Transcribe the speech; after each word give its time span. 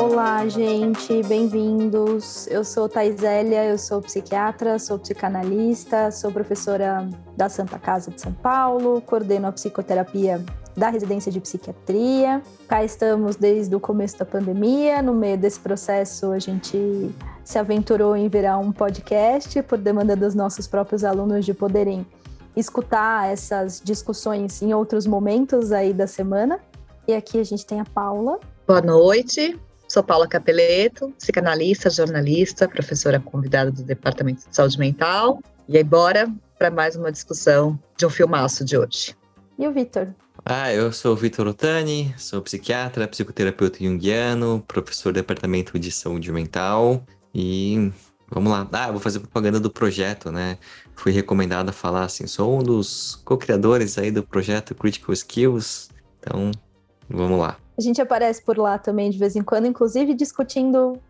Olá, 0.00 0.48
gente, 0.48 1.22
bem-vindos. 1.24 2.46
Eu 2.46 2.64
sou 2.64 2.88
Thaisélia, 2.88 3.66
eu 3.66 3.76
sou 3.76 4.00
psiquiatra, 4.00 4.78
sou 4.78 4.98
psicanalista, 4.98 6.10
sou 6.10 6.32
professora 6.32 7.06
da 7.36 7.50
Santa 7.50 7.78
Casa 7.78 8.10
de 8.10 8.18
São 8.18 8.32
Paulo, 8.32 9.02
coordeno 9.02 9.48
a 9.48 9.52
psicoterapia 9.52 10.42
da 10.74 10.88
residência 10.88 11.30
de 11.30 11.38
psiquiatria. 11.38 12.40
Cá 12.66 12.82
estamos 12.82 13.36
desde 13.36 13.76
o 13.76 13.78
começo 13.78 14.18
da 14.18 14.24
pandemia. 14.24 15.02
No 15.02 15.12
meio 15.12 15.36
desse 15.36 15.60
processo, 15.60 16.32
a 16.32 16.38
gente 16.38 17.14
se 17.44 17.58
aventurou 17.58 18.16
em 18.16 18.26
virar 18.26 18.56
um 18.56 18.72
podcast 18.72 19.62
por 19.64 19.76
demanda 19.76 20.16
dos 20.16 20.34
nossos 20.34 20.66
próprios 20.66 21.04
alunos 21.04 21.44
de 21.44 21.52
poderem 21.52 22.06
escutar 22.56 23.30
essas 23.30 23.82
discussões 23.84 24.62
em 24.62 24.72
outros 24.72 25.06
momentos 25.06 25.72
aí 25.72 25.92
da 25.92 26.06
semana. 26.06 26.58
E 27.06 27.12
aqui 27.12 27.38
a 27.38 27.44
gente 27.44 27.66
tem 27.66 27.80
a 27.80 27.84
Paula. 27.84 28.40
Boa 28.66 28.80
noite. 28.80 29.60
Sou 29.90 30.04
Paula 30.04 30.28
Capeleto, 30.28 31.12
psicanalista, 31.18 31.90
jornalista, 31.90 32.68
professora 32.68 33.18
convidada 33.18 33.72
do 33.72 33.82
Departamento 33.82 34.48
de 34.48 34.54
Saúde 34.54 34.78
Mental. 34.78 35.42
E 35.68 35.76
aí, 35.76 35.82
bora 35.82 36.32
para 36.56 36.70
mais 36.70 36.94
uma 36.94 37.10
discussão 37.10 37.76
de 37.98 38.06
um 38.06 38.08
filmaço 38.08 38.64
de 38.64 38.78
hoje. 38.78 39.16
E 39.58 39.66
o 39.66 39.72
Vitor? 39.72 40.14
Ah, 40.44 40.72
eu 40.72 40.92
sou 40.92 41.14
o 41.14 41.16
Vitor 41.16 41.48
Otani, 41.48 42.14
sou 42.16 42.40
psiquiatra, 42.40 43.08
psicoterapeuta 43.08 43.82
junguiano, 43.82 44.64
professor 44.68 45.12
do 45.12 45.16
Departamento 45.16 45.76
de 45.76 45.90
Saúde 45.90 46.30
Mental 46.30 47.04
e 47.34 47.90
vamos 48.30 48.52
lá. 48.52 48.68
Ah, 48.70 48.92
vou 48.92 49.00
fazer 49.00 49.18
propaganda 49.18 49.58
do 49.58 49.72
projeto, 49.72 50.30
né? 50.30 50.56
Fui 50.94 51.10
recomendado 51.10 51.70
a 51.70 51.72
falar 51.72 52.04
assim, 52.04 52.28
sou 52.28 52.60
um 52.60 52.62
dos 52.62 53.16
co-criadores 53.24 53.98
aí 53.98 54.12
do 54.12 54.22
projeto 54.22 54.72
Critical 54.72 55.12
Skills, 55.12 55.88
então 56.20 56.52
vamos 57.08 57.40
lá. 57.40 57.56
A 57.80 57.82
gente 57.82 58.02
aparece 58.02 58.42
por 58.42 58.58
lá 58.58 58.76
também 58.76 59.08
de 59.08 59.16
vez 59.16 59.34
em 59.34 59.42
quando, 59.42 59.64
inclusive 59.64 60.12
discutindo 60.12 61.00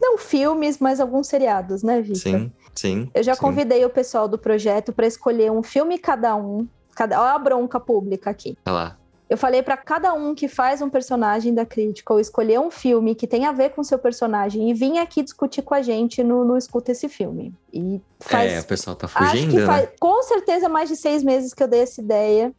não 0.00 0.16
filmes, 0.16 0.78
mas 0.78 0.98
alguns 0.98 1.26
seriados, 1.26 1.82
né, 1.82 2.00
Vitor? 2.00 2.22
Sim, 2.22 2.52
sim. 2.74 3.10
Eu 3.12 3.22
já 3.22 3.34
sim. 3.34 3.40
convidei 3.42 3.84
o 3.84 3.90
pessoal 3.90 4.26
do 4.26 4.38
projeto 4.38 4.94
para 4.94 5.06
escolher 5.06 5.52
um 5.52 5.62
filme 5.62 5.98
cada 5.98 6.34
um. 6.34 6.66
Cada... 6.94 7.20
Olha 7.20 7.32
a 7.32 7.38
bronca 7.38 7.78
pública 7.78 8.30
aqui. 8.30 8.56
Olha 8.64 8.74
lá. 8.74 8.98
Eu 9.28 9.36
falei 9.36 9.62
para 9.62 9.76
cada 9.76 10.14
um 10.14 10.34
que 10.34 10.48
faz 10.48 10.80
um 10.80 10.88
personagem 10.88 11.52
da 11.52 11.66
Critical 11.66 12.18
escolher 12.18 12.60
um 12.60 12.70
filme 12.70 13.14
que 13.14 13.26
tem 13.26 13.44
a 13.44 13.52
ver 13.52 13.70
com 13.70 13.84
seu 13.84 13.98
personagem 13.98 14.70
e 14.70 14.72
vir 14.72 14.96
aqui 14.96 15.22
discutir 15.22 15.60
com 15.60 15.74
a 15.74 15.82
gente 15.82 16.24
no, 16.24 16.46
no 16.46 16.56
Escuta 16.56 16.92
esse 16.92 17.10
filme. 17.10 17.52
E 17.70 18.00
faz. 18.20 18.52
É, 18.52 18.60
o 18.60 18.64
pessoal 18.64 18.96
tá 18.96 19.06
Acho 19.06 19.32
fugindo, 19.32 19.50
que 19.50 19.58
né? 19.58 19.66
faz, 19.66 19.90
com 20.00 20.22
certeza, 20.22 20.66
mais 20.66 20.88
de 20.88 20.96
seis 20.96 21.22
meses 21.22 21.52
que 21.52 21.62
eu 21.62 21.68
dei 21.68 21.80
essa 21.80 22.00
ideia 22.00 22.54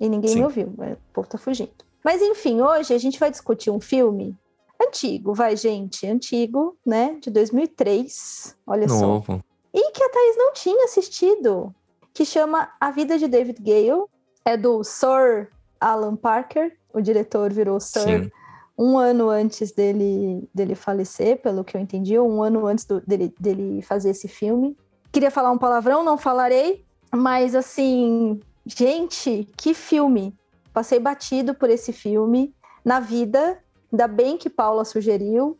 e 0.00 0.08
ninguém 0.08 0.30
Sim. 0.30 0.38
me 0.38 0.44
ouviu. 0.44 0.68
O 0.68 0.96
povo 1.12 1.28
tá 1.28 1.36
fugindo. 1.36 1.91
Mas 2.04 2.20
enfim, 2.22 2.60
hoje 2.60 2.92
a 2.94 2.98
gente 2.98 3.18
vai 3.18 3.30
discutir 3.30 3.70
um 3.70 3.80
filme 3.80 4.36
antigo, 4.80 5.32
vai, 5.34 5.56
gente, 5.56 6.06
antigo, 6.06 6.76
né? 6.84 7.16
De 7.20 7.30
2003. 7.30 8.56
Olha 8.66 8.88
só. 8.88 9.00
Novo. 9.00 9.40
E 9.72 9.90
que 9.92 10.02
a 10.02 10.08
Thaís 10.08 10.36
não 10.36 10.52
tinha 10.52 10.84
assistido, 10.84 11.74
que 12.12 12.24
chama 12.24 12.68
A 12.80 12.90
Vida 12.90 13.18
de 13.18 13.26
David 13.28 13.60
Gale. 13.62 14.04
É 14.44 14.56
do 14.56 14.82
Sir 14.82 15.48
Alan 15.80 16.16
Parker. 16.16 16.76
O 16.92 17.00
diretor 17.00 17.52
virou 17.52 17.78
Sir 17.78 18.24
Sim. 18.24 18.30
um 18.76 18.98
ano 18.98 19.30
antes 19.30 19.70
dele, 19.72 20.48
dele 20.52 20.74
falecer, 20.74 21.40
pelo 21.40 21.62
que 21.64 21.76
eu 21.76 21.80
entendi, 21.80 22.18
um 22.18 22.42
ano 22.42 22.66
antes 22.66 22.84
do- 22.84 23.00
dele, 23.00 23.32
dele 23.38 23.80
fazer 23.82 24.10
esse 24.10 24.26
filme. 24.26 24.76
Queria 25.12 25.30
falar 25.30 25.52
um 25.52 25.58
palavrão, 25.58 26.02
não 26.04 26.18
falarei, 26.18 26.84
mas 27.14 27.54
assim, 27.54 28.40
gente, 28.66 29.48
que 29.56 29.72
filme! 29.74 30.34
Passei 30.72 30.98
batido 30.98 31.54
por 31.54 31.68
esse 31.70 31.92
filme 31.92 32.54
na 32.84 32.98
vida, 33.00 33.58
ainda 33.92 34.08
bem 34.08 34.36
que 34.36 34.48
Paula 34.50 34.84
sugeriu. 34.84 35.58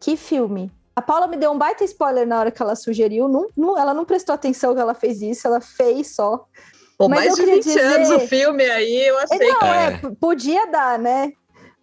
Que 0.00 0.16
filme! 0.16 0.70
A 0.94 1.02
Paula 1.02 1.28
me 1.28 1.36
deu 1.36 1.52
um 1.52 1.58
baita 1.58 1.84
spoiler 1.84 2.26
na 2.26 2.38
hora 2.40 2.50
que 2.50 2.60
ela 2.60 2.74
sugeriu, 2.74 3.28
não, 3.28 3.46
não- 3.56 3.78
ela 3.78 3.94
não 3.94 4.04
prestou 4.04 4.34
atenção 4.34 4.74
que 4.74 4.80
ela 4.80 4.94
fez 4.94 5.22
isso, 5.22 5.46
ela 5.46 5.60
fez 5.60 6.14
só. 6.14 6.44
Pô, 6.98 7.08
Mas 7.08 7.20
mais 7.20 7.30
eu 7.30 7.34
de 7.36 7.40
queria 7.42 7.54
20 7.54 7.64
dizer- 7.64 7.80
anos 7.84 8.10
o 8.10 8.18
filme 8.26 8.64
aí, 8.64 9.06
eu 9.06 9.18
É, 9.20 9.22
achei 9.22 9.38
Não, 9.52 9.58
que... 9.60 9.64
é, 9.64 9.86
É. 9.86 10.00
podia 10.20 10.66
dar, 10.66 10.98
né? 10.98 11.32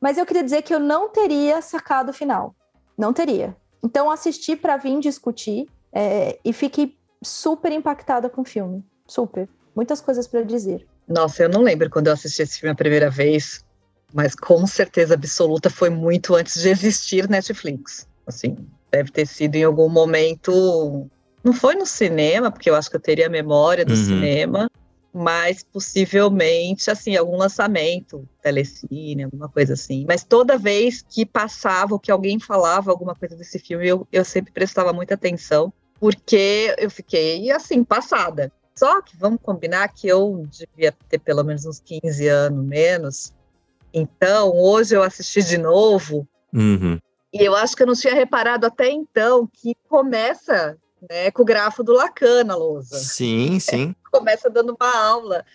Mas 0.01 0.17
eu 0.17 0.25
queria 0.25 0.43
dizer 0.43 0.61
que 0.63 0.73
eu 0.75 0.79
não 0.79 1.07
teria 1.07 1.61
sacado 1.61 2.09
o 2.09 2.13
final. 2.13 2.53
Não 2.97 3.13
teria. 3.13 3.55
Então 3.81 4.11
assisti 4.11 4.55
para 4.57 4.75
vir 4.75 4.99
discutir 4.99 5.67
é, 5.93 6.37
e 6.43 6.51
fiquei 6.51 6.97
super 7.23 7.71
impactada 7.71 8.29
com 8.29 8.41
o 8.41 8.45
filme. 8.45 8.83
Super. 9.07 9.47
Muitas 9.73 10.01
coisas 10.01 10.27
para 10.27 10.41
dizer. 10.43 10.85
Nossa, 11.07 11.43
eu 11.43 11.49
não 11.49 11.61
lembro 11.61 11.89
quando 11.89 12.07
eu 12.07 12.13
assisti 12.13 12.41
esse 12.41 12.59
filme 12.59 12.71
a 12.71 12.75
primeira 12.75 13.09
vez, 13.09 13.63
mas 14.13 14.35
com 14.35 14.65
certeza 14.65 15.13
absoluta 15.13 15.69
foi 15.69 15.89
muito 15.89 16.35
antes 16.35 16.61
de 16.61 16.69
existir 16.69 17.29
Netflix. 17.29 18.07
Assim, 18.25 18.55
deve 18.91 19.11
ter 19.11 19.27
sido 19.27 19.55
em 19.55 19.63
algum 19.63 19.89
momento. 19.89 21.07
Não 21.43 21.53
foi 21.53 21.75
no 21.75 21.85
cinema, 21.85 22.49
porque 22.51 22.69
eu 22.69 22.75
acho 22.75 22.89
que 22.89 22.95
eu 22.95 23.01
teria 23.01 23.27
a 23.27 23.29
memória 23.29 23.85
do 23.85 23.91
Uhum. 23.91 23.95
cinema, 23.95 24.67
mas 25.13 25.63
possivelmente, 25.71 26.89
assim, 26.89 27.15
algum 27.15 27.37
lançamento, 27.37 28.27
telecine, 28.41 29.23
alguma 29.23 29.47
coisa 29.47 29.73
assim. 29.73 30.05
Mas 30.07 30.23
toda 30.23 30.57
vez 30.57 31.03
que 31.07 31.25
passava, 31.25 31.93
ou 31.93 31.99
que 31.99 32.11
alguém 32.11 32.39
falava 32.39 32.89
alguma 32.89 33.15
coisa 33.15 33.35
desse 33.35 33.59
filme, 33.59 33.87
eu, 33.87 34.07
eu 34.11 34.25
sempre 34.25 34.51
prestava 34.51 34.91
muita 34.91 35.13
atenção, 35.13 35.71
porque 35.99 36.73
eu 36.77 36.89
fiquei, 36.89 37.51
assim, 37.51 37.83
passada. 37.83 38.51
Só 38.77 39.01
que 39.01 39.15
vamos 39.15 39.39
combinar 39.41 39.87
que 39.89 40.07
eu 40.07 40.45
devia 40.49 40.93
ter 41.09 41.19
pelo 41.19 41.43
menos 41.43 41.65
uns 41.65 41.79
15 41.79 42.27
anos 42.27 42.65
menos. 42.65 43.33
Então, 43.93 44.51
hoje 44.53 44.95
eu 44.95 45.01
assisti 45.01 45.41
de 45.41 45.57
novo 45.57 46.27
Uhum. 46.53 46.99
e 47.33 47.43
eu 47.43 47.55
acho 47.55 47.75
que 47.75 47.83
eu 47.83 47.87
não 47.87 47.93
tinha 47.93 48.13
reparado 48.13 48.65
até 48.65 48.89
então 48.89 49.47
que 49.51 49.75
começa 49.89 50.77
né, 51.09 51.31
com 51.31 51.41
o 51.41 51.45
grafo 51.45 51.83
do 51.83 51.93
Lacan 51.93 52.43
na 52.43 52.55
lousa. 52.55 52.97
Sim, 52.97 53.59
sim. 53.59 53.95
Começa 54.11 54.49
dando 54.49 54.75
uma 54.79 54.97
aula 55.05 55.45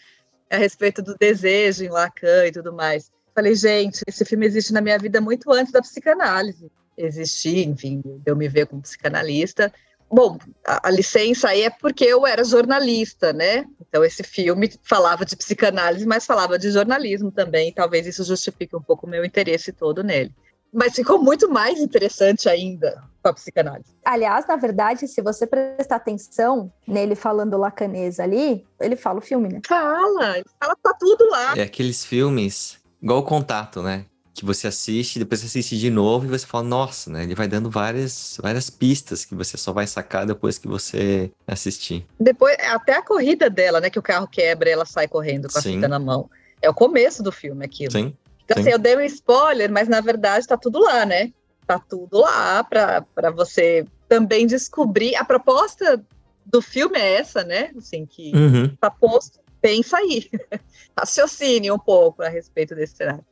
a 0.50 0.56
respeito 0.56 1.02
do 1.02 1.14
desejo 1.14 1.84
em 1.84 1.88
Lacan 1.88 2.46
e 2.46 2.52
tudo 2.52 2.72
mais. 2.72 3.10
Falei, 3.34 3.54
gente, 3.54 4.02
esse 4.06 4.24
filme 4.24 4.46
existe 4.46 4.72
na 4.72 4.80
minha 4.80 4.98
vida 4.98 5.20
muito 5.20 5.50
antes 5.52 5.72
da 5.72 5.80
psicanálise 5.80 6.70
existir, 6.96 7.66
enfim, 7.66 8.00
de 8.04 8.22
eu 8.26 8.36
me 8.36 8.48
ver 8.48 8.66
como 8.66 8.82
psicanalista. 8.82 9.72
Bom, 10.10 10.38
a, 10.66 10.88
a 10.88 10.90
licença 10.90 11.48
aí 11.48 11.62
é 11.62 11.70
porque 11.70 12.04
eu 12.04 12.26
era 12.26 12.42
jornalista, 12.42 13.32
né? 13.32 13.64
Então 13.80 14.04
esse 14.04 14.22
filme 14.24 14.72
falava 14.82 15.24
de 15.24 15.36
psicanálise, 15.36 16.06
mas 16.06 16.26
falava 16.26 16.58
de 16.58 16.70
jornalismo 16.70 17.30
também, 17.30 17.68
e 17.68 17.74
talvez 17.74 18.06
isso 18.06 18.24
justifique 18.24 18.74
um 18.74 18.82
pouco 18.82 19.06
o 19.06 19.10
meu 19.10 19.24
interesse 19.24 19.72
todo 19.72 20.02
nele. 20.02 20.34
Mas 20.72 20.94
ficou 20.94 21.20
muito 21.20 21.50
mais 21.50 21.80
interessante 21.80 22.48
ainda 22.48 23.02
com 23.22 23.28
a 23.28 23.32
psicanálise. 23.32 23.90
Aliás, 24.04 24.46
na 24.46 24.56
verdade, 24.56 25.06
se 25.08 25.20
você 25.20 25.46
prestar 25.46 25.96
atenção 25.96 26.72
nele 26.86 27.14
falando 27.14 27.56
lacanês 27.56 28.20
ali, 28.20 28.64
ele 28.80 28.96
fala 28.96 29.18
o 29.18 29.22
filme, 29.22 29.48
né? 29.48 29.60
Fala, 29.66 30.38
ele 30.38 30.46
fala 30.60 30.76
tá 30.80 30.94
tudo 30.98 31.28
lá. 31.28 31.54
É 31.56 31.62
aqueles 31.62 32.04
filmes, 32.04 32.78
igual 33.02 33.18
o 33.18 33.24
Contato, 33.24 33.82
né? 33.82 34.06
Que 34.32 34.44
você 34.44 34.68
assiste, 34.68 35.18
depois 35.18 35.40
você 35.40 35.46
assiste 35.46 35.76
de 35.78 35.90
novo 35.90 36.24
e 36.26 36.28
você 36.28 36.46
fala, 36.46 36.64
nossa, 36.64 37.10
né? 37.10 37.24
Ele 37.24 37.34
vai 37.34 37.48
dando 37.48 37.68
várias, 37.68 38.38
várias 38.40 38.70
pistas 38.70 39.24
que 39.24 39.34
você 39.34 39.56
só 39.56 39.72
vai 39.72 39.86
sacar 39.86 40.24
depois 40.24 40.56
que 40.56 40.68
você 40.68 41.30
assistir. 41.46 42.06
Depois, 42.18 42.56
até 42.60 42.94
a 42.96 43.02
corrida 43.02 43.50
dela, 43.50 43.80
né? 43.80 43.90
Que 43.90 43.98
o 43.98 44.02
carro 44.02 44.28
quebra 44.28 44.68
e 44.68 44.72
ela 44.72 44.86
sai 44.86 45.08
correndo 45.08 45.48
com 45.50 45.58
a 45.58 45.62
Sim. 45.62 45.74
fita 45.74 45.88
na 45.88 45.98
mão. 45.98 46.30
É 46.62 46.70
o 46.70 46.74
começo 46.74 47.22
do 47.22 47.32
filme 47.32 47.64
aquilo. 47.64 47.92
Sim. 47.92 48.16
Então, 48.44 48.56
sim. 48.56 48.60
assim, 48.62 48.70
eu 48.70 48.78
dei 48.78 48.96
um 48.96 49.00
spoiler, 49.00 49.70
mas 49.70 49.88
na 49.88 50.00
verdade 50.00 50.46
tá 50.46 50.56
tudo 50.56 50.78
lá, 50.78 51.04
né? 51.04 51.32
Tá 51.66 51.78
tudo 51.78 52.18
lá 52.18 52.62
para 52.64 53.30
você 53.34 53.84
também 54.08 54.46
descobrir. 54.46 55.14
A 55.16 55.24
proposta 55.24 56.04
do 56.46 56.60
filme 56.62 56.98
é 56.98 57.14
essa, 57.14 57.44
né? 57.44 57.70
Assim, 57.76 58.06
que 58.06 58.32
Uhum. 58.34 58.74
tá 58.80 58.90
posto, 58.90 59.38
pensa 59.60 59.96
aí. 59.98 60.28
Raciocine 60.98 61.70
um 61.70 61.78
pouco 61.78 62.22
a 62.22 62.28
respeito 62.28 62.74
desse 62.74 62.96
cenário. 62.96 63.24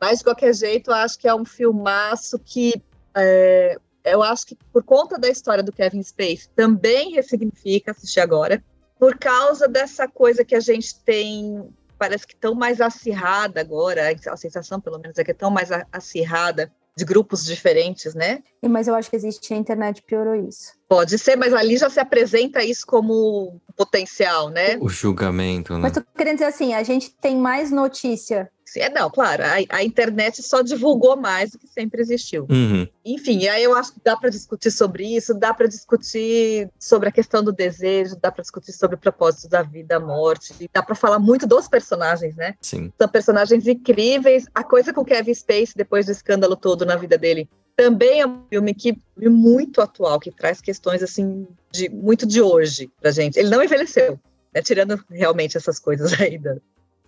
Mas, 0.00 0.18
de 0.18 0.24
qualquer 0.24 0.54
jeito, 0.54 0.90
eu 0.90 0.94
acho 0.94 1.18
que 1.18 1.26
é 1.28 1.34
um 1.34 1.44
filmaço 1.44 2.38
que 2.38 2.74
é, 3.14 3.78
eu 4.04 4.22
acho 4.22 4.46
que 4.46 4.56
por 4.72 4.82
conta 4.82 5.18
da 5.18 5.28
história 5.28 5.62
do 5.62 5.72
Kevin 5.72 6.02
Spacey 6.02 6.48
também 6.54 7.12
ressignifica 7.12 7.90
assistir 7.90 8.20
agora, 8.20 8.62
por 8.98 9.18
causa 9.18 9.66
dessa 9.66 10.06
coisa 10.06 10.44
que 10.44 10.54
a 10.54 10.60
gente 10.60 10.98
tem, 11.02 11.68
parece 11.98 12.26
que 12.26 12.36
tão 12.36 12.54
mais 12.54 12.80
acirrada 12.80 13.60
agora, 13.60 14.02
a 14.26 14.36
sensação 14.36 14.80
pelo 14.80 14.98
menos 14.98 15.18
é 15.18 15.24
que 15.24 15.30
é 15.30 15.34
tão 15.34 15.50
mais 15.50 15.70
acirrada 15.92 16.70
de 16.96 17.04
grupos 17.04 17.44
diferentes, 17.44 18.14
né? 18.14 18.42
E- 18.62 18.68
Mas 18.68 18.88
eu 18.88 18.94
acho 18.94 19.10
que 19.10 19.16
existe 19.16 19.52
a 19.52 19.56
internet 19.56 20.02
piorou 20.02 20.34
isso. 20.34 20.72
Pode 20.88 21.18
ser, 21.18 21.36
mas 21.36 21.52
ali 21.52 21.76
já 21.76 21.90
se 21.90 22.00
apresenta 22.00 22.64
isso 22.64 22.86
como 22.86 23.60
potencial, 23.76 24.48
né? 24.48 24.78
O 24.80 24.88
julgamento, 24.88 25.74
né? 25.74 25.80
Mas 25.80 25.92
tô 25.92 26.02
querendo 26.16 26.36
dizer 26.36 26.46
assim, 26.46 26.72
a 26.72 26.82
gente 26.82 27.10
tem 27.20 27.36
mais 27.36 27.70
notícia. 27.70 28.50
É, 28.74 28.90
não, 28.90 29.08
claro, 29.08 29.42
a, 29.44 29.76
a 29.76 29.84
internet 29.84 30.42
só 30.42 30.60
divulgou 30.60 31.16
mais 31.16 31.52
do 31.52 31.58
que 31.58 31.68
sempre 31.68 32.00
existiu. 32.00 32.46
Uhum. 32.50 32.86
Enfim, 33.04 33.46
aí 33.46 33.62
eu 33.62 33.76
acho 33.76 33.92
que 33.92 34.00
dá 34.02 34.16
para 34.16 34.28
discutir 34.28 34.70
sobre 34.70 35.16
isso, 35.16 35.32
dá 35.32 35.54
para 35.54 35.68
discutir 35.68 36.68
sobre 36.78 37.08
a 37.08 37.12
questão 37.12 37.44
do 37.44 37.52
desejo, 37.52 38.16
dá 38.20 38.32
para 38.32 38.42
discutir 38.42 38.72
sobre 38.72 38.96
o 38.96 38.98
propósito 38.98 39.48
da 39.48 39.62
vida, 39.62 39.96
a 39.96 40.00
morte, 40.00 40.68
dá 40.72 40.82
para 40.82 40.94
falar 40.94 41.18
muito 41.18 41.46
dos 41.46 41.68
personagens, 41.68 42.34
né? 42.34 42.54
Sim. 42.60 42.92
São 42.98 43.08
personagens 43.08 43.66
incríveis. 43.66 44.46
A 44.54 44.64
coisa 44.64 44.92
com 44.92 45.02
o 45.02 45.04
Kevin 45.04 45.34
Spacey, 45.34 45.74
depois 45.76 46.06
do 46.06 46.12
escândalo 46.12 46.56
todo 46.56 46.84
na 46.84 46.96
vida 46.96 47.16
dele, 47.16 47.48
também 47.76 48.20
é 48.20 48.26
um 48.26 48.42
filme 48.48 48.74
que 48.74 48.98
é 49.20 49.28
muito 49.28 49.80
atual, 49.80 50.18
que 50.18 50.30
traz 50.30 50.60
questões 50.60 51.02
assim 51.02 51.46
de 51.70 51.88
muito 51.90 52.26
de 52.26 52.40
hoje 52.40 52.90
pra 53.00 53.10
gente. 53.10 53.38
Ele 53.38 53.50
não 53.50 53.62
envelheceu, 53.62 54.18
né? 54.52 54.62
tirando 54.62 54.98
realmente 55.10 55.56
essas 55.56 55.78
coisas 55.78 56.12
aí 56.20 56.38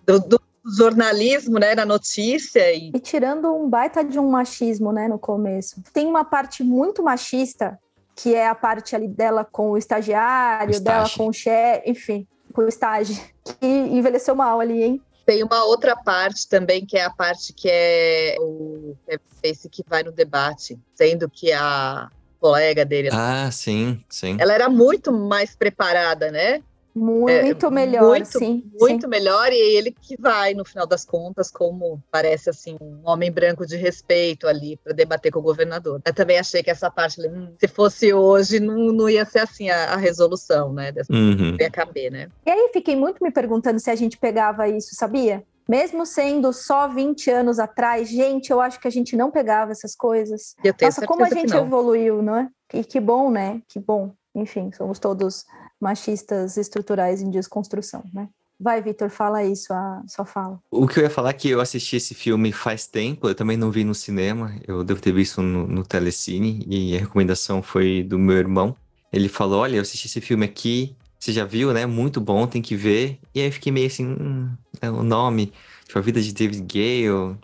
do, 0.05 0.19
do, 0.19 0.38
jornalismo, 0.77 1.59
né, 1.59 1.75
na 1.75 1.85
notícia 1.85 2.73
e... 2.73 2.91
e 2.93 2.99
tirando 2.99 3.53
um 3.53 3.69
baita 3.69 4.03
de 4.03 4.19
um 4.19 4.29
machismo, 4.29 4.91
né, 4.91 5.07
no 5.07 5.19
começo. 5.19 5.81
Tem 5.93 6.07
uma 6.07 6.23
parte 6.23 6.63
muito 6.63 7.01
machista 7.03 7.79
que 8.15 8.35
é 8.35 8.47
a 8.47 8.55
parte 8.55 8.95
ali 8.95 9.07
dela 9.07 9.45
com 9.45 9.71
o 9.71 9.77
estagiário, 9.77 10.75
o 10.75 10.79
dela 10.81 11.09
com 11.09 11.27
o 11.27 11.33
chefe, 11.33 11.89
enfim, 11.89 12.27
com 12.51 12.63
o 12.63 12.67
estágio, 12.67 13.15
que 13.59 13.65
envelheceu 13.65 14.35
mal 14.35 14.59
ali, 14.59 14.83
hein? 14.83 15.01
Tem 15.25 15.43
uma 15.43 15.63
outra 15.63 15.95
parte 15.95 16.47
também, 16.49 16.85
que 16.85 16.97
é 16.97 17.03
a 17.03 17.09
parte 17.09 17.53
que 17.53 17.69
é 17.71 18.35
o 18.39 18.95
Face 19.41 19.69
que 19.69 19.83
vai 19.87 20.03
no 20.03 20.11
debate, 20.11 20.77
sendo 20.95 21.29
que 21.29 21.51
a 21.51 22.09
colega 22.39 22.83
dele. 22.83 23.09
Ah, 23.11 23.49
sim, 23.51 24.03
sim. 24.09 24.37
Ela 24.39 24.53
era 24.53 24.67
muito 24.67 25.13
mais 25.13 25.55
preparada, 25.55 26.31
né? 26.31 26.61
Muito 26.99 27.65
é, 27.65 27.69
melhor, 27.69 28.09
muito, 28.09 28.37
sim. 28.37 28.63
Muito 28.77 29.03
sim. 29.03 29.07
melhor, 29.07 29.51
e 29.53 29.55
ele 29.55 29.91
que 29.91 30.19
vai, 30.19 30.53
no 30.53 30.65
final 30.65 30.85
das 30.85 31.05
contas, 31.05 31.49
como 31.49 32.03
parece 32.11 32.49
assim, 32.49 32.77
um 32.81 33.01
homem 33.05 33.31
branco 33.31 33.65
de 33.65 33.77
respeito 33.77 34.47
ali 34.47 34.77
para 34.83 34.91
debater 34.91 35.31
com 35.31 35.39
o 35.39 35.43
governador. 35.43 36.01
Eu 36.05 36.13
também 36.13 36.37
achei 36.37 36.61
que 36.61 36.69
essa 36.69 36.91
parte, 36.91 37.21
hum, 37.25 37.53
se 37.57 37.67
fosse 37.67 38.13
hoje, 38.13 38.59
não, 38.59 38.91
não 38.91 39.09
ia 39.09 39.23
ser 39.25 39.39
assim 39.39 39.69
a, 39.69 39.93
a 39.93 39.95
resolução, 39.95 40.73
né? 40.73 40.91
Dessa, 40.91 41.13
uhum. 41.13 41.55
Ia 41.59 41.71
caber, 41.71 42.11
né? 42.11 42.29
E 42.45 42.51
aí 42.51 42.69
fiquei 42.73 42.95
muito 42.95 43.23
me 43.23 43.31
perguntando 43.31 43.79
se 43.79 43.89
a 43.89 43.95
gente 43.95 44.17
pegava 44.17 44.67
isso, 44.67 44.93
sabia? 44.93 45.43
Mesmo 45.69 46.05
sendo 46.05 46.51
só 46.51 46.87
20 46.87 47.29
anos 47.29 47.59
atrás, 47.59 48.09
gente, 48.09 48.49
eu 48.49 48.59
acho 48.59 48.79
que 48.79 48.87
a 48.87 48.91
gente 48.91 49.15
não 49.15 49.29
pegava 49.29 49.71
essas 49.71 49.95
coisas. 49.95 50.55
Eu 50.63 50.73
tenho 50.73 50.89
Nossa, 50.89 51.05
como 51.05 51.23
a 51.23 51.29
gente 51.29 51.55
evoluiu, 51.55 52.21
não 52.23 52.35
é? 52.35 52.49
E 52.73 52.83
que 52.83 52.99
bom, 52.99 53.29
né? 53.29 53.61
Que 53.67 53.79
bom. 53.79 54.11
Enfim, 54.33 54.71
somos 54.71 54.99
todos 54.99 55.45
machistas 55.79 56.57
estruturais 56.57 57.21
em 57.21 57.29
desconstrução, 57.29 58.03
né? 58.13 58.29
Vai, 58.61 58.81
Vitor, 58.81 59.09
fala 59.09 59.41
isso, 59.41 59.71
a 59.71 60.03
sua 60.05 60.25
fala. 60.25 60.59
O 60.69 60.85
que 60.85 60.99
eu 60.99 61.03
ia 61.03 61.09
falar 61.09 61.29
é 61.29 61.33
que 61.33 61.49
eu 61.49 61.61
assisti 61.61 61.95
esse 61.95 62.13
filme 62.13 62.51
faz 62.51 62.85
tempo, 62.85 63.29
eu 63.29 63.33
também 63.33 63.55
não 63.55 63.71
vi 63.71 63.85
no 63.85 63.95
cinema, 63.95 64.53
eu 64.67 64.83
devo 64.83 64.99
ter 64.99 65.13
visto 65.13 65.41
no, 65.41 65.65
no 65.65 65.85
Telecine, 65.85 66.65
e 66.67 66.93
a 66.97 66.99
recomendação 66.99 67.63
foi 67.63 68.03
do 68.03 68.19
meu 68.19 68.35
irmão. 68.35 68.75
Ele 69.13 69.29
falou: 69.29 69.61
Olha, 69.61 69.77
eu 69.77 69.81
assisti 69.81 70.07
esse 70.07 70.19
filme 70.19 70.45
aqui, 70.45 70.93
você 71.17 71.31
já 71.31 71.45
viu, 71.45 71.73
né? 71.73 71.85
Muito 71.85 72.19
bom, 72.19 72.45
tem 72.47 72.61
que 72.61 72.75
ver. 72.75 73.17
E 73.33 73.39
aí 73.39 73.47
eu 73.47 73.51
fiquei 73.51 73.71
meio 73.71 73.87
assim: 73.87 74.05
hum, 74.05 74.49
é 74.81 74.91
o 74.91 75.03
nome, 75.03 75.53
tipo, 75.85 75.97
a 75.97 76.01
vida 76.01 76.21
de 76.21 76.33
David 76.33 76.61
Gale. 76.61 77.37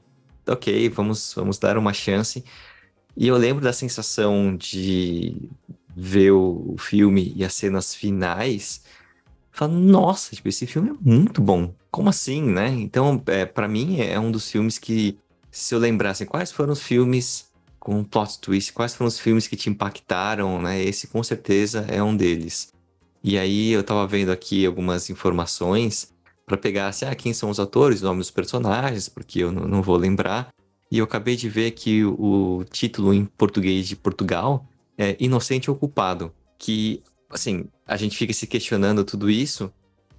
Ok, 0.47 0.89
vamos, 0.89 1.33
vamos 1.33 1.57
dar 1.57 1.77
uma 1.77 1.93
chance. 1.93 2.43
E 3.15 3.27
eu 3.27 3.37
lembro 3.37 3.63
da 3.63 3.71
sensação 3.71 4.55
de 4.55 5.49
ver 5.95 6.31
o, 6.31 6.75
filme 6.77 7.31
e 7.35 7.43
as 7.43 7.53
cenas 7.53 7.95
finais, 7.95 8.83
fala, 9.51 9.71
nossa, 9.71 10.35
tipo, 10.35 10.49
esse 10.49 10.67
filme 10.67 10.89
é 10.89 10.93
muito 11.01 11.41
bom. 11.41 11.73
Como 11.89 12.09
assim, 12.09 12.41
né? 12.41 12.69
Então, 12.69 13.21
é, 13.27 13.45
para 13.45 13.67
mim, 13.67 14.01
é 14.01 14.19
um 14.19 14.29
dos 14.29 14.51
filmes 14.51 14.77
que, 14.77 15.17
se 15.49 15.73
eu 15.73 15.79
lembrasse 15.79 16.25
quais 16.25 16.51
foram 16.51 16.73
os 16.73 16.81
filmes 16.81 17.49
com 17.79 18.03
plot 18.03 18.39
twist, 18.39 18.73
quais 18.73 18.95
foram 18.95 19.07
os 19.07 19.19
filmes 19.19 19.47
que 19.47 19.55
te 19.55 19.69
impactaram, 19.69 20.61
né? 20.61 20.83
Esse 20.83 21.07
com 21.07 21.23
certeza 21.23 21.85
é 21.87 22.03
um 22.03 22.15
deles. 22.15 22.73
E 23.23 23.37
aí 23.37 23.71
eu 23.71 23.83
tava 23.83 24.05
vendo 24.05 24.31
aqui 24.31 24.65
algumas 24.65 25.09
informações 25.09 26.13
para 26.45 26.57
pegar 26.57 26.87
assim, 26.87 27.05
ah, 27.05 27.15
quem 27.15 27.33
são 27.33 27.49
os 27.49 27.59
atores, 27.59 28.01
o 28.01 28.05
nome 28.05 28.19
dos 28.19 28.31
personagens, 28.31 29.07
porque 29.07 29.39
eu 29.39 29.51
não 29.51 29.81
vou 29.81 29.97
lembrar. 29.97 30.49
E 30.91 30.97
eu 30.97 31.05
acabei 31.05 31.35
de 31.35 31.49
ver 31.49 31.71
que 31.71 32.03
o 32.05 32.63
título 32.69 33.13
em 33.13 33.25
português 33.25 33.87
de 33.87 33.95
Portugal 33.95 34.67
é, 34.97 35.15
inocente 35.19 35.69
ou 35.69 35.75
culpado. 35.75 36.33
Que, 36.57 37.03
assim, 37.29 37.65
a 37.85 37.97
gente 37.97 38.17
fica 38.17 38.33
se 38.33 38.47
questionando 38.47 39.03
tudo 39.03 39.29
isso, 39.29 39.71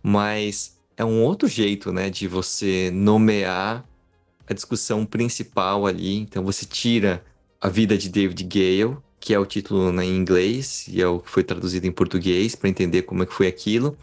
mas 0.02 0.78
é 0.96 1.04
um 1.04 1.22
outro 1.22 1.48
jeito, 1.48 1.92
né, 1.92 2.08
de 2.10 2.26
você 2.26 2.90
nomear 2.92 3.84
a 4.48 4.54
discussão 4.54 5.04
principal 5.04 5.86
ali. 5.86 6.16
Então 6.18 6.44
você 6.44 6.64
tira 6.64 7.24
a 7.60 7.68
vida 7.68 7.98
de 7.98 8.08
David 8.08 8.44
Gale, 8.44 8.96
que 9.18 9.34
é 9.34 9.38
o 9.38 9.46
título 9.46 9.92
né, 9.92 10.04
em 10.04 10.16
inglês 10.16 10.86
e 10.88 11.02
é 11.02 11.06
o 11.06 11.20
que 11.20 11.30
foi 11.30 11.42
traduzido 11.42 11.86
em 11.86 11.92
português 11.92 12.54
para 12.54 12.68
entender 12.68 13.02
como 13.02 13.22
é 13.22 13.26
que 13.26 13.34
foi 13.34 13.46
aquilo, 13.46 13.96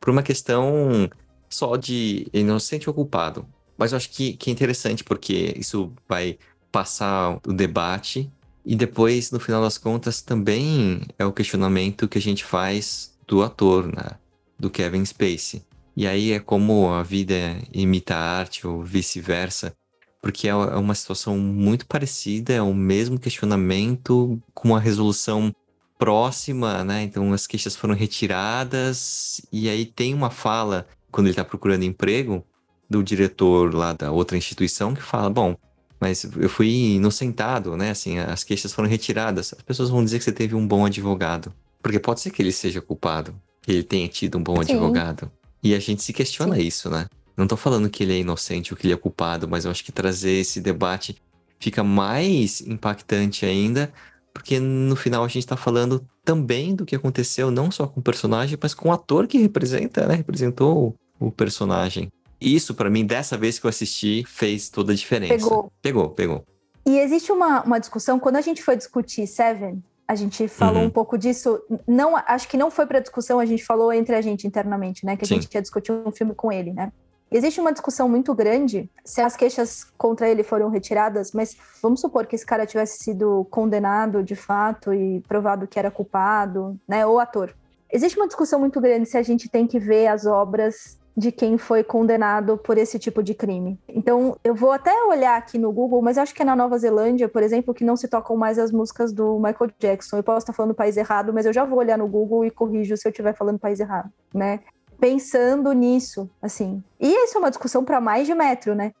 por 0.00 0.10
uma 0.10 0.22
questão 0.22 1.10
só 1.48 1.76
de 1.76 2.28
inocente 2.32 2.88
ou 2.88 2.94
culpado. 2.94 3.46
Mas 3.76 3.92
eu 3.92 3.96
acho 3.96 4.10
que, 4.10 4.34
que 4.34 4.50
é 4.50 4.52
interessante 4.52 5.02
porque 5.02 5.54
isso 5.56 5.92
vai 6.08 6.38
passar 6.70 7.40
o 7.46 7.52
debate 7.52 8.30
e 8.64 8.76
depois, 8.76 9.30
no 9.30 9.40
final 9.40 9.62
das 9.62 9.78
contas, 9.78 10.20
também 10.20 11.00
é 11.18 11.24
o 11.24 11.32
questionamento 11.32 12.08
que 12.08 12.18
a 12.18 12.20
gente 12.20 12.44
faz 12.44 13.16
do 13.26 13.42
ator, 13.42 13.86
né? 13.86 14.18
do 14.58 14.68
Kevin 14.68 15.04
Spacey. 15.04 15.62
E 15.96 16.06
aí 16.06 16.32
é 16.32 16.40
como 16.40 16.92
a 16.92 17.02
vida 17.02 17.34
imita 17.72 18.14
a 18.14 18.38
arte 18.38 18.66
ou 18.66 18.82
vice-versa, 18.82 19.74
porque 20.20 20.48
é, 20.48 20.50
é 20.50 20.76
uma 20.76 20.94
situação 20.94 21.38
muito 21.38 21.86
parecida, 21.86 22.52
é 22.52 22.62
o 22.62 22.74
mesmo 22.74 23.18
questionamento 23.18 24.40
com 24.54 24.68
uma 24.68 24.80
resolução 24.80 25.54
próxima, 25.98 26.84
né? 26.84 27.02
Então 27.02 27.32
as 27.32 27.46
queixas 27.46 27.74
foram 27.74 27.94
retiradas 27.94 29.40
e 29.52 29.68
aí 29.68 29.84
tem 29.84 30.14
uma 30.14 30.30
fala 30.30 30.86
quando 31.10 31.26
ele 31.26 31.32
está 31.32 31.44
procurando 31.44 31.82
emprego 31.82 32.44
do 32.88 33.02
diretor 33.02 33.74
lá 33.74 33.92
da 33.92 34.12
outra 34.12 34.36
instituição 34.36 34.94
que 34.94 35.02
fala, 35.02 35.28
bom, 35.28 35.56
mas 36.00 36.24
eu 36.24 36.48
fui 36.48 36.94
inocentado, 36.94 37.76
né? 37.76 37.90
Assim, 37.90 38.18
as 38.18 38.44
queixas 38.44 38.72
foram 38.72 38.88
retiradas. 38.88 39.52
As 39.52 39.62
pessoas 39.62 39.90
vão 39.90 40.04
dizer 40.04 40.18
que 40.18 40.24
você 40.24 40.32
teve 40.32 40.54
um 40.54 40.66
bom 40.66 40.84
advogado. 40.86 41.52
Porque 41.82 41.98
pode 41.98 42.20
ser 42.20 42.30
que 42.30 42.42
ele 42.42 42.52
seja 42.52 42.80
culpado, 42.80 43.34
que 43.62 43.72
ele 43.72 43.82
tenha 43.82 44.08
tido 44.08 44.38
um 44.38 44.42
bom 44.42 44.62
Sim. 44.62 44.72
advogado. 44.72 45.30
E 45.62 45.74
a 45.74 45.78
gente 45.78 46.02
se 46.02 46.12
questiona 46.12 46.56
Sim. 46.56 46.62
isso, 46.62 46.90
né? 46.90 47.06
Não 47.36 47.46
tô 47.46 47.56
falando 47.56 47.88
que 47.88 48.02
ele 48.02 48.14
é 48.14 48.18
inocente 48.18 48.72
ou 48.72 48.76
que 48.76 48.86
ele 48.86 48.94
é 48.94 48.96
culpado, 48.96 49.48
mas 49.48 49.64
eu 49.64 49.70
acho 49.70 49.84
que 49.84 49.92
trazer 49.92 50.32
esse 50.32 50.60
debate 50.60 51.16
fica 51.60 51.82
mais 51.82 52.60
impactante 52.60 53.44
ainda, 53.44 53.92
porque 54.32 54.58
no 54.60 54.94
final 54.96 55.24
a 55.24 55.28
gente 55.28 55.46
tá 55.46 55.56
falando 55.56 56.04
também 56.24 56.74
do 56.74 56.84
que 56.84 56.94
aconteceu, 56.94 57.50
não 57.50 57.70
só 57.70 57.86
com 57.86 58.00
o 58.00 58.02
personagem, 58.02 58.58
mas 58.60 58.74
com 58.74 58.88
o 58.88 58.92
ator 58.92 59.26
que 59.26 59.38
representa, 59.38 60.06
né? 60.06 60.14
Representou 60.14 60.94
o 61.18 61.30
personagem. 61.30 62.08
Isso, 62.40 62.74
para 62.74 62.88
mim, 62.88 63.04
dessa 63.04 63.36
vez 63.36 63.58
que 63.58 63.66
eu 63.66 63.68
assisti, 63.68 64.24
fez 64.26 64.68
toda 64.68 64.92
a 64.92 64.94
diferença. 64.94 65.34
Pegou. 65.34 65.72
Pegou, 65.82 66.10
pegou. 66.10 66.44
E 66.86 66.98
existe 66.98 67.30
uma, 67.32 67.62
uma 67.62 67.78
discussão, 67.78 68.18
quando 68.18 68.36
a 68.36 68.40
gente 68.40 68.62
foi 68.62 68.76
discutir 68.76 69.26
Seven, 69.26 69.82
a 70.06 70.14
gente 70.14 70.48
falou 70.48 70.80
uhum. 70.80 70.86
um 70.86 70.90
pouco 70.90 71.18
disso. 71.18 71.60
Não, 71.86 72.16
acho 72.16 72.48
que 72.48 72.56
não 72.56 72.70
foi 72.70 72.86
para 72.86 72.98
discussão, 72.98 73.38
a 73.38 73.44
gente 73.44 73.62
falou 73.62 73.92
entre 73.92 74.14
a 74.14 74.22
gente 74.22 74.46
internamente, 74.46 75.04
né? 75.04 75.16
Que 75.16 75.24
a 75.24 75.28
Sim. 75.28 75.34
gente 75.34 75.54
ia 75.54 75.60
discutir 75.60 75.92
um 75.92 76.10
filme 76.10 76.34
com 76.34 76.50
ele, 76.50 76.72
né? 76.72 76.90
Existe 77.30 77.60
uma 77.60 77.72
discussão 77.72 78.08
muito 78.08 78.34
grande 78.34 78.90
se 79.04 79.20
as 79.20 79.36
queixas 79.36 79.84
contra 79.98 80.26
ele 80.26 80.42
foram 80.42 80.70
retiradas, 80.70 81.32
mas 81.32 81.58
vamos 81.82 82.00
supor 82.00 82.26
que 82.26 82.34
esse 82.34 82.46
cara 82.46 82.64
tivesse 82.64 83.04
sido 83.04 83.46
condenado 83.50 84.22
de 84.22 84.34
fato 84.34 84.94
e 84.94 85.20
provado 85.28 85.66
que 85.66 85.78
era 85.78 85.90
culpado, 85.90 86.80
né? 86.88 87.04
Ou 87.04 87.20
ator. 87.20 87.54
Existe 87.92 88.18
uma 88.18 88.26
discussão 88.26 88.58
muito 88.58 88.80
grande 88.80 89.06
se 89.06 89.18
a 89.18 89.22
gente 89.22 89.46
tem 89.46 89.66
que 89.66 89.78
ver 89.78 90.06
as 90.06 90.24
obras 90.24 90.98
de 91.18 91.32
quem 91.32 91.58
foi 91.58 91.82
condenado 91.82 92.56
por 92.56 92.78
esse 92.78 92.96
tipo 92.96 93.24
de 93.24 93.34
crime. 93.34 93.76
Então, 93.88 94.36
eu 94.44 94.54
vou 94.54 94.70
até 94.70 94.94
olhar 95.02 95.36
aqui 95.36 95.58
no 95.58 95.72
Google, 95.72 96.00
mas 96.00 96.16
acho 96.16 96.32
que 96.32 96.42
é 96.42 96.44
na 96.44 96.54
Nova 96.54 96.78
Zelândia, 96.78 97.28
por 97.28 97.42
exemplo, 97.42 97.74
que 97.74 97.82
não 97.82 97.96
se 97.96 98.06
tocam 98.06 98.36
mais 98.36 98.56
as 98.56 98.70
músicas 98.70 99.12
do 99.12 99.36
Michael 99.36 99.72
Jackson. 99.80 100.18
Eu 100.18 100.22
posso 100.22 100.38
estar 100.38 100.52
falando 100.52 100.76
país 100.76 100.96
errado, 100.96 101.32
mas 101.34 101.44
eu 101.44 101.52
já 101.52 101.64
vou 101.64 101.80
olhar 101.80 101.98
no 101.98 102.06
Google 102.06 102.44
e 102.44 102.52
corrijo 102.52 102.96
se 102.96 103.08
eu 103.08 103.10
estiver 103.10 103.34
falando 103.34 103.58
país 103.58 103.80
errado, 103.80 104.08
né? 104.32 104.60
Pensando 105.00 105.72
nisso, 105.72 106.30
assim. 106.40 106.84
E 107.00 107.08
isso 107.24 107.36
é 107.36 107.40
uma 107.40 107.50
discussão 107.50 107.84
para 107.84 108.00
mais 108.00 108.24
de 108.24 108.34
metro, 108.34 108.76
né? 108.76 108.92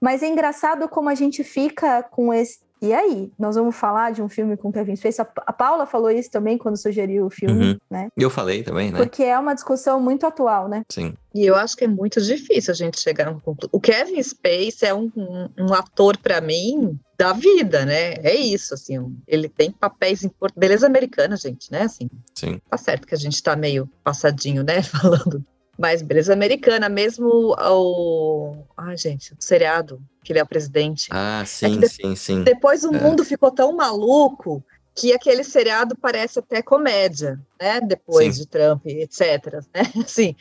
Mas 0.00 0.22
é 0.22 0.28
engraçado 0.28 0.88
como 0.88 1.10
a 1.10 1.14
gente 1.14 1.44
fica 1.44 2.02
com 2.02 2.32
esse, 2.32 2.60
e 2.80 2.92
aí, 2.92 3.32
nós 3.38 3.56
vamos 3.56 3.74
falar 3.74 4.12
de 4.12 4.20
um 4.20 4.28
filme 4.28 4.56
com 4.56 4.70
Kevin 4.70 4.96
Spacey. 4.96 5.24
A 5.46 5.52
Paula 5.52 5.86
falou 5.86 6.10
isso 6.10 6.30
também 6.30 6.58
quando 6.58 6.76
sugeriu 6.76 7.26
o 7.26 7.30
filme, 7.30 7.72
uhum. 7.72 7.78
né? 7.90 8.08
Eu 8.16 8.28
falei 8.28 8.62
também, 8.62 8.90
né? 8.90 8.98
Porque 8.98 9.22
é 9.22 9.38
uma 9.38 9.54
discussão 9.54 9.98
muito 9.98 10.26
atual, 10.26 10.68
né? 10.68 10.82
Sim. 10.90 11.14
E 11.34 11.46
eu 11.46 11.56
acho 11.56 11.74
que 11.74 11.84
é 11.84 11.88
muito 11.88 12.20
difícil 12.20 12.72
a 12.72 12.74
gente 12.74 13.00
chegar 13.00 13.28
a 13.28 13.30
um 13.30 13.40
conclusão. 13.40 13.70
O 13.72 13.80
Kevin 13.80 14.22
Spacey 14.22 14.88
é 14.88 14.94
um, 14.94 15.10
um, 15.16 15.48
um 15.58 15.74
ator, 15.74 16.18
para 16.18 16.40
mim, 16.40 16.98
da 17.16 17.32
vida, 17.32 17.86
né? 17.86 18.14
É 18.22 18.34
isso, 18.34 18.74
assim. 18.74 19.16
Ele 19.26 19.48
tem 19.48 19.70
papéis 19.70 20.22
importantes. 20.22 20.60
Beleza 20.60 20.86
americana, 20.86 21.36
gente, 21.36 21.72
né? 21.72 21.82
Assim, 21.82 22.10
Sim. 22.34 22.60
Tá 22.68 22.76
certo 22.76 23.06
que 23.06 23.14
a 23.14 23.18
gente 23.18 23.42
tá 23.42 23.56
meio 23.56 23.88
passadinho, 24.04 24.62
né? 24.62 24.82
Falando 24.84 25.42
mas 25.78 26.02
beleza 26.02 26.32
americana, 26.32 26.88
mesmo 26.88 27.54
o. 27.58 28.56
Ai, 28.76 28.96
gente, 28.96 29.32
o 29.32 29.36
seriado, 29.38 30.00
que 30.24 30.32
ele 30.32 30.38
é 30.40 30.42
o 30.42 30.46
presidente. 30.46 31.08
Ah, 31.10 31.44
sim, 31.46 31.80
é 31.82 31.88
sim, 31.88 32.16
sim. 32.16 32.42
Depois 32.42 32.84
o 32.84 32.94
é. 32.94 33.00
mundo 33.00 33.24
ficou 33.24 33.50
tão 33.50 33.76
maluco 33.76 34.64
que 34.94 35.12
aquele 35.12 35.44
seriado 35.44 35.94
parece 35.94 36.38
até 36.38 36.62
comédia, 36.62 37.38
né? 37.60 37.80
Depois 37.80 38.36
sim. 38.36 38.42
de 38.42 38.48
Trump, 38.48 38.86
etc. 38.86 39.62
Né? 39.74 39.82
Assim, 40.02 40.34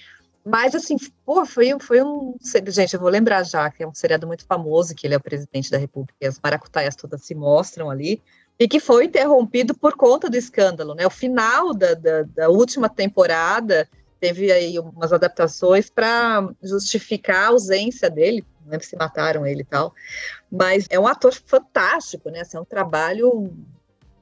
mas 0.45 0.75
assim, 0.75 0.95
pô, 1.25 1.43
foi, 1.43 1.75
foi 1.79 2.03
um. 2.03 2.35
Gente, 2.67 2.93
eu 2.93 2.99
vou 2.99 3.09
lembrar 3.09 3.43
já 3.43 3.69
que 3.71 3.81
é 3.81 3.87
um 3.87 3.95
seriado 3.95 4.27
muito 4.27 4.45
famoso, 4.45 4.93
que 4.93 5.07
ele 5.07 5.15
é 5.15 5.17
o 5.17 5.21
presidente 5.21 5.71
da 5.71 5.77
República, 5.77 6.15
e 6.21 6.27
as 6.27 6.39
maracutaias 6.41 6.95
todas 6.95 7.25
se 7.25 7.33
mostram 7.33 7.89
ali. 7.89 8.21
e 8.59 8.67
que 8.67 8.79
foi 8.79 9.05
interrompido 9.05 9.73
por 9.73 9.95
conta 9.97 10.29
do 10.29 10.37
escândalo, 10.37 10.93
né? 10.93 11.05
O 11.05 11.09
final 11.09 11.73
da, 11.73 11.95
da, 11.95 12.21
da 12.23 12.49
última 12.49 12.87
temporada 12.87 13.89
teve 14.19 14.51
aí 14.51 14.79
umas 14.79 15.11
adaptações 15.13 15.89
para 15.89 16.49
justificar 16.61 17.45
a 17.45 17.47
ausência 17.47 18.09
dele, 18.09 18.45
lembro 18.65 18.85
se 18.85 18.95
mataram 18.95 19.45
ele 19.45 19.61
e 19.61 19.65
tal, 19.65 19.93
mas 20.51 20.85
é 20.89 20.99
um 20.99 21.07
ator 21.07 21.33
fantástico, 21.33 22.29
né? 22.29 22.41
Assim, 22.41 22.57
é 22.57 22.59
um 22.59 22.65
trabalho 22.65 23.53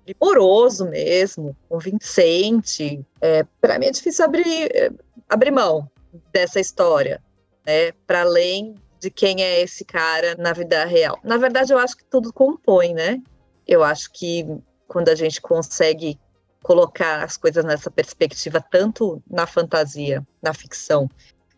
primoroso 0.06 0.86
mesmo, 0.86 1.56
convincente. 1.70 3.06
É, 3.22 3.46
para 3.62 3.80
mim 3.80 3.86
é 3.86 3.92
difícil 3.92 4.26
abrir, 4.26 4.70
é, 4.76 4.92
abrir 5.30 5.52
mão 5.52 5.90
dessa 6.32 6.60
história, 6.60 7.22
né? 7.66 7.92
Para 8.06 8.22
além 8.22 8.76
de 9.00 9.10
quem 9.10 9.44
é 9.44 9.62
esse 9.62 9.84
cara 9.84 10.36
na 10.36 10.54
vida 10.54 10.86
real. 10.86 11.20
Na 11.24 11.38
verdade, 11.38 11.74
eu 11.74 11.78
acho 11.78 11.98
que 11.98 12.06
tudo 12.06 12.32
compõe, 12.32 12.94
né? 12.94 13.22
Eu 13.68 13.84
acho 13.84 14.12
que 14.12 14.46
quando 14.88 15.10
a 15.10 15.16
gente 15.16 15.42
consegue 15.42 16.20
colocar 16.64 17.22
as 17.22 17.38
coisas 17.38 17.64
nessa 17.64 17.92
perspectiva, 17.92 18.60
tanto 18.62 19.22
na 19.30 19.46
fantasia, 19.46 20.26
na 20.42 20.54
ficção, 20.54 21.10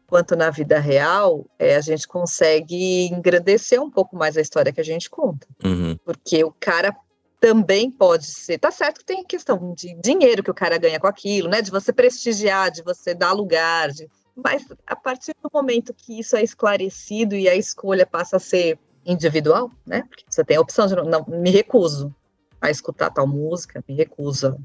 quanto 0.07 0.35
na 0.35 0.50
vida 0.50 0.79
real, 0.79 1.45
é, 1.57 1.75
a 1.75 1.81
gente 1.81 2.07
consegue 2.07 3.07
engrandecer 3.07 3.81
um 3.81 3.89
pouco 3.89 4.15
mais 4.15 4.35
a 4.35 4.41
história 4.41 4.74
que 4.74 4.81
a 4.81 4.83
gente 4.83 5.09
conta. 5.09 5.47
Uhum. 5.63 5.97
Porque 6.03 6.43
o 6.43 6.51
cara 6.59 6.95
também 7.39 7.91
pode 7.91 8.25
ser. 8.25 8.57
Tá 8.57 8.71
certo 8.71 9.00
que 9.00 9.05
tem 9.05 9.24
questão 9.24 9.74
de 9.74 9.93
dinheiro 10.01 10.43
que 10.43 10.51
o 10.51 10.55
cara 10.55 10.77
ganha 10.77 11.00
com 11.00 11.07
aquilo, 11.07 11.47
né? 11.50 11.62
De 11.62 11.69
você 11.69 11.93
prestigiar, 11.93 12.71
de 12.71 12.81
você 12.81 13.13
dar 13.13 13.33
lugar, 13.33 13.91
de... 13.91 14.09
mas 14.35 14.65
a 14.88 14.95
partir 14.95 15.35
do 15.43 15.50
momento 15.53 15.93
que 15.93 16.19
isso 16.19 16.35
é 16.35 16.43
esclarecido 16.43 17.35
e 17.35 17.47
a 17.47 17.55
escolha 17.55 18.05
passa 18.05 18.38
a 18.38 18.39
ser 18.39 18.79
individual, 19.05 19.71
né? 19.85 20.03
Porque 20.09 20.24
você 20.27 20.43
tem 20.43 20.57
a 20.57 20.62
opção 20.62 20.88
de 20.88 20.95
não, 20.95 21.03
não 21.03 21.25
me 21.27 21.51
recuso 21.51 22.13
a 22.59 22.71
escutar 22.71 23.12
tal 23.12 23.27
música, 23.27 23.83
me 23.88 23.95
recuso 23.95 24.47
a 24.47 24.57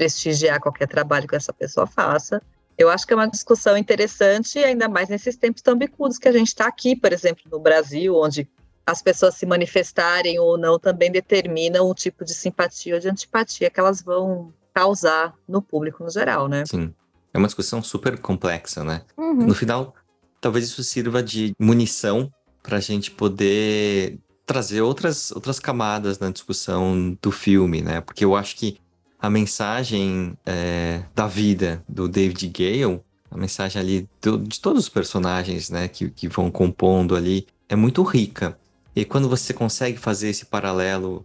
prestigiar 0.00 0.58
qualquer 0.58 0.88
trabalho 0.88 1.28
que 1.28 1.36
essa 1.36 1.52
pessoa 1.52 1.86
faça. 1.86 2.40
Eu 2.78 2.88
acho 2.88 3.06
que 3.06 3.12
é 3.12 3.16
uma 3.16 3.28
discussão 3.28 3.76
interessante, 3.76 4.58
ainda 4.58 4.88
mais 4.88 5.10
nesses 5.10 5.36
tempos 5.36 5.60
tão 5.60 5.76
bicudos 5.76 6.16
que 6.16 6.26
a 6.26 6.32
gente 6.32 6.48
está 6.48 6.66
aqui, 6.66 6.96
por 6.96 7.12
exemplo, 7.12 7.42
no 7.52 7.60
Brasil, 7.60 8.16
onde 8.16 8.48
as 8.86 9.02
pessoas 9.02 9.34
se 9.34 9.44
manifestarem 9.44 10.38
ou 10.38 10.56
não 10.56 10.78
também 10.78 11.12
determinam 11.12 11.86
o 11.86 11.94
tipo 11.94 12.24
de 12.24 12.32
simpatia 12.32 12.94
ou 12.94 13.00
de 13.00 13.10
antipatia 13.10 13.68
que 13.68 13.78
elas 13.78 14.00
vão 14.00 14.54
causar 14.72 15.34
no 15.46 15.60
público 15.60 16.02
no 16.02 16.10
geral, 16.10 16.48
né? 16.48 16.64
Sim. 16.64 16.94
É 17.34 17.36
uma 17.36 17.46
discussão 17.46 17.82
super 17.82 18.18
complexa, 18.18 18.82
né? 18.82 19.02
Uhum. 19.18 19.48
No 19.48 19.54
final, 19.54 19.94
talvez 20.40 20.64
isso 20.64 20.82
sirva 20.82 21.22
de 21.22 21.54
munição 21.58 22.32
para 22.62 22.78
a 22.78 22.80
gente 22.80 23.10
poder 23.10 24.18
trazer 24.46 24.80
outras, 24.80 25.30
outras 25.30 25.60
camadas 25.60 26.18
na 26.18 26.30
discussão 26.30 27.18
do 27.20 27.30
filme, 27.30 27.82
né? 27.82 28.00
Porque 28.00 28.24
eu 28.24 28.34
acho 28.34 28.56
que 28.56 28.80
a 29.20 29.28
mensagem 29.28 30.36
é, 30.46 31.02
da 31.14 31.26
vida 31.26 31.84
do 31.88 32.08
David 32.08 32.48
Gale, 32.48 33.00
a 33.30 33.36
mensagem 33.36 33.80
ali 33.80 34.08
do, 34.20 34.38
de 34.38 34.60
todos 34.60 34.84
os 34.84 34.88
personagens, 34.88 35.70
né, 35.70 35.88
que, 35.88 36.08
que 36.10 36.28
vão 36.28 36.50
compondo 36.50 37.14
ali, 37.14 37.46
é 37.68 37.76
muito 37.76 38.02
rica. 38.02 38.58
E 38.94 39.04
quando 39.04 39.28
você 39.28 39.52
consegue 39.52 39.98
fazer 39.98 40.30
esse 40.30 40.46
paralelo 40.46 41.24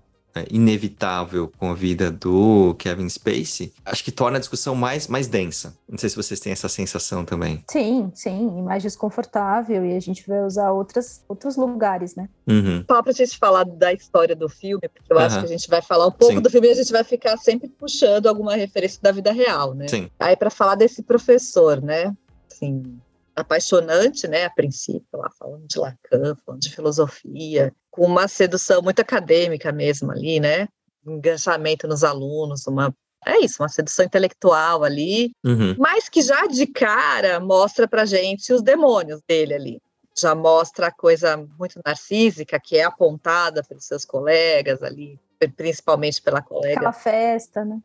inevitável 0.49 1.51
com 1.57 1.71
a 1.71 1.73
vida 1.73 2.11
do 2.11 2.75
Kevin 2.75 3.07
Spacey, 3.09 3.73
acho 3.85 4.03
que 4.03 4.11
torna 4.11 4.37
a 4.37 4.39
discussão 4.39 4.75
mais, 4.75 5.07
mais 5.07 5.27
densa. 5.27 5.75
Não 5.87 5.97
sei 5.97 6.09
se 6.09 6.15
vocês 6.15 6.39
têm 6.39 6.51
essa 6.51 6.67
sensação 6.67 7.23
também. 7.23 7.63
Sim, 7.69 8.11
sim, 8.13 8.57
e 8.57 8.61
mais 8.61 8.83
desconfortável, 8.83 9.85
e 9.85 9.95
a 9.95 9.99
gente 9.99 10.27
vai 10.27 10.43
usar 10.43 10.71
outras, 10.71 11.23
outros 11.27 11.55
lugares, 11.55 12.15
né? 12.15 12.27
Uhum. 12.47 12.83
Só 12.89 13.01
pra 13.01 13.11
gente 13.11 13.37
falar 13.37 13.63
da 13.63 13.93
história 13.93 14.35
do 14.35 14.49
filme, 14.49 14.87
porque 14.89 15.11
eu 15.11 15.19
acho 15.19 15.35
Aham. 15.35 15.45
que 15.45 15.53
a 15.53 15.57
gente 15.57 15.69
vai 15.69 15.81
falar 15.81 16.07
um 16.07 16.11
pouco 16.11 16.35
Sim. 16.35 16.41
do 16.41 16.49
filme 16.49 16.67
e 16.67 16.71
a 16.71 16.75
gente 16.75 16.91
vai 16.91 17.03
ficar 17.03 17.37
sempre 17.37 17.69
puxando 17.69 18.27
alguma 18.27 18.55
referência 18.55 18.99
da 19.01 19.11
vida 19.11 19.31
real, 19.31 19.73
né? 19.73 19.87
Sim. 19.87 20.09
Aí 20.19 20.35
para 20.35 20.49
falar 20.49 20.75
desse 20.75 21.01
professor, 21.03 21.81
né? 21.81 22.13
Assim, 22.51 22.99
apaixonante, 23.35 24.27
né, 24.27 24.45
a 24.45 24.49
princípio, 24.49 25.05
lá 25.13 25.29
falando 25.37 25.67
de 25.67 25.77
Lacan, 25.77 26.35
falando 26.45 26.61
de 26.61 26.73
filosofia, 26.73 27.73
com 27.91 28.05
uma 28.05 28.27
sedução 28.27 28.81
muito 28.81 28.99
acadêmica 29.01 29.71
mesmo 29.71 30.11
ali, 30.11 30.39
né? 30.39 30.67
Engajamento 31.05 31.87
nos 31.87 32.03
alunos, 32.03 32.65
uma 32.67 32.93
é 33.27 33.39
isso, 33.39 33.61
uma 33.63 33.69
sedução 33.69 34.05
intelectual 34.05 34.83
ali, 34.83 35.31
Uhum. 35.43 35.75
mas 35.79 36.07
que 36.07 36.21
já 36.21 36.45
de 36.45 36.67
cara 36.67 37.39
mostra 37.39 37.87
pra 37.87 38.05
gente 38.05 38.53
os 38.53 38.61
demônios 38.61 39.19
dele 39.27 39.53
ali. 39.55 39.81
Já 40.17 40.35
mostra 40.35 40.87
a 40.87 40.91
coisa 40.91 41.35
muito 41.59 41.79
narcísica 41.83 42.59
que 42.59 42.77
é 42.77 42.83
apontada 42.83 43.63
pelos 43.63 43.85
seus 43.85 44.05
colegas 44.05 44.83
ali, 44.83 45.19
principalmente 45.57 46.21
pela 46.21 46.39
colega 46.41 46.75
Aquela 46.75 46.93
festa, 46.93 47.65
né? 47.65 47.79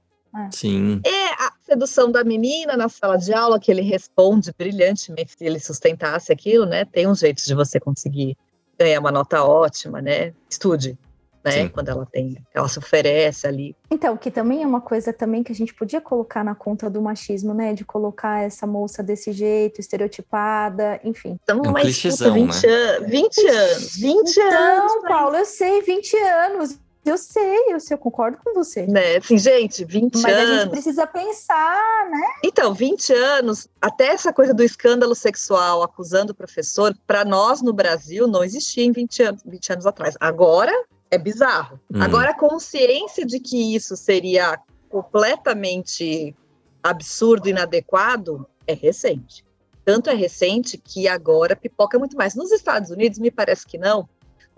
Sim. 0.52 1.00
é 1.04 1.42
a 1.42 1.52
sedução 1.70 2.10
da 2.10 2.24
menina 2.24 2.76
na 2.76 2.88
sala 2.88 3.16
de 3.16 3.32
aula, 3.32 3.60
que 3.60 3.70
ele 3.70 3.82
responde 3.82 4.52
brilhantemente 4.56 5.36
se 5.38 5.44
ele 5.44 5.60
sustentasse 5.60 6.32
aquilo, 6.32 6.66
né? 6.66 6.84
Tem 6.84 7.06
um 7.06 7.14
jeito 7.14 7.44
de 7.44 7.54
você 7.54 7.78
conseguir 7.78 8.36
ganhar 8.76 8.98
uma 8.98 9.12
nota 9.12 9.44
ótima, 9.44 10.02
né? 10.02 10.32
Estude, 10.48 10.98
né? 11.44 11.52
Sim. 11.52 11.68
Quando 11.68 11.88
ela 11.88 12.04
tem, 12.06 12.36
ela 12.52 12.66
se 12.66 12.78
oferece 12.78 13.46
ali. 13.46 13.76
Então, 13.88 14.16
que 14.16 14.32
também 14.32 14.64
é 14.64 14.66
uma 14.66 14.80
coisa 14.80 15.12
também 15.12 15.44
que 15.44 15.52
a 15.52 15.54
gente 15.54 15.72
podia 15.72 16.00
colocar 16.00 16.42
na 16.42 16.56
conta 16.56 16.90
do 16.90 17.00
machismo, 17.00 17.54
né? 17.54 17.72
De 17.72 17.84
colocar 17.84 18.42
essa 18.42 18.66
moça 18.66 19.00
desse 19.00 19.30
jeito, 19.32 19.80
estereotipada, 19.80 21.00
enfim. 21.04 21.38
Então, 21.42 21.62
É 21.64 21.68
um 21.68 21.78
escuta, 21.78 22.32
20, 22.32 22.66
an 22.66 23.06
20 23.06 23.46
anos, 23.46 23.96
20 23.96 24.40
anos, 24.40 24.92
Então, 24.92 25.02
Paulo, 25.02 25.36
eu 25.36 25.44
sei, 25.44 25.82
20 25.82 26.16
anos. 26.16 26.78
Eu 27.04 27.16
sei, 27.16 27.72
eu 27.72 27.80
sei, 27.80 27.94
eu 27.94 27.98
concordo 27.98 28.38
com 28.44 28.52
você. 28.52 28.86
né? 28.86 29.16
Assim, 29.16 29.38
gente, 29.38 29.84
20 29.84 30.20
Mas 30.20 30.24
a 30.36 30.40
gente 30.40 30.50
anos. 30.60 30.70
precisa 30.70 31.06
pensar, 31.06 32.08
né? 32.10 32.28
Então, 32.44 32.74
20 32.74 33.12
anos, 33.14 33.68
até 33.80 34.08
essa 34.08 34.32
coisa 34.32 34.52
do 34.52 34.62
escândalo 34.62 35.14
sexual 35.14 35.82
acusando 35.82 36.32
o 36.32 36.34
professor, 36.34 36.94
para 37.06 37.24
nós 37.24 37.62
no 37.62 37.72
Brasil 37.72 38.26
não 38.26 38.44
existia 38.44 38.84
em 38.84 38.92
20 38.92 39.22
anos, 39.22 39.42
20 39.46 39.72
anos 39.72 39.86
atrás. 39.86 40.14
Agora 40.20 40.72
é 41.10 41.16
bizarro. 41.16 41.80
Hum. 41.92 42.02
Agora 42.02 42.30
a 42.30 42.38
consciência 42.38 43.24
de 43.24 43.40
que 43.40 43.74
isso 43.74 43.96
seria 43.96 44.60
completamente 44.88 46.34
absurdo, 46.82 47.48
inadequado, 47.48 48.46
é 48.66 48.74
recente. 48.74 49.44
Tanto 49.84 50.10
é 50.10 50.14
recente 50.14 50.76
que 50.76 51.08
agora 51.08 51.56
pipoca 51.56 51.98
muito 51.98 52.16
mais. 52.16 52.34
Nos 52.34 52.52
Estados 52.52 52.90
Unidos, 52.90 53.18
me 53.18 53.30
parece 53.30 53.66
que 53.66 53.78
não, 53.78 54.08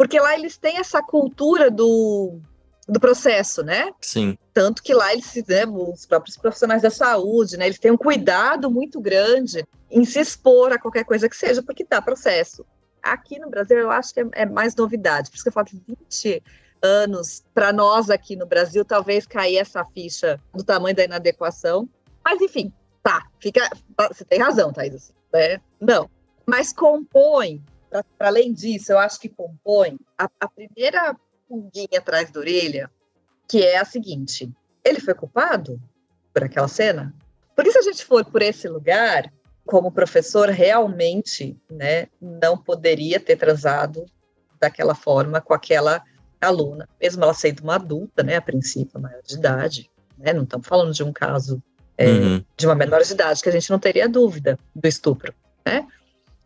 porque 0.03 0.19
lá 0.19 0.35
eles 0.35 0.57
têm 0.57 0.79
essa 0.79 1.01
cultura 1.01 1.71
do, 1.71 2.41
do 2.89 2.99
processo, 2.99 3.63
né? 3.63 3.93
Sim. 4.01 4.37
Tanto 4.53 4.83
que 4.83 4.93
lá 4.93 5.13
eles 5.13 5.33
né, 5.47 5.65
os 5.65 6.05
próprios 6.05 6.37
profissionais 6.37 6.83
da 6.83 6.91
saúde, 6.91 7.57
né, 7.57 7.67
eles 7.67 7.79
têm 7.79 7.93
um 7.93 7.97
cuidado 7.97 8.69
muito 8.69 9.01
grande 9.01 9.65
em 9.89 10.05
se 10.05 10.19
expor 10.19 10.73
a 10.73 10.79
qualquer 10.79 11.05
coisa 11.05 11.29
que 11.29 11.37
seja, 11.37 11.63
porque 11.63 11.87
dá 11.89 12.03
processo. 12.03 12.67
Aqui 13.01 13.39
no 13.39 13.49
Brasil, 13.49 13.79
eu 13.79 13.93
acho 13.93 14.13
que 14.13 14.19
é, 14.19 14.27
é 14.33 14.45
mais 14.45 14.75
novidade, 14.75 15.31
por 15.31 15.37
isso 15.37 15.45
que 15.45 15.51
eu 15.51 15.53
falo 15.53 15.69
que 15.69 15.81
20 15.87 16.43
anos, 16.83 17.45
para 17.55 17.73
nós 17.73 18.11
aqui 18.11 18.35
no 18.35 18.45
Brasil, 18.45 18.85
talvez 18.85 19.25
cair 19.25 19.59
essa 19.59 19.85
ficha 19.85 20.41
do 20.53 20.65
tamanho 20.65 20.97
da 20.97 21.05
inadequação. 21.05 21.89
Mas, 22.25 22.41
enfim, 22.41 22.73
tá, 23.05 23.25
fica. 23.39 23.71
Você 24.09 24.25
tem 24.25 24.41
razão, 24.41 24.73
Thaís, 24.73 24.97
assim, 24.97 25.13
né? 25.33 25.61
Não. 25.81 26.11
Mas 26.45 26.73
compõe, 26.73 27.63
para 28.19 28.29
além 28.29 28.53
disso, 28.53 28.93
eu 28.93 28.99
acho 28.99 29.21
que 29.21 29.29
compõe 29.29 29.99
a, 30.17 30.29
a 30.41 30.49
primeira 30.49 31.17
pulguinha 31.49 31.99
atrás 31.99 32.31
da 32.31 32.41
orelha, 32.41 32.91
que 33.49 33.63
é 33.63 33.79
a 33.79 33.85
seguinte: 33.85 34.51
ele 34.85 35.01
foi 35.01 35.15
culpado 35.15 35.81
por 36.33 36.45
aquela 36.45 36.69
cena? 36.69 37.15
Porque 37.55 37.71
se 37.71 37.79
a 37.79 37.83
gente 37.83 38.05
for 38.05 38.25
por 38.25 38.41
esse 38.41 38.67
lugar, 38.69 39.31
como 39.67 39.93
professor, 39.93 40.49
realmente 40.49 41.57
né, 41.71 42.09
não 42.21 42.57
poderia 42.57 43.21
ter 43.21 43.37
transado 43.37 44.07
daquela 44.59 44.95
forma 44.95 45.41
com 45.41 45.53
aquela 45.53 46.03
aluna, 46.41 46.89
mesmo 47.01 47.23
ela 47.23 47.35
sendo 47.35 47.63
uma 47.63 47.75
adulta, 47.77 48.23
né, 48.23 48.37
a 48.37 48.43
princípio, 48.43 49.01
maior 49.01 49.23
de 49.23 49.35
idade. 49.35 49.91
Né, 50.19 50.33
não 50.33 50.45
estamos 50.45 50.67
falando 50.67 50.93
de 50.93 51.03
um 51.03 51.13
caso 51.13 51.63
é, 51.97 52.07
Uhum. 52.07 52.45
de 52.57 52.67
uma 52.67 52.75
menor 52.75 53.03
de 53.03 53.13
idade, 53.13 53.43
que 53.43 53.49
a 53.49 53.53
gente 53.53 53.71
não 53.71 53.79
teria 53.79 54.09
dúvida 54.09 54.59
do 54.75 54.89
estupro. 54.89 55.33
Né? 55.65 55.87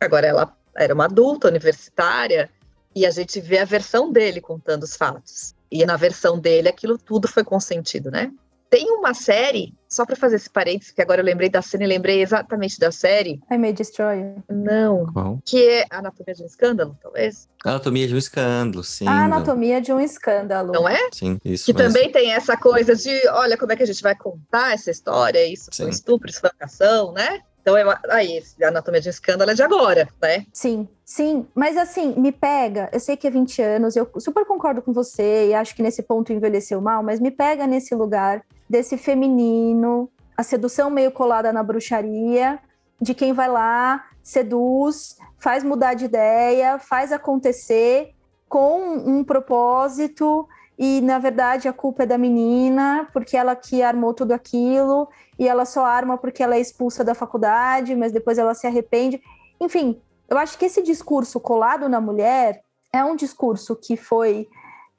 Agora, 0.01 0.27
ela 0.27 0.57
era 0.77 0.95
uma 0.95 1.05
adulta, 1.07 1.49
universitária, 1.49 2.51
e 2.95 3.05
a 3.05 3.11
gente 3.11 3.41
vê 3.41 3.59
a 3.59 3.65
versão 3.65 4.11
dele 4.11 4.41
contando 4.41 4.85
os 4.85 4.97
fatos. 4.97 5.55
E 5.71 5.85
na 5.85 5.97
versão 5.97 6.39
dele, 6.39 6.69
aquilo 6.69 6.97
tudo 6.97 7.29
foi 7.29 7.45
consentido, 7.45 8.11
né? 8.11 8.33
Tem 8.69 8.91
uma 8.91 9.15
série, 9.15 9.73
só 9.89 10.05
para 10.05 10.17
fazer 10.17 10.37
esse 10.37 10.51
parênteses, 10.51 10.93
que 10.93 11.01
agora 11.01 11.21
eu 11.21 11.25
lembrei 11.25 11.49
da 11.49 11.63
cena 11.63 11.85
e 11.85 11.87
lembrei 11.87 12.21
exatamente 12.21 12.81
da 12.81 12.91
série. 12.91 13.41
I 13.51 13.57
May 13.59 13.73
Destroy 13.73 14.19
You. 14.19 14.43
Não. 14.51 15.07
Qual? 15.13 15.39
Que 15.45 15.69
é 15.69 15.87
Anatomia 15.89 16.35
de 16.35 16.43
um 16.43 16.47
Escândalo, 16.47 16.99
talvez? 17.01 17.49
Anatomia 17.65 18.09
de 18.09 18.15
um 18.15 18.19
escândalo, 18.19 18.83
sim. 18.83 19.07
A 19.07 19.25
Anatomia 19.25 19.81
de 19.81 19.93
um 19.93 20.01
Escândalo. 20.01 20.73
Não 20.73 20.89
é? 20.89 20.99
Sim, 21.13 21.39
isso 21.45 21.67
Que 21.67 21.73
mesmo. 21.73 21.93
também 21.93 22.11
tem 22.11 22.33
essa 22.33 22.57
coisa 22.57 22.97
de, 22.97 23.29
olha, 23.29 23.57
como 23.57 23.71
é 23.73 23.77
que 23.77 23.85
a 23.85 23.87
gente 23.87 24.03
vai 24.03 24.17
contar 24.17 24.75
essa 24.75 24.91
história? 24.91 25.47
Isso 25.47 25.71
foi 25.73 25.87
um 25.87 25.93
Sim. 25.93 25.95
estupro, 25.95 26.29
isso 26.29 26.41
foi 26.41 26.51
uma 26.59 26.67
ação, 26.67 27.13
né? 27.13 27.41
Então, 27.67 27.77
eu, 27.77 27.93
aí, 28.11 28.41
a 28.63 28.69
anatomia 28.69 29.01
de 29.01 29.09
escândalo 29.09 29.51
é 29.51 29.55
de 29.55 29.61
agora, 29.61 30.09
né? 30.23 30.47
Sim, 30.53 30.89
sim. 31.05 31.49
Mas 31.53 31.77
assim, 31.77 32.15
me 32.17 32.31
pega. 32.31 32.89
Eu 32.93 33.01
sei 33.01 33.17
que 33.17 33.27
é 33.27 33.31
20 33.31 33.61
anos, 33.61 33.97
eu 33.97 34.09
super 34.21 34.47
concordo 34.47 34.81
com 34.81 34.93
você 34.93 35.49
e 35.49 35.55
acho 35.55 35.75
que 35.75 35.83
nesse 35.83 36.05
ponto 36.05 36.33
envelheceu 36.33 36.81
mal, 36.81 37.03
mas 37.03 37.19
me 37.19 37.29
pega 37.29 37.67
nesse 37.67 37.93
lugar 37.93 38.45
desse 38.71 38.97
feminino, 38.97 40.09
a 40.37 40.45
sedução 40.45 40.89
meio 40.91 41.11
colada 41.11 41.53
na 41.53 41.61
bruxaria, 41.61 42.61
de 43.01 43.15
quem 43.15 43.33
vai 43.33 43.49
lá, 43.49 44.05
seduz, 44.23 45.17
faz 45.37 45.65
mudar 45.65 45.95
de 45.95 46.05
ideia, 46.05 46.79
faz 46.79 47.11
acontecer 47.11 48.15
com 48.49 48.81
um 48.95 49.25
propósito 49.25 50.49
e 50.79 51.01
na 51.01 51.19
verdade 51.19 51.69
a 51.69 51.73
culpa 51.73 52.03
é 52.03 52.07
da 52.07 52.19
menina, 52.19 53.09
porque 53.13 53.37
ela 53.37 53.57
que 53.57 53.83
armou 53.83 54.13
tudo 54.13 54.33
aquilo, 54.33 55.09
e 55.39 55.49
ela 55.49 55.65
só 55.65 55.85
arma 55.85 56.19
porque 56.19 56.43
ela 56.43 56.57
é 56.57 56.61
expulsa 56.61 57.03
da 57.03 57.15
faculdade, 57.15 57.95
mas 57.95 58.13
depois 58.13 58.39
ela 58.39 58.55
se 58.55 58.67
arrepende. 58.67 59.21
Enfim, 59.61 60.01
eu 60.29 60.37
acho 60.37 60.59
que 60.59 60.65
esse 60.65 60.83
discurso 60.83 61.41
colado 61.41 61.89
na 61.89 62.01
mulher 62.01 62.63
é 62.93 63.05
um 63.05 63.17
discurso 63.17 63.77
que 63.77 63.97
foi 63.97 64.49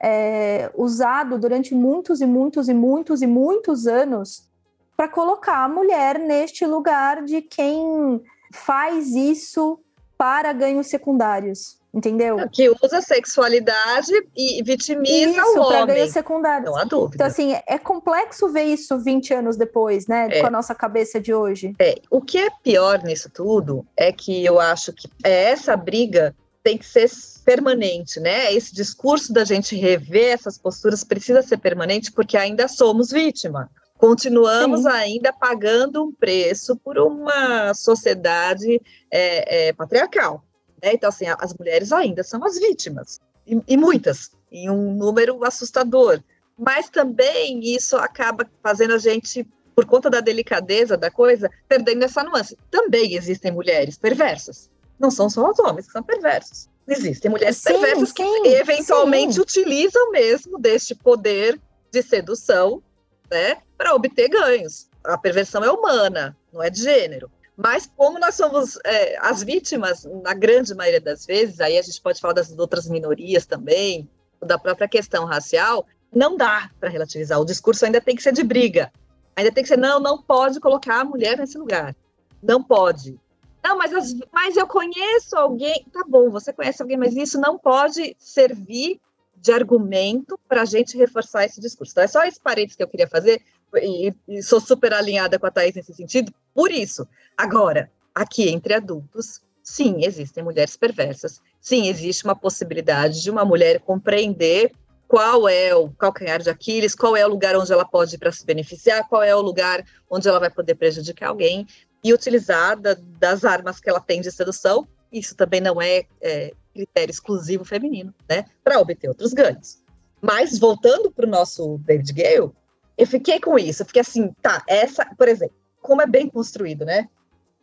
é, 0.00 0.70
usado 0.74 1.38
durante 1.38 1.74
muitos 1.74 2.20
e 2.20 2.26
muitos 2.26 2.68
e 2.68 2.74
muitos 2.74 3.22
e 3.22 3.26
muitos 3.26 3.86
anos 3.86 4.48
para 4.96 5.08
colocar 5.08 5.64
a 5.64 5.68
mulher 5.68 6.18
neste 6.18 6.66
lugar 6.66 7.22
de 7.22 7.40
quem 7.40 8.20
faz 8.52 9.14
isso 9.14 9.80
para 10.18 10.52
ganhos 10.52 10.88
secundários 10.88 11.78
entendeu? 11.92 12.36
Que 12.50 12.70
usa 12.82 13.00
sexualidade 13.00 14.12
e 14.36 14.62
vitimiza 14.62 15.40
isso, 15.40 15.58
o 15.58 15.62
homem. 15.62 15.86
ganho 15.86 16.10
secundário. 16.10 16.66
Não 16.66 16.76
há 16.76 16.84
dúvida. 16.84 17.16
Então, 17.16 17.26
assim, 17.26 17.56
é 17.66 17.78
complexo 17.78 18.48
ver 18.48 18.64
isso 18.64 18.98
20 18.98 19.34
anos 19.34 19.56
depois, 19.56 20.06
né? 20.06 20.28
É. 20.30 20.40
Com 20.40 20.46
a 20.46 20.50
nossa 20.50 20.74
cabeça 20.74 21.20
de 21.20 21.32
hoje. 21.32 21.74
É. 21.78 21.96
O 22.10 22.20
que 22.20 22.38
é 22.38 22.48
pior 22.62 23.02
nisso 23.02 23.30
tudo 23.30 23.86
é 23.96 24.12
que 24.12 24.44
eu 24.44 24.60
acho 24.60 24.92
que 24.92 25.08
é 25.24 25.50
essa 25.50 25.76
briga 25.76 26.34
tem 26.62 26.76
que 26.76 26.86
ser 26.86 27.08
permanente, 27.44 28.20
né? 28.20 28.52
Esse 28.52 28.74
discurso 28.74 29.32
da 29.32 29.44
gente 29.44 29.74
rever 29.74 30.34
essas 30.34 30.58
posturas 30.58 31.02
precisa 31.02 31.40
ser 31.40 31.56
permanente 31.56 32.12
porque 32.12 32.36
ainda 32.36 32.68
somos 32.68 33.10
vítima. 33.10 33.70
Continuamos 33.98 34.82
Sim. 34.82 34.88
ainda 34.88 35.32
pagando 35.32 36.04
um 36.04 36.12
preço 36.12 36.76
por 36.76 36.98
uma 36.98 37.74
sociedade 37.74 38.80
é, 39.12 39.68
é, 39.68 39.72
patriarcal. 39.72 40.44
Né? 40.80 40.92
Então, 40.94 41.08
assim, 41.08 41.26
as 41.26 41.52
mulheres 41.52 41.92
ainda 41.92 42.22
são 42.22 42.42
as 42.44 42.58
vítimas, 42.58 43.18
e, 43.44 43.60
e 43.66 43.76
muitas, 43.76 44.30
em 44.52 44.70
um 44.70 44.94
número 44.94 45.44
assustador. 45.44 46.22
Mas 46.56 46.88
também 46.88 47.60
isso 47.64 47.96
acaba 47.96 48.48
fazendo 48.62 48.94
a 48.94 48.98
gente, 48.98 49.44
por 49.74 49.84
conta 49.84 50.08
da 50.08 50.20
delicadeza 50.20 50.96
da 50.96 51.10
coisa, 51.10 51.50
perdendo 51.68 52.04
essa 52.04 52.22
nuance. 52.22 52.56
Também 52.70 53.14
existem 53.14 53.50
mulheres 53.50 53.98
perversas. 53.98 54.70
Não 54.98 55.10
são 55.10 55.28
só 55.28 55.50
os 55.50 55.58
homens 55.58 55.86
que 55.86 55.92
são 55.92 56.02
perversos. 56.04 56.68
Existem 56.86 57.30
mulheres 57.30 57.56
sim, 57.58 57.64
perversas 57.64 58.08
sim, 58.10 58.14
que 58.42 58.48
eventualmente 58.48 59.34
sim. 59.34 59.40
utilizam 59.40 60.10
mesmo 60.12 60.58
deste 60.58 60.94
poder 60.94 61.60
de 61.92 62.02
sedução, 62.02 62.82
né, 63.30 63.58
para 63.76 63.94
obter 63.94 64.28
ganhos. 64.28 64.88
A 65.04 65.16
perversão 65.16 65.62
é 65.64 65.70
humana, 65.70 66.36
não 66.52 66.62
é 66.62 66.70
de 66.70 66.82
gênero. 66.82 67.30
Mas 67.56 67.90
como 67.96 68.18
nós 68.18 68.36
somos 68.36 68.78
é, 68.84 69.18
as 69.20 69.42
vítimas, 69.42 70.06
na 70.22 70.32
grande 70.32 70.74
maioria 70.74 71.00
das 71.00 71.26
vezes, 71.26 71.60
aí 71.60 71.76
a 71.76 71.82
gente 71.82 72.00
pode 72.00 72.20
falar 72.20 72.34
das 72.34 72.56
outras 72.56 72.88
minorias 72.88 73.46
também, 73.46 74.08
da 74.40 74.56
própria 74.58 74.86
questão 74.86 75.24
racial, 75.24 75.84
não 76.14 76.36
dá 76.36 76.70
para 76.78 76.88
relativizar. 76.88 77.40
O 77.40 77.44
discurso 77.44 77.84
ainda 77.84 78.00
tem 78.00 78.14
que 78.14 78.22
ser 78.22 78.32
de 78.32 78.44
briga. 78.44 78.92
Ainda 79.34 79.52
tem 79.52 79.62
que 79.62 79.68
ser, 79.68 79.76
não, 79.76 79.98
não 79.98 80.22
pode 80.22 80.60
colocar 80.60 81.00
a 81.00 81.04
mulher 81.04 81.36
nesse 81.36 81.58
lugar. 81.58 81.96
Não 82.42 82.62
pode. 82.62 83.18
Não, 83.62 83.76
mas, 83.76 83.92
as, 83.92 84.14
mas 84.32 84.56
eu 84.56 84.66
conheço 84.66 85.36
alguém. 85.36 85.84
Tá 85.92 86.04
bom, 86.08 86.30
você 86.30 86.52
conhece 86.52 86.80
alguém, 86.80 86.96
mas 86.96 87.16
isso 87.16 87.40
não 87.40 87.58
pode 87.58 88.16
servir 88.18 89.00
de 89.40 89.52
argumento 89.52 90.38
para 90.48 90.62
a 90.62 90.64
gente 90.64 90.96
reforçar 90.96 91.44
esse 91.44 91.60
discurso. 91.60 91.92
Então, 91.92 92.04
é 92.04 92.08
só 92.08 92.24
esse 92.24 92.40
parênteses 92.40 92.76
que 92.76 92.82
eu 92.82 92.88
queria 92.88 93.08
fazer, 93.08 93.40
e, 93.76 94.14
e 94.26 94.42
sou 94.42 94.60
super 94.60 94.92
alinhada 94.92 95.38
com 95.38 95.46
a 95.46 95.50
Thaís 95.50 95.74
nesse 95.74 95.94
sentido, 95.94 96.32
por 96.54 96.70
isso. 96.70 97.06
Agora, 97.36 97.90
aqui 98.14 98.48
entre 98.48 98.74
adultos, 98.74 99.40
sim, 99.62 100.04
existem 100.04 100.42
mulheres 100.42 100.76
perversas, 100.76 101.40
sim, 101.60 101.88
existe 101.88 102.24
uma 102.24 102.34
possibilidade 102.34 103.22
de 103.22 103.30
uma 103.30 103.44
mulher 103.44 103.80
compreender 103.80 104.72
qual 105.06 105.48
é 105.48 105.74
o 105.74 105.88
calcanhar 105.90 106.42
de 106.42 106.50
Aquiles, 106.50 106.94
qual 106.94 107.16
é 107.16 107.26
o 107.26 107.30
lugar 107.30 107.56
onde 107.56 107.72
ela 107.72 107.84
pode 107.84 108.14
ir 108.14 108.18
para 108.18 108.32
se 108.32 108.44
beneficiar, 108.44 109.08
qual 109.08 109.22
é 109.22 109.34
o 109.34 109.40
lugar 109.40 109.84
onde 110.10 110.28
ela 110.28 110.38
vai 110.38 110.50
poder 110.50 110.74
prejudicar 110.74 111.28
alguém, 111.28 111.66
e 112.04 112.12
utilizar 112.12 112.78
da, 112.78 112.96
das 113.18 113.44
armas 113.44 113.80
que 113.80 113.88
ela 113.88 114.00
tem 114.00 114.20
de 114.20 114.30
sedução, 114.30 114.86
isso 115.10 115.34
também 115.34 115.60
não 115.60 115.80
é, 115.80 116.04
é 116.20 116.52
critério 116.78 117.10
exclusivo 117.10 117.64
feminino, 117.64 118.14
né, 118.28 118.44
para 118.62 118.78
obter 118.78 119.08
outros 119.08 119.32
ganhos. 119.32 119.82
Mas, 120.20 120.58
voltando 120.58 121.10
para 121.10 121.26
o 121.26 121.30
nosso 121.30 121.78
David 121.78 122.12
Gale, 122.12 122.50
eu 122.96 123.06
fiquei 123.06 123.40
com 123.40 123.58
isso, 123.58 123.82
eu 123.82 123.86
fiquei 123.86 124.00
assim, 124.00 124.32
tá, 124.40 124.62
essa, 124.68 125.04
por 125.16 125.28
exemplo, 125.28 125.56
como 125.80 126.02
é 126.02 126.06
bem 126.06 126.28
construído, 126.28 126.84
né? 126.84 127.08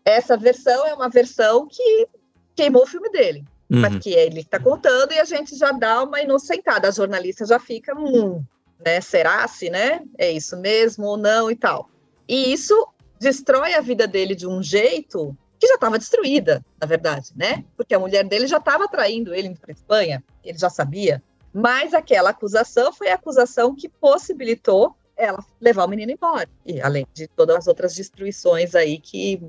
Essa 0.04 0.38
versão 0.38 0.86
é 0.86 0.94
uma 0.94 1.10
versão 1.10 1.68
que 1.68 2.08
queimou 2.56 2.84
o 2.84 2.88
filme 2.88 3.10
dele. 3.10 3.44
Uhum. 3.70 3.82
Mas 3.82 3.98
que 4.00 4.12
ele 4.12 4.42
está 4.42 4.60
contando 4.60 5.12
e 5.12 5.20
a 5.20 5.26
gente 5.26 5.56
já 5.58 5.72
dá 5.72 6.04
uma 6.04 6.22
inocentada. 6.22 6.88
A 6.88 6.92
jornalista 6.92 7.46
já 7.46 7.60
fica, 7.60 7.94
hum, 7.98 8.44
né? 8.86 9.02
Será 9.02 9.48
se, 9.48 9.70
né? 9.70 10.02
É 10.18 10.32
isso 10.32 10.56
mesmo 10.58 11.06
ou 11.06 11.18
não 11.18 11.50
e 11.50 11.56
tal. 11.56 11.90
E 12.28 12.54
isso 12.54 12.88
destrói 13.20 13.74
a 13.74 13.82
vida 13.82 14.08
dele 14.08 14.36
de 14.36 14.48
um 14.48 14.62
jeito 14.62 15.36
que 15.66 15.70
já 15.70 15.76
estava 15.76 15.98
destruída, 15.98 16.64
na 16.80 16.86
verdade, 16.86 17.32
né? 17.36 17.66
Porque 17.76 17.96
a 17.96 18.00
mulher 18.00 18.24
dele 18.24 18.46
já 18.46 18.58
estava 18.58 18.88
traindo 18.88 19.34
ele 19.34 19.56
para 19.56 19.72
Espanha, 19.72 20.24
ele 20.44 20.58
já 20.58 20.70
sabia. 20.70 21.22
Mas 21.52 21.94
aquela 21.94 22.30
acusação 22.30 22.94
foi 22.94 23.10
a 23.10 23.16
acusação 23.16 23.76
que 23.76 23.90
possibilitou 23.90 24.96
ela 25.18 25.44
levar 25.60 25.86
o 25.86 25.88
menino 25.88 26.12
embora. 26.12 26.48
E 26.66 26.80
além 26.82 27.08
de 27.14 27.28
todas 27.28 27.56
as 27.56 27.68
outras 27.68 27.96
destruições 27.96 28.76
aí 28.76 29.00
que, 29.00 29.42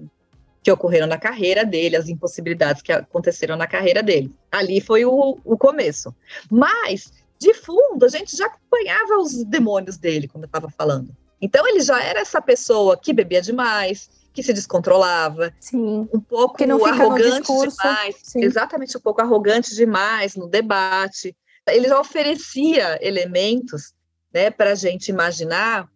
que 0.62 0.70
ocorreram 0.70 1.07
na 1.07 1.18
carreira 1.18 1.64
dele, 1.64 1.96
as 1.96 2.09
impossibilidades 2.09 2.81
que 2.81 2.92
aconteceram 2.92 3.57
na 3.57 3.66
carreira 3.66 4.02
dele. 4.02 4.33
Ali 4.50 4.81
foi 4.81 5.05
o, 5.05 5.38
o 5.44 5.59
começo. 5.59 6.14
Mas, 6.50 7.12
de 7.38 7.52
fundo, 7.52 8.07
a 8.07 8.09
gente 8.09 8.37
já 8.37 8.46
acompanhava 8.46 9.18
os 9.18 9.44
demônios 9.44 9.98
dele, 9.98 10.29
como 10.29 10.44
eu 10.44 10.46
estava 10.46 10.70
falando. 10.70 11.14
Então, 11.42 11.68
ele 11.68 11.81
já 11.81 12.02
era 12.02 12.20
essa 12.20 12.40
pessoa 12.40 12.96
que 12.96 13.12
bebia 13.12 13.42
demais, 13.42 14.09
que 14.37 14.42
se 14.42 14.53
descontrolava, 14.53 15.51
Sim. 15.59 16.07
um 16.12 16.20
pouco 16.20 16.62
arrogante 16.85 17.51
demais, 17.51 18.16
Sim. 18.22 18.44
exatamente 18.44 18.94
um 18.99 19.01
pouco 19.01 19.22
arrogante 19.22 19.75
demais 19.75 20.37
no 20.37 20.46
debate. 20.46 21.35
Ele 21.66 21.88
já 21.88 21.99
oferecia 21.99 22.99
elementos 23.01 23.94
né, 24.33 24.51
para 24.51 24.72
a 24.72 24.75
gente 24.75 25.09
imaginar 25.09 25.88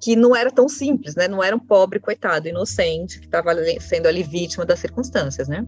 que 0.00 0.14
não 0.14 0.36
era 0.36 0.50
tão 0.50 0.68
simples, 0.68 1.16
né? 1.16 1.26
Não 1.26 1.42
era 1.42 1.56
um 1.56 1.58
pobre 1.58 1.98
coitado 1.98 2.46
inocente 2.46 3.18
que 3.18 3.26
estava 3.26 3.50
sendo 3.80 4.06
ali 4.06 4.22
vítima 4.22 4.66
das 4.66 4.78
circunstâncias, 4.78 5.48
né? 5.48 5.64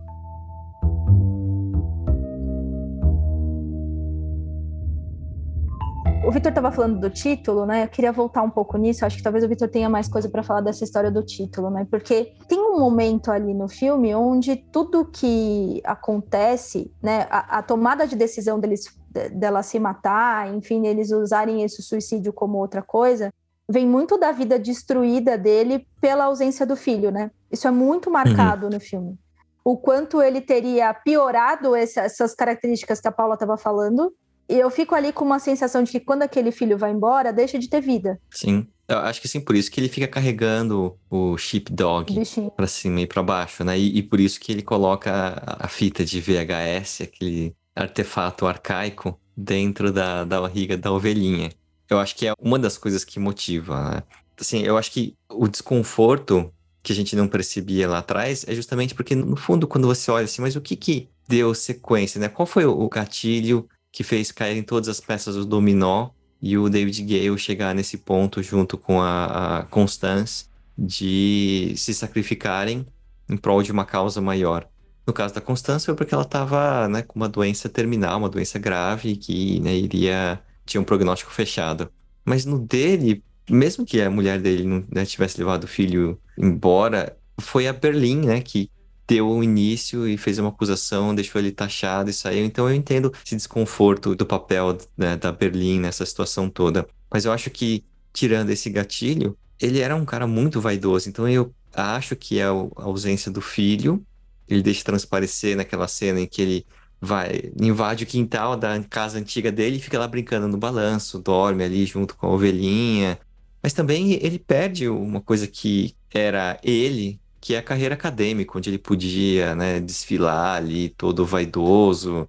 O 6.22 6.30
Vitor 6.30 6.50
estava 6.50 6.70
falando 6.70 7.00
do 7.00 7.08
título, 7.08 7.64
né? 7.64 7.84
Eu 7.84 7.88
queria 7.88 8.12
voltar 8.12 8.42
um 8.42 8.50
pouco 8.50 8.76
nisso. 8.76 9.04
Acho 9.04 9.16
que 9.16 9.22
talvez 9.22 9.42
o 9.42 9.48
Vitor 9.48 9.68
tenha 9.68 9.88
mais 9.88 10.06
coisa 10.06 10.28
para 10.28 10.42
falar 10.42 10.60
dessa 10.60 10.84
história 10.84 11.10
do 11.10 11.22
título, 11.22 11.70
né? 11.70 11.86
Porque 11.90 12.34
tem 12.46 12.60
um 12.60 12.78
momento 12.78 13.32
ali 13.32 13.54
no 13.54 13.68
filme 13.68 14.14
onde 14.14 14.56
tudo 14.56 15.06
que 15.06 15.80
acontece, 15.82 16.92
né? 17.02 17.26
A, 17.30 17.58
a 17.58 17.62
tomada 17.62 18.06
de 18.06 18.14
decisão 18.14 18.60
deles 18.60 18.84
dela 19.32 19.62
se 19.62 19.78
matar, 19.80 20.54
enfim, 20.54 20.86
eles 20.86 21.10
usarem 21.10 21.62
esse 21.62 21.82
suicídio 21.82 22.32
como 22.32 22.58
outra 22.58 22.80
coisa, 22.80 23.32
vem 23.68 23.86
muito 23.86 24.16
da 24.16 24.30
vida 24.30 24.58
destruída 24.58 25.36
dele 25.36 25.86
pela 26.00 26.24
ausência 26.24 26.64
do 26.64 26.76
filho, 26.76 27.10
né? 27.10 27.30
Isso 27.50 27.66
é 27.66 27.70
muito 27.70 28.06
uhum. 28.06 28.12
marcado 28.12 28.66
uhum. 28.66 28.72
no 28.72 28.80
filme. 28.80 29.18
O 29.64 29.76
quanto 29.76 30.22
ele 30.22 30.40
teria 30.40 30.92
piorado 30.94 31.74
essa, 31.74 32.02
essas 32.02 32.34
características 32.34 33.00
que 33.00 33.08
a 33.08 33.12
Paula 33.12 33.34
estava 33.34 33.56
falando. 33.56 34.12
E 34.50 34.58
eu 34.58 34.68
fico 34.68 34.96
ali 34.96 35.12
com 35.12 35.24
uma 35.24 35.38
sensação 35.38 35.84
de 35.84 35.92
que 35.92 36.00
quando 36.00 36.22
aquele 36.22 36.50
filho 36.50 36.76
vai 36.76 36.90
embora, 36.90 37.32
deixa 37.32 37.56
de 37.56 37.68
ter 37.68 37.80
vida. 37.80 38.20
Sim. 38.32 38.66
Eu 38.88 38.98
acho 38.98 39.20
que 39.20 39.28
sim, 39.28 39.40
por 39.40 39.54
isso 39.54 39.70
que 39.70 39.78
ele 39.78 39.88
fica 39.88 40.08
carregando 40.08 40.98
o 41.08 41.38
sheepdog 41.38 42.12
para 42.56 42.66
cima 42.66 43.02
e 43.02 43.06
para 43.06 43.22
baixo, 43.22 43.62
né? 43.62 43.78
E, 43.78 43.98
e, 43.98 44.02
por 44.02 44.18
isso 44.18 44.40
que 44.40 44.50
ele 44.50 44.62
coloca 44.62 45.12
a, 45.12 45.66
a 45.66 45.68
fita 45.68 46.04
de 46.04 46.20
VHS, 46.20 47.02
aquele 47.02 47.54
artefato 47.76 48.44
arcaico 48.44 49.16
dentro 49.36 49.92
da, 49.92 50.24
da 50.24 50.40
barriga 50.40 50.76
da 50.76 50.90
ovelhinha. 50.90 51.52
Eu 51.88 52.00
acho 52.00 52.16
que 52.16 52.26
é 52.26 52.32
uma 52.40 52.58
das 52.58 52.76
coisas 52.76 53.04
que 53.04 53.20
motiva, 53.20 53.90
né? 53.90 54.02
Assim, 54.40 54.62
eu 54.62 54.76
acho 54.76 54.90
que 54.90 55.16
o 55.28 55.46
desconforto 55.46 56.52
que 56.82 56.92
a 56.92 56.96
gente 56.96 57.14
não 57.14 57.28
percebia 57.28 57.88
lá 57.88 57.98
atrás 57.98 58.44
é 58.48 58.54
justamente 58.54 58.96
porque, 58.96 59.14
no 59.14 59.36
fundo, 59.36 59.68
quando 59.68 59.86
você 59.86 60.10
olha 60.10 60.24
assim, 60.24 60.42
mas 60.42 60.56
o 60.56 60.60
que 60.60 60.74
que 60.74 61.08
deu 61.28 61.54
sequência, 61.54 62.18
né? 62.18 62.28
Qual 62.28 62.46
foi 62.46 62.64
o 62.64 62.88
gatilho 62.88 63.68
que 63.92 64.04
fez 64.04 64.30
cair 64.30 64.56
em 64.56 64.62
todas 64.62 64.88
as 64.88 65.00
peças 65.00 65.34
do 65.34 65.44
dominó 65.44 66.10
e 66.40 66.56
o 66.56 66.68
David 66.68 67.02
Gale 67.02 67.38
chegar 67.38 67.74
nesse 67.74 67.98
ponto 67.98 68.42
junto 68.42 68.78
com 68.78 69.00
a, 69.00 69.66
Constance 69.70 70.46
de 70.76 71.74
se 71.76 71.92
sacrificarem 71.92 72.86
em 73.28 73.36
prol 73.36 73.62
de 73.62 73.70
uma 73.70 73.84
causa 73.84 74.20
maior. 74.20 74.66
No 75.06 75.12
caso 75.12 75.34
da 75.34 75.40
Constância 75.40 75.86
foi 75.86 75.94
porque 75.94 76.14
ela 76.14 76.22
estava 76.22 76.88
né, 76.88 77.02
com 77.02 77.18
uma 77.18 77.28
doença 77.28 77.68
terminal, 77.68 78.18
uma 78.18 78.28
doença 78.28 78.58
grave 78.58 79.16
que 79.16 79.60
né, 79.60 79.74
iria 79.74 80.40
tinha 80.64 80.80
um 80.80 80.84
prognóstico 80.84 81.32
fechado. 81.32 81.90
Mas 82.24 82.44
no 82.44 82.58
dele, 82.58 83.22
mesmo 83.50 83.84
que 83.84 84.00
a 84.00 84.10
mulher 84.10 84.40
dele 84.40 84.64
não 84.64 84.84
né, 84.90 85.04
tivesse 85.04 85.38
levado 85.38 85.64
o 85.64 85.68
filho 85.68 86.18
embora, 86.38 87.16
foi 87.40 87.66
a 87.66 87.72
Berlim, 87.72 88.26
né, 88.26 88.40
que 88.40 88.70
deu 89.10 89.28
o 89.28 89.42
início 89.42 90.06
e 90.06 90.16
fez 90.16 90.38
uma 90.38 90.50
acusação, 90.50 91.12
deixou 91.12 91.40
ele 91.40 91.50
taxado 91.50 92.08
e 92.08 92.12
saiu. 92.12 92.44
Então 92.44 92.68
eu 92.68 92.74
entendo 92.76 93.12
esse 93.26 93.34
desconforto 93.34 94.14
do 94.14 94.24
papel 94.24 94.78
né, 94.96 95.16
da 95.16 95.32
Berlim 95.32 95.80
nessa 95.80 96.06
situação 96.06 96.48
toda. 96.48 96.86
Mas 97.12 97.24
eu 97.24 97.32
acho 97.32 97.50
que, 97.50 97.84
tirando 98.12 98.50
esse 98.50 98.70
gatilho, 98.70 99.36
ele 99.58 99.80
era 99.80 99.96
um 99.96 100.04
cara 100.04 100.28
muito 100.28 100.60
vaidoso. 100.60 101.08
Então 101.08 101.28
eu 101.28 101.52
acho 101.74 102.14
que 102.14 102.38
é 102.38 102.44
a 102.44 102.50
ausência 102.76 103.32
do 103.32 103.40
filho, 103.40 104.00
ele 104.48 104.62
deixa 104.62 104.84
transparecer 104.84 105.56
naquela 105.56 105.88
cena 105.88 106.20
em 106.20 106.26
que 106.26 106.40
ele 106.40 106.66
vai, 107.00 107.50
invade 107.60 108.04
o 108.04 108.06
quintal 108.06 108.56
da 108.56 108.80
casa 108.84 109.18
antiga 109.18 109.50
dele 109.50 109.78
e 109.78 109.80
fica 109.80 109.98
lá 109.98 110.06
brincando 110.06 110.46
no 110.46 110.56
balanço, 110.56 111.18
dorme 111.18 111.64
ali 111.64 111.84
junto 111.84 112.14
com 112.14 112.28
a 112.28 112.30
ovelhinha. 112.30 113.18
Mas 113.60 113.72
também 113.72 114.12
ele 114.22 114.38
perde 114.38 114.88
uma 114.88 115.20
coisa 115.20 115.48
que 115.48 115.96
era 116.14 116.60
ele, 116.62 117.19
que 117.40 117.54
é 117.54 117.58
a 117.58 117.62
carreira 117.62 117.94
acadêmica, 117.94 118.56
onde 118.58 118.68
ele 118.68 118.78
podia 118.78 119.54
né, 119.54 119.80
desfilar 119.80 120.56
ali 120.56 120.90
todo 120.90 121.24
vaidoso, 121.24 122.28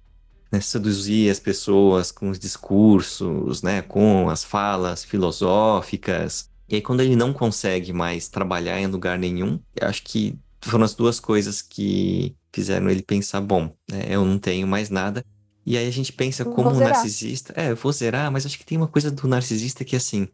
né, 0.50 0.60
seduzir 0.60 1.30
as 1.30 1.38
pessoas 1.38 2.10
com 2.10 2.30
os 2.30 2.38
discursos, 2.38 3.62
né, 3.62 3.82
com 3.82 4.30
as 4.30 4.42
falas 4.42 5.04
filosóficas. 5.04 6.50
E 6.68 6.76
aí, 6.76 6.80
quando 6.80 7.00
ele 7.00 7.14
não 7.14 7.32
consegue 7.32 7.92
mais 7.92 8.28
trabalhar 8.28 8.80
em 8.80 8.86
lugar 8.86 9.18
nenhum, 9.18 9.60
eu 9.76 9.86
acho 9.86 10.02
que 10.02 10.38
foram 10.62 10.84
as 10.84 10.94
duas 10.94 11.20
coisas 11.20 11.60
que 11.60 12.34
fizeram 12.52 12.88
ele 12.88 13.02
pensar, 13.02 13.40
bom, 13.40 13.74
né, 13.90 14.06
eu 14.08 14.24
não 14.24 14.38
tenho 14.38 14.66
mais 14.66 14.88
nada. 14.88 15.24
E 15.64 15.76
aí 15.76 15.86
a 15.86 15.92
gente 15.92 16.12
pensa 16.12 16.44
como 16.44 16.70
um 16.70 16.78
narcisista, 16.78 17.52
é, 17.56 17.70
eu 17.70 17.76
vou 17.76 17.92
zerar, 17.92 18.30
mas 18.32 18.44
acho 18.46 18.58
que 18.58 18.64
tem 18.64 18.78
uma 18.78 18.88
coisa 18.88 19.10
do 19.10 19.28
narcisista 19.28 19.84
que 19.84 19.94
é 19.94 19.98
assim, 19.98 20.26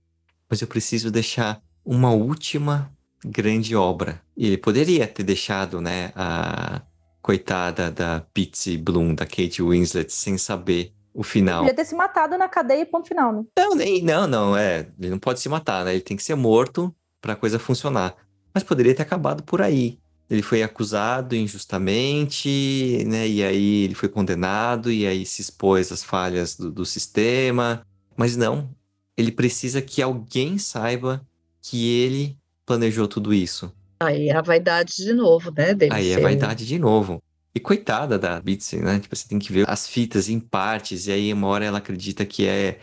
mas 0.48 0.62
eu 0.62 0.66
preciso 0.66 1.10
deixar 1.10 1.60
uma 1.84 2.10
última 2.10 2.90
grande 3.24 3.74
obra. 3.74 4.20
E 4.36 4.46
ele 4.46 4.58
poderia 4.58 5.06
ter 5.06 5.22
deixado, 5.22 5.80
né, 5.80 6.12
a 6.14 6.82
coitada 7.20 7.90
da 7.90 8.24
Pitsy 8.32 8.78
Bloom, 8.78 9.14
da 9.14 9.26
Kate 9.26 9.62
Winslet, 9.62 10.12
sem 10.12 10.38
saber 10.38 10.92
o 11.12 11.22
final. 11.22 11.62
Ele 11.62 11.70
podia 11.70 11.84
ter 11.84 11.88
se 11.88 11.94
matado 11.94 12.38
na 12.38 12.48
cadeia 12.48 12.86
ponto 12.86 13.08
final, 13.08 13.32
né? 13.32 13.44
Não, 13.56 13.74
nem, 13.74 14.02
não, 14.02 14.26
não, 14.26 14.56
é, 14.56 14.88
ele 14.98 15.10
não 15.10 15.18
pode 15.18 15.40
se 15.40 15.48
matar, 15.48 15.84
né, 15.84 15.92
ele 15.92 16.00
tem 16.00 16.16
que 16.16 16.22
ser 16.22 16.34
morto 16.34 16.94
para 17.20 17.32
a 17.32 17.36
coisa 17.36 17.58
funcionar. 17.58 18.14
Mas 18.54 18.62
poderia 18.62 18.94
ter 18.94 19.02
acabado 19.02 19.42
por 19.42 19.60
aí 19.60 19.98
ele 20.30 20.42
foi 20.42 20.62
acusado 20.62 21.34
injustamente, 21.34 23.02
né? 23.06 23.26
E 23.26 23.42
aí 23.42 23.84
ele 23.84 23.94
foi 23.94 24.08
condenado, 24.08 24.92
e 24.92 25.06
aí 25.06 25.24
se 25.24 25.40
expôs 25.40 25.90
às 25.90 26.04
falhas 26.04 26.54
do, 26.54 26.70
do 26.70 26.84
sistema. 26.84 27.82
Mas 28.16 28.36
não, 28.36 28.70
ele 29.16 29.32
precisa 29.32 29.80
que 29.80 30.02
alguém 30.02 30.58
saiba 30.58 31.26
que 31.62 31.88
ele 31.88 32.37
planejou 32.68 33.08
tudo 33.08 33.32
isso. 33.32 33.72
Aí 33.98 34.28
é 34.28 34.36
a 34.36 34.42
vaidade 34.42 34.96
de 34.96 35.14
novo, 35.14 35.50
né? 35.50 35.72
Dele 35.74 35.92
aí 35.92 36.12
é 36.12 36.16
a 36.16 36.20
vaidade 36.20 36.66
de 36.66 36.78
novo. 36.78 37.20
E 37.54 37.58
coitada 37.58 38.18
da 38.18 38.38
Bitsy, 38.38 38.76
né? 38.76 39.00
Tipo, 39.00 39.16
você 39.16 39.26
tem 39.26 39.38
que 39.38 39.50
ver 39.50 39.68
as 39.68 39.88
fitas 39.88 40.28
em 40.28 40.38
partes, 40.38 41.06
e 41.06 41.12
aí 41.12 41.32
uma 41.32 41.48
hora 41.48 41.64
ela 41.64 41.78
acredita 41.78 42.26
que 42.26 42.46
é 42.46 42.78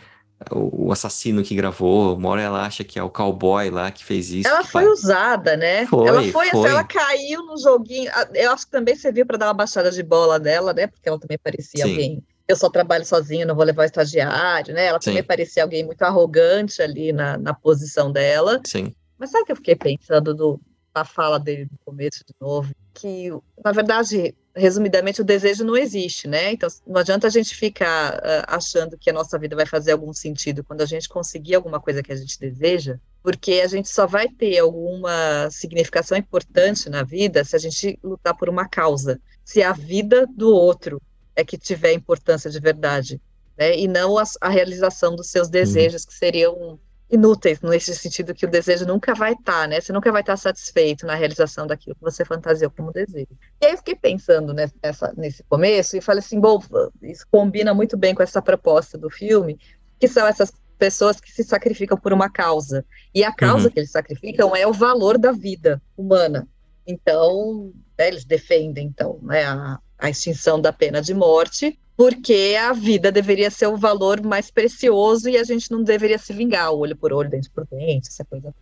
o 0.52 0.92
assassino 0.92 1.42
que 1.42 1.54
gravou, 1.54 2.14
uma 2.14 2.28
hora 2.28 2.42
ela 2.42 2.66
acha 2.66 2.84
que 2.84 2.98
é 2.98 3.02
o 3.02 3.08
cowboy 3.08 3.70
lá 3.70 3.90
que 3.90 4.04
fez 4.04 4.30
isso. 4.30 4.48
Ela 4.48 4.64
foi 4.64 4.86
usada, 4.86 5.56
né? 5.56 5.86
Foi, 5.86 6.06
ela 6.06 6.22
foi, 6.24 6.48
foi. 6.48 6.68
ela 6.68 6.84
caiu 6.84 7.46
no 7.46 7.56
joguinho. 7.56 8.10
Eu 8.34 8.50
acho 8.50 8.66
que 8.66 8.72
também 8.72 8.96
serviu 8.96 9.24
para 9.24 9.38
dar 9.38 9.46
uma 9.46 9.54
baixada 9.54 9.90
de 9.90 10.02
bola 10.02 10.38
dela, 10.38 10.74
né? 10.74 10.88
Porque 10.88 11.08
ela 11.08 11.18
também 11.18 11.38
parecia 11.38 11.84
Sim. 11.84 11.90
alguém. 11.90 12.22
Eu 12.46 12.56
só 12.56 12.68
trabalho 12.68 13.06
sozinha, 13.06 13.46
não 13.46 13.54
vou 13.54 13.64
levar 13.64 13.82
o 13.82 13.86
estagiário, 13.86 14.74
né? 14.74 14.86
Ela 14.86 15.00
Sim. 15.00 15.10
também 15.10 15.22
parecia 15.22 15.62
alguém 15.62 15.84
muito 15.84 16.02
arrogante 16.02 16.82
ali 16.82 17.12
na, 17.12 17.38
na 17.38 17.54
posição 17.54 18.12
dela. 18.12 18.60
Sim. 18.66 18.92
Mas 19.18 19.30
sabe 19.30 19.42
o 19.42 19.46
que 19.46 19.52
eu 19.52 19.56
fiquei 19.56 19.76
pensando 19.76 20.34
do, 20.34 20.60
na 20.94 21.04
fala 21.04 21.38
dele 21.38 21.68
no 21.70 21.78
começo 21.84 22.20
de 22.26 22.34
novo? 22.40 22.74
Que, 22.94 23.30
na 23.62 23.72
verdade, 23.72 24.34
resumidamente, 24.54 25.20
o 25.20 25.24
desejo 25.24 25.62
não 25.64 25.76
existe, 25.76 26.26
né? 26.26 26.52
Então, 26.52 26.68
não 26.86 26.98
adianta 26.98 27.26
a 27.26 27.30
gente 27.30 27.54
ficar 27.54 28.14
uh, 28.14 28.44
achando 28.48 28.96
que 28.96 29.10
a 29.10 29.12
nossa 29.12 29.38
vida 29.38 29.54
vai 29.54 29.66
fazer 29.66 29.92
algum 29.92 30.12
sentido 30.14 30.64
quando 30.64 30.80
a 30.80 30.86
gente 30.86 31.08
conseguir 31.08 31.54
alguma 31.54 31.78
coisa 31.78 32.02
que 32.02 32.10
a 32.10 32.16
gente 32.16 32.40
deseja, 32.40 32.98
porque 33.22 33.60
a 33.62 33.66
gente 33.66 33.90
só 33.90 34.06
vai 34.06 34.28
ter 34.28 34.58
alguma 34.58 35.48
significação 35.50 36.16
importante 36.16 36.88
na 36.88 37.02
vida 37.02 37.44
se 37.44 37.54
a 37.54 37.58
gente 37.58 37.98
lutar 38.02 38.34
por 38.34 38.48
uma 38.48 38.66
causa, 38.66 39.20
se 39.44 39.62
a 39.62 39.72
vida 39.72 40.26
do 40.26 40.50
outro 40.50 41.00
é 41.34 41.44
que 41.44 41.58
tiver 41.58 41.92
importância 41.92 42.50
de 42.50 42.58
verdade, 42.58 43.20
né? 43.58 43.78
E 43.78 43.86
não 43.86 44.16
a, 44.16 44.24
a 44.40 44.48
realização 44.48 45.14
dos 45.14 45.28
seus 45.28 45.50
desejos, 45.50 46.02
uhum. 46.02 46.08
que 46.08 46.14
seriam 46.14 46.80
inúteis, 47.10 47.60
nesse 47.60 47.94
sentido 47.94 48.34
que 48.34 48.44
o 48.44 48.50
desejo 48.50 48.84
nunca 48.84 49.14
vai 49.14 49.32
estar, 49.32 49.62
tá, 49.62 49.66
né? 49.66 49.80
Você 49.80 49.92
nunca 49.92 50.10
vai 50.10 50.22
estar 50.22 50.32
tá 50.32 50.36
satisfeito 50.36 51.06
na 51.06 51.14
realização 51.14 51.66
daquilo 51.66 51.94
que 51.94 52.02
você 52.02 52.24
fantasiou 52.24 52.70
como 52.70 52.92
desejo. 52.92 53.28
E 53.60 53.66
aí 53.66 53.72
eu 53.72 53.78
fiquei 53.78 53.94
pensando 53.94 54.52
nessa, 54.52 55.12
nesse 55.16 55.42
começo 55.44 55.96
e 55.96 56.00
falei 56.00 56.18
assim, 56.18 56.40
bom, 56.40 56.60
isso 57.02 57.24
combina 57.30 57.72
muito 57.72 57.96
bem 57.96 58.14
com 58.14 58.22
essa 58.22 58.42
proposta 58.42 58.98
do 58.98 59.08
filme, 59.08 59.58
que 60.00 60.08
são 60.08 60.26
essas 60.26 60.52
pessoas 60.78 61.20
que 61.20 61.30
se 61.30 61.44
sacrificam 61.44 61.96
por 61.96 62.12
uma 62.12 62.28
causa. 62.28 62.84
E 63.14 63.22
a 63.22 63.32
causa 63.32 63.66
uhum. 63.66 63.72
que 63.72 63.80
eles 63.80 63.90
sacrificam 63.90 64.54
é 64.54 64.66
o 64.66 64.72
valor 64.72 65.16
da 65.16 65.32
vida 65.32 65.80
humana. 65.96 66.46
Então, 66.86 67.72
né, 67.98 68.08
eles 68.08 68.24
defendem, 68.24 68.86
então, 68.86 69.18
né, 69.22 69.44
a, 69.44 69.78
a 69.98 70.10
extinção 70.10 70.60
da 70.60 70.72
pena 70.72 71.00
de 71.00 71.14
morte, 71.14 71.78
porque 71.96 72.54
a 72.60 72.72
vida 72.72 73.10
deveria 73.10 73.50
ser 73.50 73.66
o 73.68 73.76
valor 73.76 74.22
mais 74.22 74.50
precioso 74.50 75.28
e 75.30 75.38
a 75.38 75.44
gente 75.44 75.70
não 75.70 75.82
deveria 75.82 76.18
se 76.18 76.32
vingar, 76.32 76.72
olho 76.72 76.94
por 76.94 77.12
olho, 77.12 77.30
dente 77.30 77.48
por 77.50 77.66
dente, 77.66 78.08
essa 78.08 78.24
coisa. 78.24 78.54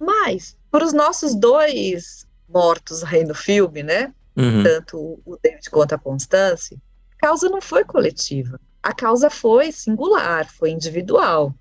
Mas, 0.00 0.56
para 0.70 0.84
os 0.84 0.92
nossos 0.92 1.34
dois 1.34 2.26
mortos 2.48 3.04
aí 3.04 3.24
no 3.24 3.34
filme, 3.34 3.82
né? 3.82 4.12
Uhum. 4.34 4.62
Tanto 4.62 5.20
o 5.24 5.38
David 5.42 5.68
quanto 5.68 5.94
a 5.94 5.98
Constance, 5.98 6.80
a 7.18 7.26
causa 7.26 7.48
não 7.48 7.60
foi 7.60 7.84
coletiva. 7.84 8.58
A 8.82 8.94
causa 8.94 9.28
foi 9.28 9.70
singular, 9.70 10.48
foi 10.50 10.70
individual. 10.70 11.52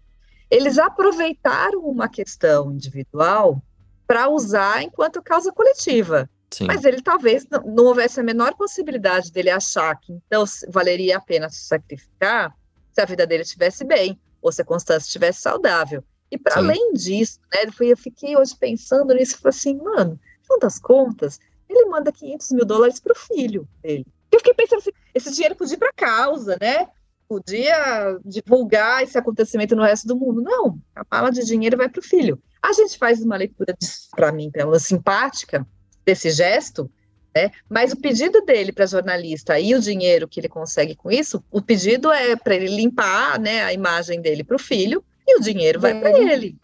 Eles 0.49 0.77
aproveitaram 0.77 1.81
uma 1.81 2.07
questão 2.07 2.71
individual 2.71 3.61
para 4.05 4.29
usar 4.29 4.81
enquanto 4.81 5.21
causa 5.21 5.51
coletiva. 5.51 6.29
Sim. 6.51 6.65
Mas 6.65 6.85
ele 6.85 7.01
talvez 7.01 7.45
não, 7.49 7.61
não, 7.63 7.85
houvesse 7.85 8.19
a 8.19 8.23
menor 8.23 8.55
possibilidade 8.55 9.31
dele 9.31 9.49
achar 9.49 9.95
que 9.99 10.13
então 10.13 10.45
valeria 10.69 11.17
a 11.17 11.21
pena 11.21 11.49
se 11.49 11.67
sacrificar 11.67 12.55
se 12.93 13.01
a 13.01 13.05
vida 13.05 13.27
dele 13.27 13.43
estivesse 13.43 13.83
bem, 13.83 14.19
ou 14.41 14.51
se 14.51 14.61
a 14.61 14.65
Constância 14.65 15.05
estivesse 15.05 15.41
saudável. 15.41 16.03
E 16.31 16.37
para 16.37 16.57
além 16.57 16.93
disso, 16.93 17.39
né, 17.53 17.71
eu 17.79 17.97
fiquei 17.97 18.35
hoje 18.35 18.55
pensando 18.57 19.13
nisso 19.13 19.35
e 19.35 19.37
falei 19.37 19.57
assim, 19.57 19.77
mano, 19.77 20.19
no 20.49 20.57
das 20.59 20.79
contas, 20.79 21.39
ele 21.69 21.85
manda 21.85 22.11
500 22.11 22.51
mil 22.51 22.65
dólares 22.65 22.99
para 22.99 23.13
o 23.13 23.15
filho 23.15 23.67
dele. 23.81 24.05
Eu 24.31 24.39
fiquei 24.39 24.53
pensando 24.53 24.79
assim, 24.79 24.91
esse 25.13 25.31
dinheiro 25.31 25.55
podia 25.55 25.75
ir 25.75 25.77
para 25.77 25.93
causa, 25.93 26.57
né? 26.59 26.87
Podia 27.27 28.19
divulgar 28.25 29.03
esse 29.03 29.17
acontecimento 29.17 29.75
no 29.75 29.83
resto 29.83 30.07
do 30.07 30.15
mundo. 30.15 30.41
Não, 30.41 30.79
a 30.95 31.03
bala 31.03 31.29
de 31.29 31.45
dinheiro 31.45 31.77
vai 31.77 31.89
para 31.89 31.99
o 31.99 32.03
filho. 32.03 32.41
A 32.61 32.73
gente 32.73 32.97
faz 32.97 33.21
uma 33.21 33.37
leitura, 33.37 33.75
para 34.15 34.31
mim, 34.31 34.49
pelo 34.49 34.71
menos 34.71 34.83
simpática, 34.83 35.65
desse 36.07 36.31
gesto, 36.31 36.89
né? 37.35 37.51
Mas 37.69 37.91
o 37.91 37.97
pedido 37.97 38.41
dele 38.45 38.71
para 38.71 38.85
jornalista 38.85 39.59
e 39.59 39.75
o 39.75 39.81
dinheiro 39.81 40.27
que 40.27 40.39
ele 40.39 40.47
consegue 40.47 40.95
com 40.95 41.11
isso, 41.11 41.43
o 41.51 41.61
pedido 41.61 42.09
é 42.09 42.37
para 42.37 42.55
ele 42.55 42.73
limpar, 42.73 43.37
né, 43.37 43.61
a 43.63 43.73
imagem 43.73 44.21
dele 44.21 44.43
para 44.43 44.55
o 44.55 44.59
filho 44.59 45.03
e 45.27 45.37
o 45.37 45.41
dinheiro 45.41 45.81
vai 45.81 45.99
para 45.99 46.17
ele. 46.17 46.57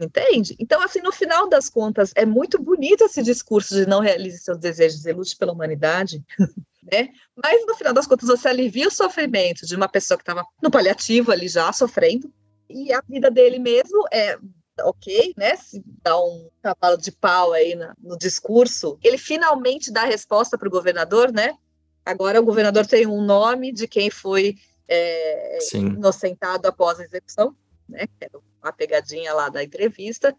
Entende? 0.00 0.56
Então, 0.58 0.80
assim, 0.82 1.00
no 1.00 1.12
final 1.12 1.48
das 1.48 1.68
contas, 1.68 2.12
é 2.16 2.24
muito 2.24 2.60
bonito 2.60 3.04
esse 3.04 3.22
discurso 3.22 3.74
de 3.74 3.86
não 3.86 4.00
realize 4.00 4.38
seus 4.38 4.58
desejos 4.58 5.04
e 5.06 5.12
lute 5.12 5.36
pela 5.36 5.52
humanidade, 5.52 6.22
né? 6.82 7.10
Mas, 7.36 7.64
no 7.66 7.74
final 7.74 7.92
das 7.92 8.06
contas, 8.06 8.28
você 8.28 8.48
alivia 8.48 8.88
o 8.88 8.90
sofrimento 8.90 9.66
de 9.66 9.76
uma 9.76 9.88
pessoa 9.88 10.18
que 10.18 10.22
estava 10.22 10.44
no 10.60 10.70
paliativo 10.70 11.30
ali 11.30 11.46
já, 11.46 11.72
sofrendo, 11.72 12.32
e 12.68 12.92
a 12.92 13.00
vida 13.08 13.30
dele 13.30 13.58
mesmo 13.58 14.04
é 14.12 14.36
ok, 14.82 15.34
né? 15.36 15.56
Se 15.56 15.82
dá 16.02 16.18
um 16.18 16.48
cavalo 16.62 16.96
de 16.96 17.12
pau 17.12 17.52
aí 17.52 17.74
no, 17.74 17.92
no 17.98 18.18
discurso, 18.18 18.98
ele 19.02 19.18
finalmente 19.18 19.92
dá 19.92 20.02
a 20.02 20.06
resposta 20.06 20.58
para 20.58 20.68
o 20.68 20.70
governador, 20.70 21.32
né? 21.32 21.56
Agora 22.04 22.40
o 22.40 22.44
governador 22.44 22.86
tem 22.86 23.06
um 23.06 23.22
nome 23.22 23.72
de 23.72 23.86
quem 23.86 24.10
foi 24.10 24.56
é, 24.88 25.58
inocentado 25.74 26.68
após 26.68 27.00
a 27.00 27.04
execução, 27.04 27.56
né? 27.88 28.06
Era 28.20 28.38
uma 28.62 28.72
pegadinha 28.72 29.32
lá 29.32 29.48
da 29.48 29.62
entrevista. 29.62 30.34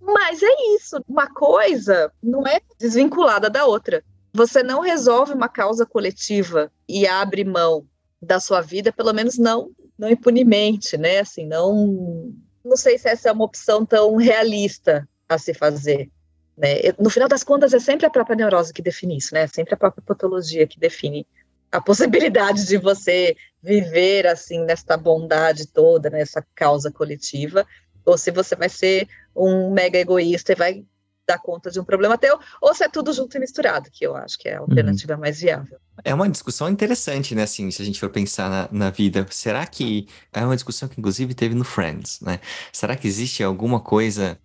Mas 0.00 0.42
é 0.42 0.74
isso, 0.74 1.02
uma 1.08 1.32
coisa 1.32 2.12
não 2.22 2.46
é 2.46 2.60
desvinculada 2.78 3.48
da 3.48 3.64
outra. 3.64 4.04
Você 4.32 4.62
não 4.62 4.80
resolve 4.80 5.32
uma 5.32 5.48
causa 5.48 5.86
coletiva 5.86 6.70
e 6.86 7.06
abre 7.06 7.44
mão 7.44 7.86
da 8.20 8.38
sua 8.38 8.60
vida, 8.60 8.92
pelo 8.92 9.14
menos 9.14 9.38
não, 9.38 9.70
não 9.98 10.10
impunemente, 10.10 10.98
né? 10.98 11.20
Assim, 11.20 11.46
não 11.46 12.34
não 12.66 12.76
sei 12.76 12.98
se 12.98 13.08
essa 13.08 13.28
é 13.28 13.32
uma 13.32 13.44
opção 13.44 13.86
tão 13.86 14.16
realista 14.16 15.08
a 15.28 15.38
se 15.38 15.54
fazer. 15.54 16.10
Né? 16.56 16.76
No 16.98 17.10
final 17.10 17.28
das 17.28 17.44
contas, 17.44 17.72
é 17.72 17.78
sempre 17.78 18.06
a 18.06 18.10
própria 18.10 18.36
neurose 18.36 18.72
que 18.72 18.82
define 18.82 19.16
isso, 19.16 19.34
né? 19.34 19.42
É 19.42 19.46
sempre 19.46 19.74
a 19.74 19.76
própria 19.76 20.02
patologia 20.04 20.66
que 20.66 20.78
define 20.78 21.26
a 21.70 21.80
possibilidade 21.82 22.66
de 22.66 22.76
você 22.76 23.36
viver 23.62 24.26
assim 24.26 24.64
nesta 24.64 24.96
bondade 24.96 25.66
toda, 25.66 26.10
nessa 26.10 26.44
causa 26.54 26.90
coletiva, 26.90 27.66
ou 28.04 28.16
se 28.16 28.30
você 28.30 28.54
vai 28.54 28.68
ser 28.68 29.08
um 29.34 29.70
mega 29.70 29.98
egoísta 29.98 30.52
e 30.52 30.56
vai 30.56 30.84
dar 31.26 31.38
conta 31.38 31.70
de 31.70 31.80
um 31.80 31.84
problema 31.84 32.16
teu, 32.16 32.38
ou 32.60 32.74
se 32.74 32.84
é 32.84 32.88
tudo 32.88 33.12
junto 33.12 33.36
e 33.36 33.40
misturado, 33.40 33.90
que 33.90 34.06
eu 34.06 34.14
acho 34.14 34.38
que 34.38 34.48
é 34.48 34.54
a 34.54 34.60
uhum. 34.60 34.66
alternativa 34.68 35.14
uhum. 35.14 35.20
mais 35.20 35.40
viável. 35.40 35.78
É 36.04 36.14
uma 36.14 36.28
discussão 36.28 36.68
interessante, 36.68 37.34
né, 37.34 37.42
assim, 37.42 37.70
se 37.70 37.82
a 37.82 37.84
gente 37.84 37.98
for 37.98 38.10
pensar 38.10 38.48
na, 38.48 38.68
na, 38.70 38.90
vida. 38.90 39.26
Será 39.30 39.66
que... 39.66 40.06
É 40.32 40.44
uma 40.44 40.54
discussão 40.54 40.88
que, 40.88 41.00
inclusive, 41.00 41.34
teve 41.34 41.54
no 41.54 41.64
Friends, 41.64 42.20
né? 42.20 42.38
Será 42.72 42.94
que 42.94 43.08
existe 43.08 43.42
alguma 43.42 43.80
coisa 43.80 44.38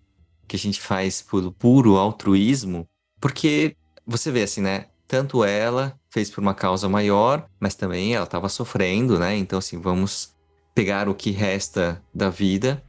que 0.47 0.55
a 0.55 0.59
gente 0.59 0.81
faz 0.81 1.21
por 1.21 1.51
puro 1.51 1.97
altruísmo? 1.97 2.87
Porque 3.19 3.75
você 4.05 4.31
vê, 4.31 4.43
assim, 4.43 4.61
né? 4.61 4.85
Tanto 5.07 5.43
ela 5.43 5.99
fez 6.09 6.29
por 6.29 6.41
uma 6.41 6.55
causa 6.55 6.87
maior, 6.87 7.45
mas 7.59 7.75
também 7.75 8.15
ela 8.15 8.25
estava 8.25 8.49
sofrendo, 8.49 9.19
né? 9.19 9.35
Então, 9.35 9.59
assim, 9.59 9.79
vamos 9.79 10.33
pegar 10.73 11.09
o 11.09 11.15
que 11.15 11.31
resta 11.31 12.01
da 12.13 12.29
vida 12.29 12.81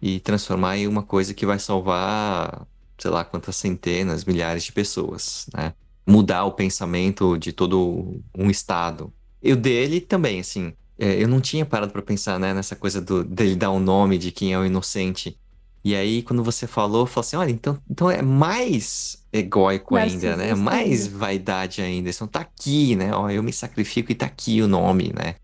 e 0.00 0.20
transformar 0.20 0.76
em 0.76 0.86
uma 0.86 1.02
coisa 1.02 1.34
que 1.34 1.46
vai 1.46 1.58
salvar 1.58 2.66
sei 3.00 3.10
lá 3.10 3.24
quantas 3.24 3.56
centenas, 3.56 4.24
milhares 4.24 4.64
de 4.64 4.72
pessoas, 4.72 5.46
né? 5.54 5.72
Mudar 6.06 6.44
o 6.44 6.52
pensamento 6.52 7.38
de 7.38 7.52
todo 7.52 8.20
um 8.36 8.50
estado. 8.50 9.12
E 9.42 9.52
o 9.52 9.56
dele 9.56 10.00
também, 10.00 10.40
assim, 10.40 10.72
é, 10.98 11.22
eu 11.22 11.26
não 11.26 11.40
tinha 11.40 11.64
parado 11.64 11.92
para 11.92 12.02
pensar, 12.02 12.38
né, 12.38 12.52
nessa 12.52 12.76
coisa 12.76 13.00
do, 13.00 13.24
dele 13.24 13.56
dar 13.56 13.70
o 13.70 13.76
um 13.76 13.80
nome 13.80 14.18
de 14.18 14.30
quem 14.30 14.52
é 14.52 14.58
o 14.58 14.66
inocente. 14.66 15.38
E 15.82 15.94
aí, 15.94 16.22
quando 16.22 16.44
você 16.44 16.66
falou, 16.66 17.02
eu 17.02 17.06
falei 17.06 17.26
assim, 17.26 17.36
olha, 17.36 17.50
então, 17.50 17.78
então 17.90 18.10
é 18.10 18.20
mais 18.20 19.24
egóico 19.32 19.96
ainda, 19.96 20.36
né? 20.36 20.54
Mais 20.54 21.06
vaidade 21.06 21.80
ainda. 21.80 22.10
Não 22.20 22.28
tá 22.28 22.40
aqui, 22.40 22.94
né? 22.96 23.14
Ó, 23.14 23.30
eu 23.30 23.42
me 23.42 23.52
sacrifico 23.52 24.12
e 24.12 24.14
tá 24.14 24.26
aqui 24.26 24.60
o 24.60 24.68
nome, 24.68 25.10
né? 25.16 25.36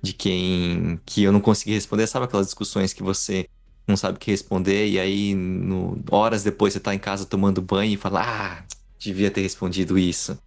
De 0.00 0.14
quem 0.14 0.98
que 1.04 1.22
eu 1.22 1.30
não 1.30 1.40
consegui 1.40 1.74
responder. 1.74 2.06
Sabe 2.06 2.24
aquelas 2.24 2.46
discussões 2.46 2.94
que 2.94 3.02
você 3.02 3.46
não 3.86 3.96
sabe 3.96 4.16
o 4.16 4.20
que 4.20 4.30
responder, 4.30 4.88
e 4.88 4.98
aí 4.98 5.34
no, 5.34 6.02
horas 6.10 6.42
depois 6.42 6.72
você 6.72 6.80
tá 6.80 6.94
em 6.94 6.98
casa 6.98 7.24
tomando 7.24 7.62
banho 7.62 7.92
e 7.92 7.96
fala, 7.96 8.22
ah, 8.22 8.64
devia 8.98 9.30
ter 9.30 9.42
respondido 9.42 9.98
isso. 9.98 10.38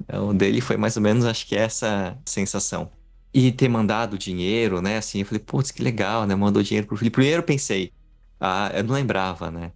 Então, 0.00 0.34
dele 0.34 0.60
foi 0.60 0.76
mais 0.76 0.96
ou 0.96 1.02
menos, 1.02 1.24
acho 1.24 1.46
que 1.46 1.56
essa 1.56 2.16
sensação. 2.24 2.90
E 3.34 3.52
ter 3.52 3.68
mandado 3.68 4.16
dinheiro, 4.16 4.80
né? 4.80 4.96
Assim, 4.96 5.20
eu 5.20 5.26
falei, 5.26 5.40
putz, 5.40 5.70
que 5.70 5.82
legal, 5.82 6.26
né? 6.26 6.34
Mandou 6.34 6.62
dinheiro 6.62 6.86
pro 6.86 6.96
filho. 6.96 7.10
Primeiro 7.10 7.40
eu 7.40 7.44
pensei, 7.44 7.92
ah, 8.40 8.70
eu 8.74 8.84
não 8.84 8.94
lembrava, 8.94 9.50
né? 9.50 9.72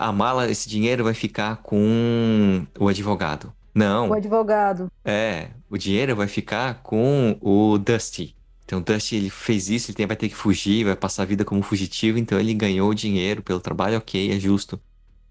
A 0.00 0.10
mala, 0.10 0.50
esse 0.50 0.68
dinheiro 0.68 1.04
vai 1.04 1.14
ficar 1.14 1.56
com 1.58 2.66
o 2.78 2.88
advogado. 2.88 3.52
Não. 3.72 4.08
O 4.08 4.14
advogado. 4.14 4.90
É, 5.04 5.50
o 5.70 5.78
dinheiro 5.78 6.16
vai 6.16 6.26
ficar 6.26 6.82
com 6.82 7.38
o 7.40 7.78
Dusty. 7.78 8.34
Então 8.66 8.80
o 8.80 9.14
ele 9.14 9.30
fez 9.30 9.70
isso, 9.70 9.92
ele 9.92 10.06
vai 10.06 10.16
ter 10.16 10.28
que 10.28 10.34
fugir, 10.34 10.84
vai 10.84 10.96
passar 10.96 11.22
a 11.22 11.26
vida 11.26 11.44
como 11.44 11.62
fugitivo, 11.62 12.18
então 12.18 12.38
ele 12.38 12.52
ganhou 12.52 12.92
dinheiro 12.92 13.40
pelo 13.40 13.60
trabalho, 13.60 13.96
ok, 13.96 14.32
é 14.32 14.40
justo. 14.40 14.80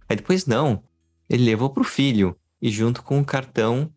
Aí 0.07 0.15
depois 0.15 0.45
não, 0.45 0.81
ele 1.29 1.43
levou 1.43 1.69
pro 1.69 1.83
filho 1.83 2.33
e 2.61 2.71
junto 2.71 3.03
com 3.03 3.17
um 3.17 3.23
cartão 3.25 3.91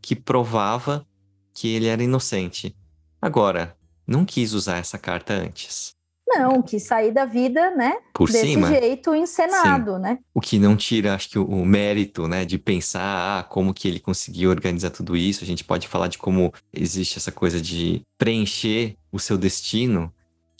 que 0.00 0.14
provava 0.14 1.04
que 1.52 1.66
ele 1.68 1.86
era 1.86 2.04
inocente. 2.04 2.76
Agora, 3.20 3.76
não 4.06 4.24
quis 4.24 4.52
usar 4.52 4.76
essa 4.76 4.96
carta 4.96 5.34
antes. 5.34 5.96
Não, 6.36 6.62
que 6.62 6.78
sair 6.80 7.12
da 7.12 7.24
vida, 7.24 7.70
né? 7.70 7.94
Por 8.12 8.30
desse 8.30 8.52
cima. 8.52 8.68
jeito 8.68 9.14
encenado, 9.14 9.94
Sim. 9.94 10.00
né? 10.00 10.18
O 10.32 10.40
que 10.40 10.58
não 10.58 10.76
tira, 10.76 11.14
acho 11.14 11.30
que, 11.30 11.38
o, 11.38 11.44
o, 11.44 11.64
mérito, 11.64 12.26
né? 12.26 12.44
De 12.44 12.58
pensar 12.58 13.40
ah, 13.40 13.42
como 13.42 13.74
que 13.74 13.88
ele 13.88 14.00
conseguiu 14.00 14.50
organizar 14.50 14.90
tudo 14.90 15.16
isso. 15.16 15.44
A 15.44 15.46
gente 15.46 15.64
pode 15.64 15.88
falar 15.88 16.08
de 16.08 16.18
como 16.18 16.52
existe 16.72 17.18
essa 17.18 17.32
coisa 17.32 17.60
de 17.60 18.02
preencher 18.18 18.96
o 19.12 19.18
seu 19.18 19.38
destino, 19.38 20.12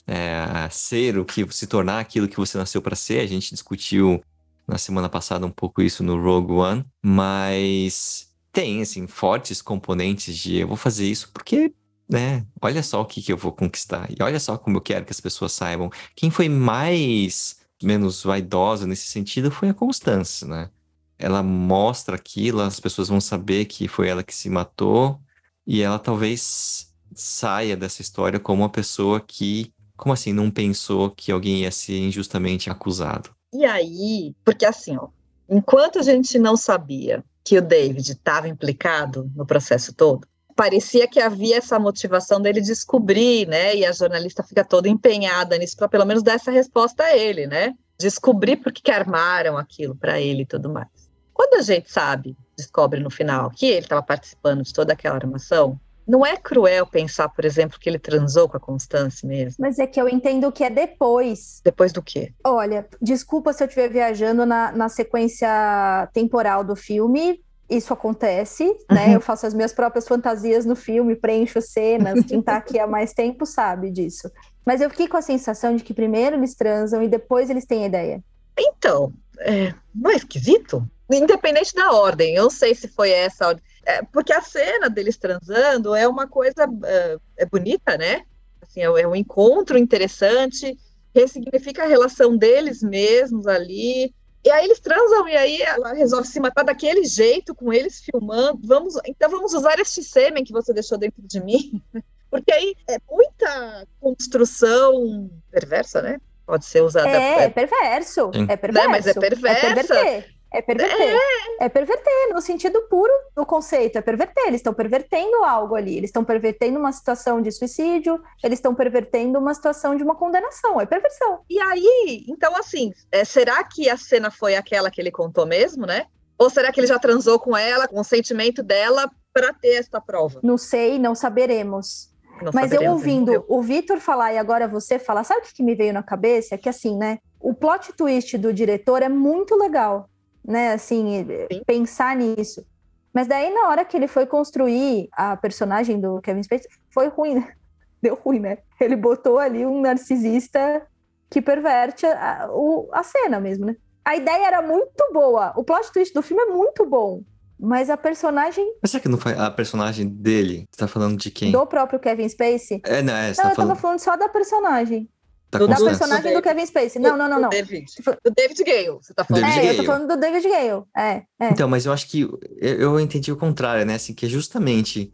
é, 0.07 0.67
ser 0.69 1.17
o 1.17 1.25
que 1.25 1.45
se 1.51 1.67
tornar 1.67 1.99
aquilo 1.99 2.27
que 2.27 2.37
você 2.37 2.57
nasceu 2.57 2.81
para 2.81 2.95
ser. 2.95 3.19
A 3.19 3.27
gente 3.27 3.51
discutiu 3.51 4.21
na 4.67 4.77
semana 4.77 5.09
passada 5.09 5.45
um 5.45 5.51
pouco 5.51 5.81
isso 5.81 6.03
no 6.03 6.21
Rogue 6.21 6.53
One, 6.53 6.85
mas 7.03 8.29
tem 8.51 8.81
assim 8.81 9.05
fortes 9.05 9.61
componentes 9.61 10.35
de 10.35 10.57
eu 10.57 10.67
vou 10.67 10.77
fazer 10.77 11.05
isso 11.05 11.29
porque 11.33 11.73
né? 12.07 12.45
Olha 12.61 12.83
só 12.83 13.01
o 13.01 13.05
que, 13.05 13.21
que 13.21 13.31
eu 13.31 13.37
vou 13.37 13.51
conquistar. 13.51 14.07
E 14.11 14.21
olha 14.21 14.39
só 14.39 14.57
como 14.57 14.77
eu 14.77 14.81
quero 14.81 15.05
que 15.05 15.11
as 15.11 15.19
pessoas 15.19 15.51
saibam. 15.51 15.89
Quem 16.15 16.29
foi 16.29 16.47
mais 16.47 17.57
menos 17.81 18.23
vaidosa 18.23 18.87
nesse 18.87 19.07
sentido 19.07 19.51
foi 19.51 19.69
a 19.69 19.73
Constância, 19.73 20.47
né? 20.47 20.69
Ela 21.17 21.41
mostra 21.41 22.15
aquilo, 22.15 22.61
as 22.61 22.79
pessoas 22.79 23.07
vão 23.07 23.21
saber 23.21 23.65
que 23.65 23.87
foi 23.87 24.07
ela 24.07 24.23
que 24.23 24.35
se 24.35 24.49
matou, 24.49 25.19
e 25.65 25.81
ela 25.81 25.97
talvez 25.97 26.93
saia 27.13 27.75
dessa 27.75 28.01
história 28.01 28.39
como 28.39 28.61
uma 28.63 28.69
pessoa 28.69 29.19
que, 29.19 29.71
como 29.95 30.13
assim, 30.13 30.33
não 30.33 30.51
pensou 30.51 31.09
que 31.09 31.31
alguém 31.31 31.61
ia 31.61 31.71
ser 31.71 31.97
injustamente 31.97 32.69
acusado. 32.69 33.29
E 33.53 33.65
aí, 33.65 34.35
porque 34.43 34.65
assim, 34.65 34.97
ó, 34.97 35.07
enquanto 35.49 35.99
a 35.99 36.01
gente 36.01 36.37
não 36.37 36.57
sabia 36.57 37.23
que 37.43 37.57
o 37.57 37.61
David 37.61 38.11
estava 38.11 38.49
implicado 38.49 39.31
no 39.35 39.45
processo 39.45 39.93
todo, 39.93 40.27
parecia 40.55 41.07
que 41.07 41.19
havia 41.19 41.57
essa 41.57 41.77
motivação 41.77 42.41
dele 42.41 42.61
descobrir, 42.61 43.47
né? 43.47 43.75
E 43.75 43.85
a 43.85 43.91
jornalista 43.91 44.41
fica 44.41 44.63
toda 44.63 44.87
empenhada 44.87 45.57
nisso 45.57 45.75
para 45.75 45.89
pelo 45.89 46.05
menos 46.05 46.23
dar 46.23 46.33
essa 46.33 46.51
resposta 46.51 47.03
a 47.03 47.15
ele, 47.15 47.45
né? 47.45 47.73
Descobrir 47.99 48.57
por 48.57 48.71
que 48.71 48.89
armaram 48.91 49.57
aquilo 49.57 49.95
para 49.95 50.19
ele 50.19 50.43
e 50.43 50.45
tudo 50.45 50.69
mais. 50.69 50.87
Quando 51.33 51.55
a 51.55 51.61
gente 51.61 51.91
sabe, 51.91 52.35
descobre 52.55 53.01
no 53.01 53.09
final 53.09 53.49
que 53.49 53.65
ele 53.65 53.85
estava 53.85 54.01
participando 54.01 54.63
de 54.63 54.73
toda 54.73 54.93
aquela 54.93 55.15
armação, 55.15 55.79
não 56.07 56.25
é 56.25 56.37
cruel 56.37 56.85
pensar, 56.85 57.27
por 57.29 57.43
exemplo, 57.43 57.79
que 57.79 57.89
ele 57.89 57.97
transou 57.97 58.47
com 58.47 58.55
a 58.55 58.59
Constância 58.59 59.27
mesmo? 59.27 59.57
Mas 59.59 59.79
é 59.79 59.87
que 59.87 59.99
eu 59.99 60.07
entendo 60.07 60.51
que 60.51 60.63
é 60.63 60.69
depois. 60.69 61.61
Depois 61.63 61.91
do 61.91 62.01
quê? 62.01 62.31
Olha, 62.45 62.87
desculpa 63.01 63.51
se 63.51 63.63
eu 63.63 63.67
estiver 63.67 63.89
viajando 63.89 64.45
na, 64.45 64.71
na 64.71 64.87
sequência 64.87 66.07
temporal 66.13 66.63
do 66.63 66.75
filme, 66.75 67.41
isso 67.69 67.93
acontece, 67.93 68.65
né? 68.89 69.07
Uhum. 69.07 69.13
Eu 69.13 69.21
faço 69.21 69.45
as 69.45 69.53
minhas 69.53 69.73
próprias 69.73 70.07
fantasias 70.07 70.65
no 70.65 70.75
filme, 70.75 71.15
preencho 71.15 71.61
cenas. 71.61 72.23
Quem 72.25 72.41
tá 72.41 72.57
aqui 72.57 72.79
há 72.79 72.85
mais 72.85 73.13
tempo 73.13 73.45
sabe 73.45 73.89
disso. 73.89 74.29
Mas 74.65 74.81
eu 74.81 74.89
fiquei 74.89 75.07
com 75.07 75.17
a 75.17 75.21
sensação 75.21 75.75
de 75.75 75.83
que 75.83 75.93
primeiro 75.93 76.35
eles 76.35 76.55
transam 76.55 77.03
e 77.03 77.07
depois 77.07 77.49
eles 77.49 77.65
têm 77.65 77.83
a 77.83 77.87
ideia. 77.87 78.23
Então, 78.57 79.13
é, 79.39 79.73
não 79.93 80.11
é 80.11 80.15
esquisito? 80.15 80.87
Independente 81.11 81.73
da 81.73 81.91
ordem, 81.91 82.35
eu 82.35 82.43
não 82.43 82.49
sei 82.49 82.73
se 82.73 82.87
foi 82.87 83.11
essa 83.11 83.47
ordem. 83.47 83.63
É, 83.85 84.01
porque 84.01 84.33
a 84.33 84.41
cena 84.41 84.89
deles 84.89 85.17
transando 85.17 85.93
é 85.93 86.07
uma 86.07 86.27
coisa 86.27 86.67
é, 86.83 87.17
é 87.37 87.45
bonita, 87.45 87.97
né? 87.97 88.23
Assim, 88.61 88.81
é, 88.81 88.85
é 88.85 89.07
um 89.07 89.15
encontro 89.15 89.77
interessante, 89.77 90.75
ressignifica 91.13 91.83
a 91.83 91.87
relação 91.87 92.35
deles 92.35 92.81
mesmos 92.81 93.45
ali. 93.45 94.13
E 94.45 94.51
aí 94.51 94.65
eles 94.65 94.79
transam 94.79 95.27
e 95.27 95.35
aí 95.35 95.59
ela 95.63 95.93
resolve 95.93 96.27
se 96.27 96.39
matar 96.39 96.63
daquele 96.63 97.03
jeito, 97.03 97.55
com 97.55 97.73
eles 97.73 97.99
filmando. 97.99 98.59
Vamos, 98.63 98.93
então 99.03 99.27
vamos 99.27 99.55
usar 99.55 99.79
este 99.79 100.03
sêmen 100.03 100.43
que 100.43 100.53
você 100.53 100.71
deixou 100.71 100.99
dentro 100.99 101.23
de 101.23 101.41
mim. 101.41 101.81
Porque 102.29 102.51
aí 102.51 102.75
é 102.87 102.97
muita 103.09 103.87
construção 103.99 105.31
perversa, 105.49 106.01
né? 106.01 106.19
Pode 106.45 106.65
ser 106.65 106.81
usada. 106.83 107.09
É, 107.09 107.45
é 107.45 107.49
perverso. 107.49 108.29
É 108.47 108.55
perverso. 108.55 108.87
Não, 108.87 108.91
mas 108.91 109.07
é 109.07 109.13
perversa. 109.15 109.95
É 109.95 110.25
é 110.57 110.61
perverter. 110.61 111.17
É. 111.59 111.65
é 111.65 111.69
perverter, 111.69 112.33
no 112.33 112.41
sentido 112.41 112.81
puro 112.83 113.11
do 113.35 113.45
conceito. 113.45 113.97
É 113.97 114.01
perverter. 114.01 114.47
Eles 114.47 114.59
estão 114.59 114.73
pervertendo 114.73 115.43
algo 115.43 115.75
ali. 115.75 115.97
Eles 115.97 116.09
estão 116.09 116.23
pervertendo 116.23 116.79
uma 116.79 116.91
situação 116.91 117.41
de 117.41 117.51
suicídio, 117.51 118.21
eles 118.43 118.59
estão 118.59 118.73
pervertendo 118.73 119.37
uma 119.37 119.53
situação 119.53 119.95
de 119.95 120.03
uma 120.03 120.15
condenação. 120.15 120.79
É 120.79 120.85
perversão. 120.85 121.41
E 121.49 121.59
aí, 121.59 122.25
então, 122.27 122.55
assim, 122.55 122.91
é, 123.11 123.25
será 123.25 123.63
que 123.63 123.89
a 123.89 123.97
cena 123.97 124.31
foi 124.31 124.55
aquela 124.55 124.89
que 124.89 125.01
ele 125.01 125.11
contou 125.11 125.45
mesmo, 125.45 125.85
né? 125.85 126.05
Ou 126.37 126.49
será 126.49 126.71
que 126.71 126.79
ele 126.79 126.87
já 126.87 126.99
transou 126.99 127.39
com 127.39 127.55
ela, 127.55 127.87
com 127.87 127.99
o 127.99 128.03
sentimento 128.03 128.63
dela, 128.63 129.09
para 129.33 129.53
ter 129.53 129.75
esta 129.75 129.99
prova? 130.01 130.39
Não 130.43 130.57
sei, 130.57 130.97
não 130.99 131.15
saberemos. 131.15 132.13
Não 132.41 132.51
Mas 132.53 132.73
eu 132.73 132.91
ouvindo 132.91 133.45
o 133.47 133.61
Vitor 133.61 133.99
falar 133.99 134.33
e 134.33 134.37
agora 134.37 134.67
você 134.67 134.99
falar, 134.99 135.23
sabe 135.23 135.47
o 135.47 135.53
que 135.53 135.63
me 135.63 135.73
veio 135.73 135.93
na 135.93 136.03
cabeça? 136.03 136.55
É 136.55 136.57
que 136.57 136.67
assim, 136.67 136.97
né? 136.97 137.19
O 137.39 137.53
plot 137.53 137.93
twist 137.93 138.37
do 138.37 138.51
diretor 138.51 139.01
é 139.01 139.07
muito 139.07 139.55
legal 139.55 140.09
né? 140.47 140.73
Assim, 140.73 141.25
Sim. 141.51 141.61
pensar 141.65 142.15
nisso. 142.15 142.65
Mas 143.13 143.27
daí, 143.27 143.53
na 143.53 143.69
hora 143.69 143.85
que 143.85 143.95
ele 143.95 144.07
foi 144.07 144.25
construir 144.25 145.07
a 145.13 145.37
personagem 145.37 145.99
do 145.99 146.21
Kevin 146.21 146.43
Spacey, 146.43 146.69
foi 146.93 147.07
ruim, 147.07 147.35
né? 147.35 147.53
Deu 148.01 148.15
ruim, 148.15 148.39
né? 148.39 148.57
Ele 148.79 148.95
botou 148.95 149.39
ali 149.39 149.65
um 149.65 149.81
narcisista 149.81 150.85
que 151.29 151.41
perverte 151.41 152.05
a, 152.05 152.43
a, 152.43 152.49
a 152.91 153.03
cena 153.03 153.39
mesmo, 153.39 153.65
né? 153.65 153.75
A 154.03 154.15
ideia 154.15 154.45
era 154.47 154.61
muito 154.61 155.03
boa, 155.11 155.51
o 155.55 155.63
plot 155.63 155.91
twist 155.91 156.13
do 156.13 156.21
filme 156.21 156.43
é 156.43 156.45
muito 156.45 156.85
bom, 156.85 157.23
mas 157.59 157.89
a 157.89 157.97
personagem. 157.97 158.75
Mas 158.81 158.91
será 158.91 159.01
que 159.01 159.09
não 159.09 159.17
foi 159.17 159.33
a 159.33 159.49
personagem 159.49 160.07
dele? 160.07 160.67
Você 160.69 160.79
tá 160.79 160.87
falando 160.87 161.17
de 161.17 161.31
quem? 161.31 161.51
Do 161.51 161.65
próprio 161.65 161.99
Kevin 161.99 162.29
Spacey? 162.29 162.81
É, 162.85 163.01
não, 163.01 163.13
é, 163.15 163.29
não, 163.29 163.35
tá 163.35 163.49
eu 163.49 163.55
falando... 163.55 163.69
tava 163.69 163.75
falando 163.75 163.99
só 163.99 164.15
da 164.15 164.29
personagem. 164.29 165.09
Tá 165.59 165.65
da 165.65 165.75
constante. 165.75 165.97
personagem 165.97 166.33
do 166.33 166.41
Kevin 166.41 166.65
Spacey. 166.65 167.01
Não, 167.01 167.17
não, 167.17 167.29
não, 167.29 167.39
não. 167.39 167.49
Do 167.49 167.53
David, 167.55 167.85
do 168.23 168.31
David 168.35 168.63
Gale, 168.63 168.97
você 169.01 169.13
tá 169.13 169.23
falando. 169.23 169.43
David 169.43 169.59
É, 169.59 169.63
eu 169.63 169.69
tô 169.71 169.75
Gale. 169.83 169.87
falando 169.87 170.07
do 170.07 170.17
David 170.19 170.49
Gale. 170.49 170.83
É, 170.95 171.23
é. 171.39 171.49
Então, 171.51 171.67
mas 171.67 171.85
eu 171.85 171.93
acho 171.93 172.07
que 172.09 172.21
eu, 172.21 172.39
eu 172.59 172.99
entendi 172.99 173.31
o 173.31 173.37
contrário, 173.37 173.85
né? 173.85 173.95
Assim, 173.95 174.13
que 174.13 174.25
é 174.25 174.29
justamente 174.29 175.11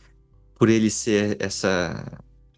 por 0.57 0.69
ele 0.69 0.89
ser 0.89 1.37
essa 1.39 2.05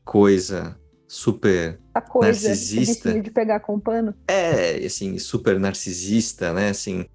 coisa 0.03 0.77
super 1.07 1.79
a 1.93 2.01
coisa 2.01 2.49
narcisista. 2.49 3.21
de 3.21 3.29
pegar 3.31 3.59
com 3.59 3.79
pano. 3.79 4.13
É, 4.27 4.83
assim, 4.85 5.17
super 5.19 5.59
narcisista, 5.59 6.51
né? 6.53 6.69
Assim, 6.69 7.05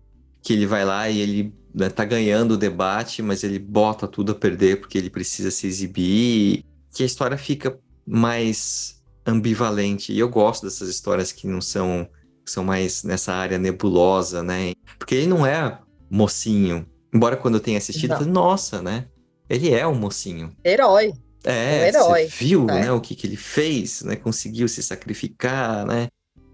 que 0.40 0.52
ele 0.52 0.66
vai 0.66 0.84
lá 0.84 1.08
e 1.10 1.20
ele 1.20 1.54
né, 1.74 1.88
tá 1.90 2.04
ganhando 2.04 2.52
o 2.52 2.56
debate, 2.56 3.22
mas 3.22 3.42
ele 3.42 3.58
bota 3.58 4.06
tudo 4.06 4.32
a 4.32 4.34
perder 4.34 4.80
porque 4.80 4.96
ele 4.96 5.10
precisa 5.10 5.50
se 5.50 5.66
exibir. 5.66 6.64
Que 6.94 7.02
a 7.02 7.06
história 7.06 7.36
fica 7.36 7.78
mais 8.06 8.97
ambivalente. 9.28 10.12
E 10.12 10.18
eu 10.18 10.28
gosto 10.28 10.64
dessas 10.64 10.88
histórias 10.88 11.30
que 11.30 11.46
não 11.46 11.60
são, 11.60 12.08
que 12.44 12.50
são 12.50 12.64
mais 12.64 13.04
nessa 13.04 13.32
área 13.32 13.58
nebulosa, 13.58 14.42
né? 14.42 14.72
Porque 14.98 15.14
ele 15.14 15.26
não 15.26 15.46
é 15.46 15.78
mocinho. 16.10 16.86
Embora 17.12 17.36
quando 17.36 17.54
eu 17.54 17.60
tenha 17.60 17.78
assistido, 17.78 18.12
eu 18.12 18.18
falei, 18.18 18.32
nossa, 18.32 18.82
né? 18.82 19.06
Ele 19.48 19.72
é 19.72 19.86
um 19.86 19.94
mocinho. 19.94 20.52
Herói. 20.64 21.12
É, 21.44 21.82
Um 21.82 21.86
herói, 21.86 22.28
você 22.28 22.44
viu, 22.44 22.64
né? 22.64 22.80
né, 22.82 22.92
o 22.92 23.00
que, 23.00 23.14
que 23.14 23.26
ele 23.26 23.36
fez, 23.36 24.02
né? 24.02 24.16
Conseguiu 24.16 24.66
se 24.68 24.82
sacrificar, 24.82 25.86
né? 25.86 26.08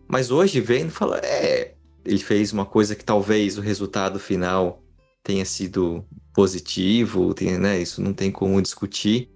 Mas 0.07 0.31
hoje 0.31 0.61
vendo, 0.61 0.91
fala, 0.91 1.19
é, 1.19 1.75
ele 2.05 2.19
fez 2.19 2.53
uma 2.53 2.67
coisa 2.67 2.95
que 2.95 3.05
talvez 3.05 3.57
o 3.57 3.63
resultado 3.63 4.21
final 4.21 4.83
tenha 5.23 5.45
sido 5.45 6.05
positivo, 6.35 7.33
tem, 7.33 7.59
né? 7.59 7.81
Isso 7.81 8.03
não 8.03 8.13
tem 8.13 8.31
como 8.31 8.61
discutir. 8.61 9.31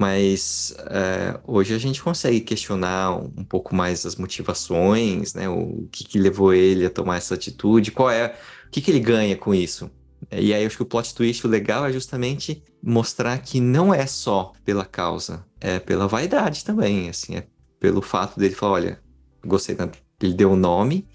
Mas 0.00 0.74
é, 0.88 1.38
hoje 1.46 1.74
a 1.74 1.78
gente 1.78 2.02
consegue 2.02 2.40
questionar 2.40 3.14
um, 3.14 3.44
pouco 3.44 3.74
mais 3.74 4.06
as 4.06 4.16
motivações, 4.16 5.34
né? 5.34 5.46
O 5.46 5.86
que, 5.92 6.04
que 6.04 6.18
levou 6.18 6.54
ele 6.54 6.86
a 6.86 6.90
tomar 6.90 7.18
essa 7.18 7.34
atitude, 7.34 7.90
qual 7.90 8.10
é, 8.10 8.34
o 8.66 8.70
que, 8.70 8.80
que 8.80 8.90
ele 8.90 8.98
ganha 8.98 9.36
com 9.36 9.54
isso? 9.54 9.90
E 10.32 10.54
aí 10.54 10.62
eu 10.62 10.66
acho 10.66 10.78
que 10.78 10.82
o 10.82 10.86
plot 10.86 11.14
twist 11.14 11.46
legal 11.46 11.84
é 11.84 11.92
justamente 11.92 12.62
mostrar 12.82 13.36
que 13.40 13.60
não 13.60 13.92
é 13.92 14.06
só 14.06 14.54
pela 14.64 14.86
causa, 14.86 15.44
é 15.60 15.78
pela 15.78 16.08
vaidade 16.08 16.64
também, 16.64 17.10
assim, 17.10 17.36
é 17.36 17.46
pelo 17.78 18.00
fato 18.00 18.40
dele 18.40 18.54
falar, 18.54 18.72
olha, 18.72 19.00
gostei, 19.44 19.76
ele 20.22 20.32
deu 20.32 20.52
o 20.52 20.56
nome 20.56 21.06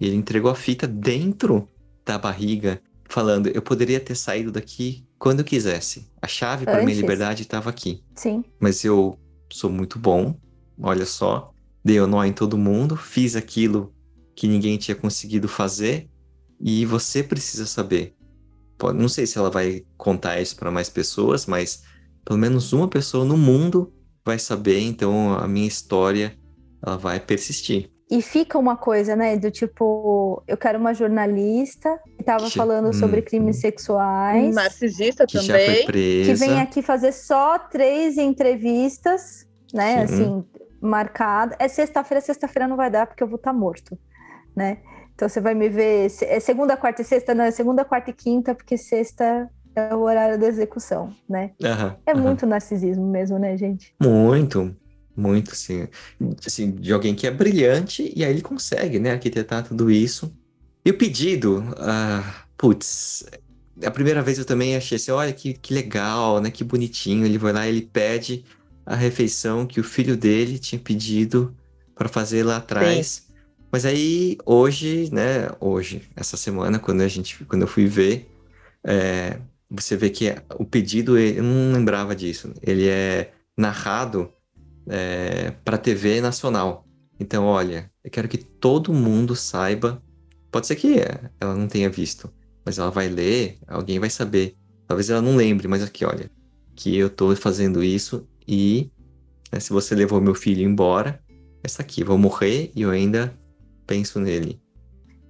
e 0.00 0.06
ele 0.08 0.16
entregou 0.16 0.50
a 0.50 0.56
fita 0.56 0.88
dentro 0.88 1.68
da 2.04 2.18
barriga, 2.18 2.82
falando, 3.12 3.48
eu 3.48 3.62
poderia 3.62 4.00
ter 4.00 4.14
saído 4.14 4.50
daqui 4.50 5.06
quando 5.18 5.40
eu 5.40 5.44
quisesse. 5.44 6.10
A 6.20 6.26
chave 6.26 6.64
para 6.64 6.82
minha 6.84 6.96
liberdade 6.96 7.42
estava 7.42 7.70
aqui, 7.70 8.02
Sim. 8.14 8.42
mas 8.60 8.84
eu 8.84 9.18
sou 9.52 9.70
muito 9.70 9.98
bom, 9.98 10.34
olha 10.80 11.04
só, 11.06 11.52
dei 11.84 12.00
o 12.00 12.06
nó 12.06 12.24
em 12.24 12.32
todo 12.32 12.56
mundo, 12.58 12.96
fiz 12.96 13.36
aquilo 13.36 13.92
que 14.34 14.48
ninguém 14.48 14.76
tinha 14.78 14.94
conseguido 14.94 15.46
fazer 15.46 16.08
e 16.60 16.86
você 16.86 17.22
precisa 17.22 17.66
saber. 17.66 18.14
Pode- 18.78 18.98
Não 18.98 19.08
sei 19.08 19.26
se 19.26 19.36
ela 19.38 19.50
vai 19.50 19.84
contar 19.96 20.40
isso 20.40 20.56
para 20.56 20.70
mais 20.70 20.88
pessoas, 20.88 21.44
mas 21.46 21.82
pelo 22.24 22.38
menos 22.38 22.72
uma 22.72 22.88
pessoa 22.88 23.24
no 23.24 23.36
mundo 23.36 23.92
vai 24.24 24.38
saber, 24.38 24.80
então 24.80 25.34
a 25.34 25.46
minha 25.46 25.66
história 25.68 26.36
ela 26.84 26.96
vai 26.96 27.20
persistir. 27.20 27.90
E 28.12 28.20
fica 28.20 28.58
uma 28.58 28.76
coisa, 28.76 29.16
né, 29.16 29.38
do 29.38 29.50
tipo, 29.50 30.42
eu 30.46 30.56
quero 30.58 30.78
uma 30.78 30.92
jornalista 30.92 31.98
que 32.18 32.22
tava 32.22 32.44
Que- 32.50 32.58
falando 32.58 32.92
sobre 32.92 33.20
Hum, 33.20 33.24
crimes 33.24 33.56
hum. 33.56 33.60
sexuais, 33.60 34.54
Narcisista 34.54 35.26
Que 35.26 35.38
já 35.38 35.58
foi 35.58 35.82
também. 35.82 35.86
que 36.26 36.34
vem 36.34 36.60
aqui 36.60 36.82
fazer 36.82 37.10
só 37.12 37.58
três 37.58 38.18
entrevistas, 38.18 39.46
né, 39.72 40.06
Sim. 40.06 40.12
assim, 40.14 40.44
marcada. 40.78 41.56
É 41.58 41.68
sexta-feira, 41.68 42.20
sexta-feira 42.20 42.68
não 42.68 42.76
vai 42.76 42.90
dar 42.90 43.06
porque 43.06 43.22
eu 43.22 43.28
vou 43.28 43.36
estar 43.36 43.54
morto, 43.54 43.98
né? 44.54 44.82
Então 45.14 45.26
você 45.28 45.40
vai 45.40 45.54
me 45.54 45.70
ver, 45.70 46.10
é 46.22 46.38
segunda, 46.40 46.76
quarta 46.76 47.00
e 47.00 47.04
sexta, 47.06 47.34
não, 47.34 47.44
é 47.44 47.50
segunda, 47.50 47.82
quarta 47.84 48.10
e 48.10 48.12
quinta, 48.12 48.54
porque 48.54 48.76
sexta 48.76 49.48
é 49.74 49.94
o 49.94 50.00
horário 50.00 50.38
da 50.38 50.46
execução, 50.46 51.08
né? 51.26 51.52
Aham, 51.64 51.96
É 52.06 52.12
aham. 52.12 52.20
muito 52.20 52.44
narcisismo 52.46 53.06
mesmo, 53.06 53.38
né, 53.38 53.56
gente? 53.56 53.94
Muito, 54.02 54.76
muito, 55.16 55.52
assim, 55.52 55.88
assim, 56.46 56.70
de 56.72 56.92
alguém 56.92 57.14
que 57.14 57.26
é 57.26 57.30
brilhante 57.30 58.12
e 58.16 58.24
aí 58.24 58.30
ele 58.32 58.42
consegue, 58.42 58.98
né, 58.98 59.12
arquitetar 59.12 59.66
tudo 59.66 59.90
isso. 59.90 60.34
E 60.84 60.90
o 60.90 60.98
pedido, 60.98 61.62
ah, 61.78 62.46
putz, 62.56 63.24
a 63.84 63.90
primeira 63.90 64.22
vez 64.22 64.38
eu 64.38 64.44
também 64.44 64.76
achei 64.76 64.96
assim, 64.96 65.10
olha 65.10 65.32
que, 65.32 65.54
que 65.54 65.72
legal, 65.74 66.40
né, 66.40 66.50
que 66.50 66.64
bonitinho. 66.64 67.24
Ele 67.26 67.38
vai 67.38 67.52
lá 67.52 67.66
e 67.66 67.70
ele 67.70 67.82
pede 67.82 68.44
a 68.84 68.94
refeição 68.96 69.66
que 69.66 69.80
o 69.80 69.84
filho 69.84 70.16
dele 70.16 70.58
tinha 70.58 70.80
pedido 70.80 71.56
para 71.94 72.08
fazer 72.08 72.42
lá 72.44 72.56
atrás. 72.56 73.28
Mas 73.70 73.84
aí 73.86 74.36
hoje, 74.44 75.08
né, 75.12 75.48
hoje, 75.60 76.02
essa 76.16 76.36
semana, 76.36 76.78
quando 76.78 77.00
a 77.02 77.08
gente, 77.08 77.44
quando 77.46 77.62
eu 77.62 77.68
fui 77.68 77.86
ver, 77.86 78.28
é, 78.84 79.40
você 79.70 79.96
vê 79.96 80.10
que 80.10 80.26
o 80.58 80.64
pedido, 80.64 81.16
ele- 81.18 81.38
eu 81.38 81.42
não 81.44 81.72
lembrava 81.72 82.14
disso. 82.14 82.52
Ele 82.62 82.88
é 82.88 83.32
narrado 83.56 84.32
para 85.64 85.78
TV 85.78 86.20
nacional. 86.20 86.86
Então, 87.18 87.44
olha, 87.44 87.90
eu 88.02 88.10
quero 88.10 88.28
que 88.28 88.38
todo 88.38 88.92
mundo 88.92 89.36
saiba. 89.36 90.02
Pode 90.50 90.66
ser 90.66 90.76
que 90.76 90.98
é, 90.98 91.30
ela 91.40 91.54
não 91.54 91.68
tenha 91.68 91.88
visto, 91.88 92.32
mas 92.64 92.78
ela 92.78 92.90
vai 92.90 93.08
ler, 93.08 93.58
alguém 93.66 93.98
vai 93.98 94.10
saber. 94.10 94.56
Talvez 94.86 95.08
ela 95.08 95.22
não 95.22 95.36
lembre, 95.36 95.68
mas 95.68 95.82
aqui, 95.82 96.04
olha, 96.04 96.30
que 96.74 96.96
eu 96.96 97.08
tô 97.08 97.34
fazendo 97.36 97.82
isso 97.82 98.28
e 98.46 98.90
né, 99.52 99.60
se 99.60 99.72
você 99.72 99.94
levou 99.94 100.20
meu 100.20 100.34
filho 100.34 100.62
embora, 100.62 101.22
essa 101.62 101.82
aqui, 101.82 102.02
vou 102.02 102.18
morrer 102.18 102.72
e 102.74 102.82
eu 102.82 102.90
ainda 102.90 103.32
penso 103.86 104.18
nele. 104.18 104.60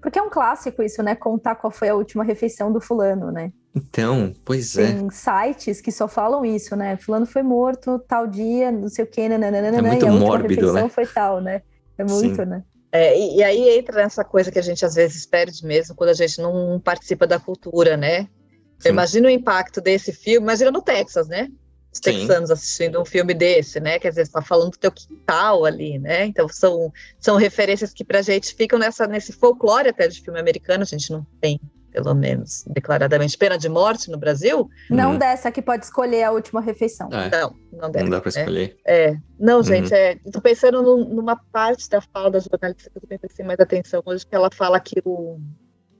Porque 0.00 0.18
é 0.18 0.22
um 0.22 0.30
clássico 0.30 0.82
isso, 0.82 1.02
né? 1.02 1.14
Contar 1.14 1.54
qual 1.56 1.70
foi 1.70 1.88
a 1.88 1.94
última 1.94 2.24
refeição 2.24 2.72
do 2.72 2.80
fulano, 2.80 3.30
né? 3.30 3.52
Então, 3.74 4.34
pois 4.44 4.76
é. 4.76 4.92
Tem 4.92 5.10
sites 5.10 5.80
que 5.80 5.90
só 5.90 6.06
falam 6.06 6.44
isso, 6.44 6.76
né? 6.76 6.96
Fulano 6.96 7.24
foi 7.24 7.42
morto 7.42 7.98
tal 8.00 8.26
dia, 8.26 8.70
não 8.70 8.88
sei 8.88 9.04
o 9.04 9.08
quê, 9.08 9.28
nananana, 9.28 9.78
É 9.78 9.82
muito 9.82 10.04
e 10.04 10.08
a 10.08 10.12
última 10.12 10.28
mórbido, 10.28 10.54
refeição 10.54 10.84
né? 10.84 10.88
foi 10.88 11.06
tal, 11.06 11.40
né? 11.40 11.62
É 11.96 12.04
muito, 12.04 12.36
Sim. 12.36 12.44
né? 12.44 12.62
É, 12.90 13.18
e, 13.18 13.36
e 13.38 13.42
aí 13.42 13.78
entra 13.78 14.02
nessa 14.02 14.22
coisa 14.22 14.52
que 14.52 14.58
a 14.58 14.62
gente 14.62 14.84
às 14.84 14.94
vezes 14.94 15.24
perde 15.24 15.64
mesmo 15.64 15.94
quando 15.94 16.10
a 16.10 16.14
gente 16.14 16.40
não 16.42 16.78
participa 16.78 17.26
da 17.26 17.38
cultura, 17.40 17.96
né? 17.96 18.28
Imagina 18.84 19.28
o 19.28 19.30
impacto 19.30 19.80
desse 19.80 20.12
filme, 20.12 20.44
imagina 20.44 20.70
no 20.70 20.82
Texas, 20.82 21.28
né? 21.28 21.48
Os 21.92 21.98
Sim. 21.98 22.02
texanos 22.02 22.50
assistindo 22.50 23.00
um 23.00 23.04
filme 23.04 23.32
desse, 23.32 23.78
né? 23.78 23.98
Quer 23.98 24.10
dizer, 24.10 24.24
você 24.24 24.30
está 24.30 24.42
falando 24.42 24.72
do 24.72 24.78
teu 24.78 24.90
quintal 24.90 25.64
ali, 25.64 25.98
né? 25.98 26.24
Então 26.26 26.48
são, 26.48 26.92
são 27.18 27.36
referências 27.36 27.92
que 27.92 28.04
pra 28.04 28.22
gente 28.22 28.54
ficam 28.54 28.78
nessa, 28.78 29.06
nesse 29.06 29.32
folclore 29.32 29.88
até 29.88 30.08
de 30.08 30.20
filme 30.20 30.40
americano, 30.40 30.82
a 30.82 30.86
gente 30.86 31.10
não 31.12 31.24
tem, 31.40 31.60
pelo 31.92 32.14
menos, 32.14 32.64
declaradamente 32.66 33.36
pena 33.36 33.56
de 33.58 33.68
morte 33.68 34.10
no 34.10 34.18
Brasil. 34.18 34.68
Não 34.90 35.12
Uhum. 35.12 35.18
dessa 35.18 35.52
que 35.52 35.60
pode 35.62 35.84
escolher 35.84 36.24
a 36.24 36.32
última 36.32 36.60
refeição. 36.60 37.08
É, 37.12 37.30
Não, 37.30 37.54
não 37.72 37.90
deve. 37.90 38.04
não 38.04 38.10
dá 38.10 38.20
pra 38.20 38.32
né? 38.34 38.40
escolher. 38.40 38.76
É, 38.86 39.14
não, 39.38 39.58
Uhum. 39.58 39.62
gente, 39.62 39.92
é, 39.94 40.16
tô 40.32 40.40
pensando 40.40 40.82
num- 40.82 41.08
numa 41.14 41.38
parte 41.52 41.88
da 41.88 42.00
fala 42.00 42.30
da 42.30 42.38
jornalista 42.40 42.90
que 42.90 42.96
eu 42.98 43.02
também 43.02 43.18
prestei 43.18 43.44
mais 43.44 43.60
atenção 43.60 44.02
hoje, 44.04 44.26
que 44.26 44.34
ela 44.34 44.48
fala 44.52 44.80
que 44.80 45.00
o, 45.04 45.38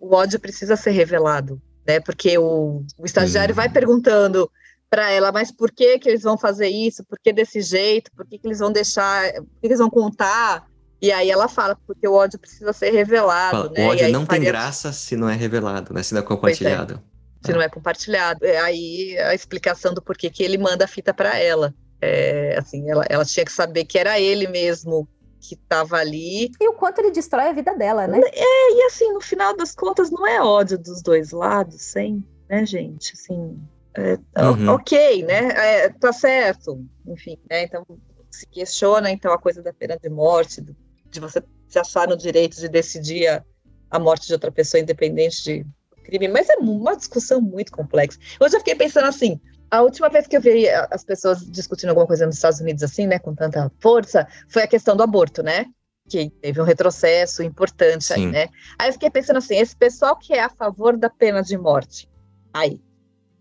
o 0.01 0.15
ódio 0.15 0.41
precisa 0.41 0.75
ser 0.77 0.91
revelado, 0.93 1.61
né? 1.87 2.01
Porque 2.01 2.37
o, 2.39 2.83
o 2.99 3.05
estagiário 3.05 3.53
Uhum. 3.53 3.57
vai 3.57 3.69
perguntando 3.69 4.51
para 4.91 5.11
ela, 5.11 5.33
mas 5.33 5.51
por 5.51 5.71
que 5.71 5.99
que 5.99 6.09
eles 6.09 6.23
vão 6.23 6.37
fazer 6.37 6.69
isso? 6.69 7.03
Por 7.05 7.19
que 7.19 7.33
desse 7.33 7.61
jeito? 7.63 8.11
Por 8.15 8.27
que, 8.27 8.39
que 8.39 8.47
eles 8.47 8.59
vão 8.59 8.71
deixar? 8.71 9.33
Por 9.33 9.43
que, 9.45 9.61
que 9.63 9.67
eles 9.69 9.79
vão 9.79 9.89
contar? 9.89 10.67
E 11.03 11.11
aí 11.11 11.31
ela 11.31 11.49
fala, 11.49 11.77
porque 11.87 12.07
o 12.07 12.13
ódio 12.15 12.39
precisa 12.39 12.73
ser 12.73 12.91
revelado, 12.93 13.57
Fala, 13.65 13.71
né? 13.71 13.81
o 13.81 13.83
E 13.83 13.89
ódio 13.91 14.07
aí 14.07 14.13
não 14.13 14.21
tem 14.21 14.37
faria- 14.39 14.53
graça 14.53 14.93
se 14.93 15.17
não 15.17 15.29
é 15.29 15.35
revelado, 15.35 15.93
né? 15.93 16.03
Se 16.03 16.15
não 16.15 16.21
é 16.21 16.25
compartilhado. 16.25 17.03
se 17.45 17.53
não 17.53 17.61
é 17.61 17.69
compartilhado. 17.69 18.47
É 18.47 18.59
Aí 18.61 19.19
a 19.19 19.35
explicação 19.35 19.93
do 19.93 20.01
porquê 20.01 20.31
que 20.31 20.45
ele 20.45 20.57
manda 20.57 20.85
a 20.85 20.89
fita 20.89 21.13
para 21.13 21.37
ela. 21.37 21.75
É, 22.01 22.57
assim, 22.57 22.89
ela, 22.89 23.05
ela 23.09 23.25
tinha 23.25 23.45
que 23.45 23.51
saber 23.53 23.85
que 23.85 23.99
era 23.99 24.21
ele 24.21 24.47
mesmo 24.47 25.09
que 25.41 25.57
estava 25.57 25.97
ali. 25.97 26.53
E 26.61 26.69
o 26.69 26.75
quanto 26.75 27.01
ele 27.01 27.11
destrói 27.11 27.49
a 27.49 27.53
vida 27.53 27.77
dela, 27.77 28.07
né? 28.07 28.21
E 28.33 28.83
assim, 28.87 29.13
no 29.13 29.21
final 29.21 29.57
das 29.57 29.75
contas, 29.75 30.09
não 30.09 30.25
é 30.25 30.41
ódio 30.41 30.79
dos 30.79 31.03
dois 31.03 31.33
lados, 31.33 31.83
sem, 31.83 32.25
né, 32.49 32.65
gente? 32.65 33.13
Assim, 33.15 33.59
é, 33.97 34.19
Uhum. 34.41 34.69
ok, 34.75 35.25
né? 35.25 35.49
É, 35.49 35.89
tá 35.89 36.13
certo. 36.13 36.81
Enfim, 37.09 37.37
né? 37.51 37.65
Então 37.65 37.85
se 38.31 38.47
questiona 38.47 39.11
então 39.11 39.33
a 39.33 39.39
coisa 39.39 39.61
da 39.63 39.73
pena 39.75 39.97
de 40.01 40.09
morte, 40.09 40.61
do- 40.63 40.75
de 41.13 41.21
você 41.21 41.43
se 41.69 41.79
achar 41.79 42.09
no 42.09 42.17
direito 42.17 42.57
de 42.59 42.69
decidir 42.69 43.29
a, 43.29 43.45
a 43.91 43.99
morte 43.99 44.27
de 44.27 44.33
outra 44.33 44.51
pessoa 44.51 44.81
independente 44.81 45.45
de 45.45 45.67
crime, 46.03 46.27
mas 46.29 46.49
é 46.49 46.57
uma 46.57 46.97
discussão 46.97 47.41
muito 47.41 47.71
complexa. 47.71 48.19
Hoje 48.41 48.57
eu 48.57 48.61
fiquei 48.61 48.75
pensando 48.75 49.07
assim, 49.07 49.41
a 49.71 49.83
última 49.83 50.09
vez 50.09 50.27
que 50.27 50.37
eu 50.37 50.41
vi 50.41 50.69
a- 50.69 50.89
as 50.91 51.05
pessoas 51.05 51.45
discutindo 51.47 51.91
alguma 51.91 52.07
coisa 52.07 52.27
nos 52.27 52.37
Estados 52.37 52.61
Unidos 52.61 52.83
assim, 52.83 53.07
né, 53.07 53.19
com 53.19 53.35
tanta 53.35 53.71
força, 53.79 54.27
foi 54.49 54.63
a 54.63 54.67
questão 54.67 54.97
do 54.97 55.03
aborto, 55.03 55.43
né? 55.43 55.67
Que 56.09 56.31
teve 56.43 56.61
um 56.61 56.65
retrocesso 56.65 57.43
importante 57.43 58.13
aí, 58.13 58.23
Sim. 58.23 58.31
né? 58.31 58.49
Aí 58.79 58.89
eu 58.89 58.93
fiquei 58.95 59.11
pensando 59.11 59.37
assim, 59.37 59.57
esse 59.57 59.77
pessoal 59.77 60.17
que 60.17 60.33
é 60.33 60.43
a 60.43 60.51
favor 60.51 60.97
da 60.97 61.09
pena 61.09 61.43
de 61.43 61.57
morte, 61.57 62.09
aí, 62.53 62.81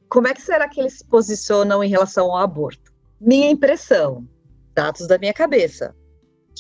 como 0.08 0.28
é 0.28 0.34
que 0.34 0.42
será 0.42 0.70
que 0.70 0.80
eles 0.80 1.00
se 1.00 1.06
posicionam 1.06 1.84
em 1.84 1.90
relação 1.90 2.28
ao 2.32 2.38
aborto? 2.38 2.92
Minha 3.20 3.50
impressão, 3.50 4.28
dados 4.76 5.08
da 5.08 5.18
minha 5.18 5.34
cabeça, 5.34 5.96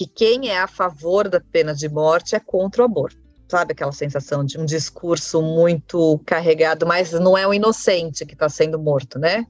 que 0.02 0.08
quem 0.08 0.50
é 0.50 0.60
a 0.60 0.68
favor 0.68 1.30
da 1.30 1.40
pena 1.40 1.76
de 1.76 1.88
morte 1.88 2.36
é 2.36 2.40
contra 2.40 2.82
o 2.82 2.86
aborto. 2.86 3.22
Sabe 3.48 3.74
aquela 3.74 3.92
sensação 3.92 4.44
de 4.44 4.58
um 4.58 4.66
discurso 4.66 5.42
muito 5.42 6.20
carregado, 6.26 6.88
mas 6.88 7.12
não 7.12 7.38
é 7.38 7.46
o 7.46 7.54
inocente 7.54 8.26
que 8.26 8.34
está 8.34 8.50
sendo 8.50 8.80
morto, 8.80 9.20
né? 9.20 9.46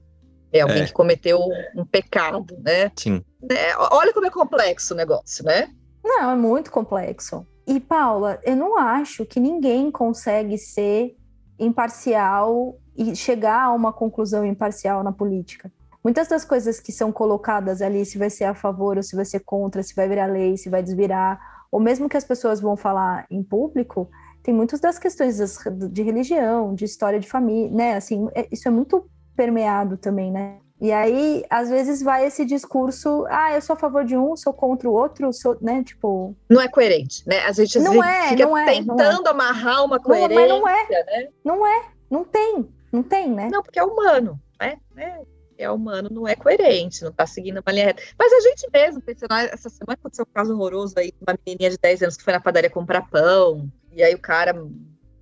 É 0.51 0.61
alguém 0.61 0.81
é. 0.81 0.85
que 0.85 0.91
cometeu 0.91 1.39
um 1.75 1.85
pecado, 1.85 2.57
né? 2.61 2.91
Sim. 2.97 3.23
É, 3.49 3.77
olha 3.91 4.11
como 4.13 4.25
é 4.25 4.29
complexo 4.29 4.93
o 4.93 4.97
negócio, 4.97 5.45
né? 5.45 5.69
Não, 6.03 6.31
é 6.31 6.35
muito 6.35 6.69
complexo. 6.69 7.45
E, 7.65 7.79
Paula, 7.79 8.37
eu 8.43 8.55
não 8.55 8.77
acho 8.77 9.25
que 9.25 9.39
ninguém 9.39 9.89
consegue 9.89 10.57
ser 10.57 11.15
imparcial 11.57 12.77
e 12.97 13.15
chegar 13.15 13.67
a 13.67 13.73
uma 13.73 13.93
conclusão 13.93 14.45
imparcial 14.45 15.01
na 15.01 15.13
política. 15.13 15.71
Muitas 16.03 16.27
das 16.27 16.43
coisas 16.43 16.79
que 16.79 16.91
são 16.91 17.11
colocadas 17.11 17.81
ali, 17.81 18.05
se 18.05 18.17
vai 18.17 18.29
ser 18.29 18.45
a 18.45 18.55
favor 18.55 18.97
ou 18.97 19.03
se 19.03 19.15
vai 19.15 19.25
ser 19.25 19.41
contra, 19.41 19.83
se 19.83 19.95
vai 19.95 20.07
virar 20.07 20.25
lei, 20.25 20.57
se 20.57 20.69
vai 20.69 20.81
desvirar, 20.81 21.39
ou 21.71 21.79
mesmo 21.79 22.09
que 22.09 22.17
as 22.17 22.23
pessoas 22.23 22.59
vão 22.59 22.75
falar 22.75 23.25
em 23.29 23.43
público, 23.43 24.09
tem 24.43 24.53
muitas 24.53 24.79
das 24.79 24.97
questões 24.97 25.37
de 25.91 26.01
religião, 26.01 26.73
de 26.73 26.85
história 26.85 27.19
de 27.19 27.29
família, 27.29 27.71
né? 27.71 27.95
Assim, 27.95 28.27
é, 28.33 28.47
isso 28.51 28.67
é 28.67 28.71
muito 28.71 29.07
permeado 29.35 29.97
também, 29.97 30.31
né? 30.31 30.57
E 30.81 30.91
aí, 30.91 31.45
às 31.47 31.69
vezes, 31.69 32.01
vai 32.01 32.25
esse 32.25 32.43
discurso, 32.43 33.23
ah, 33.29 33.53
eu 33.53 33.61
sou 33.61 33.75
a 33.75 33.77
favor 33.77 34.03
de 34.03 34.17
um, 34.17 34.35
sou 34.35 34.51
contra 34.51 34.89
o 34.89 34.93
outro, 34.93 35.31
sou, 35.31 35.55
né, 35.61 35.83
tipo... 35.83 36.35
Não 36.49 36.59
é 36.59 36.67
coerente, 36.67 37.23
né? 37.27 37.41
A 37.41 37.51
gente 37.51 37.79
não 37.79 38.03
é, 38.03 38.29
fica 38.29 38.45
não 38.47 38.57
é, 38.57 38.65
tentando 38.65 38.97
não 38.97 39.27
é. 39.27 39.29
amarrar 39.29 39.85
uma 39.85 39.99
coerência, 39.99 40.47
não, 40.47 40.59
não 40.61 40.67
é, 40.67 40.89
né? 40.89 41.27
Não 41.45 41.67
é, 41.67 41.85
não 42.09 42.23
tem, 42.23 42.67
não 42.91 43.03
tem, 43.03 43.29
né? 43.29 43.47
Não, 43.51 43.61
porque 43.61 43.77
é 43.77 43.83
humano, 43.83 44.39
né? 44.59 44.77
É, 44.97 45.21
é 45.61 45.71
humano, 45.71 46.09
não 46.11 46.27
é 46.27 46.35
coerente, 46.35 47.03
não 47.03 47.11
tá 47.11 47.25
seguindo 47.25 47.61
uma 47.65 47.71
linha 47.71 47.85
reta. 47.85 48.03
Mas 48.17 48.31
a 48.33 48.39
gente 48.41 48.67
mesmo, 48.71 49.01
pensando, 49.01 49.31
ah, 49.31 49.43
essa 49.43 49.69
semana 49.69 49.93
aconteceu 49.93 50.25
um 50.27 50.33
caso 50.33 50.53
horroroso 50.53 50.95
aí, 50.97 51.13
uma 51.21 51.37
menininha 51.45 51.69
de 51.69 51.77
10 51.77 52.01
anos 52.03 52.17
que 52.17 52.23
foi 52.23 52.33
na 52.33 52.41
padaria 52.41 52.69
comprar 52.69 53.09
pão, 53.09 53.71
e 53.91 54.03
aí 54.03 54.13
o 54.13 54.19
cara 54.19 54.53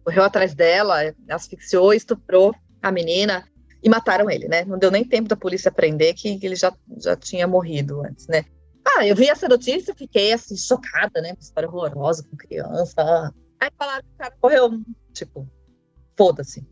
correu 0.03 0.23
atrás 0.23 0.53
dela, 0.53 1.13
asfixiou, 1.29 1.93
estuprou 1.93 2.53
a 2.81 2.91
menina, 2.91 3.45
e 3.81 3.89
mataram 3.89 4.29
ele, 4.29 4.47
né? 4.47 4.65
Não 4.65 4.77
deu 4.77 4.91
nem 4.91 5.03
tempo 5.03 5.29
da 5.29 5.35
polícia 5.35 5.71
prender 5.71 6.13
que 6.13 6.39
ele 6.41 6.55
já, 6.55 6.73
já 6.97 7.15
tinha 7.15 7.47
morrido 7.47 8.03
antes, 8.05 8.27
né? 8.27 8.43
Ah, 8.85 9.05
eu 9.05 9.15
vi 9.15 9.29
essa 9.29 9.47
notícia, 9.47 9.95
fiquei 9.95 10.33
assim, 10.33 10.57
chocada, 10.57 11.21
né? 11.21 11.31
Uma 11.31 11.39
história 11.39 11.69
horrorosa 11.69 12.23
com 12.29 12.35
criança. 12.35 13.33
Aí 13.59 13.69
falaram 13.77 14.03
que 14.03 14.13
o 14.13 14.17
cara 14.17 14.35
morreu, 14.41 14.81
tipo, 15.13 15.47
foda-se. 16.17 16.65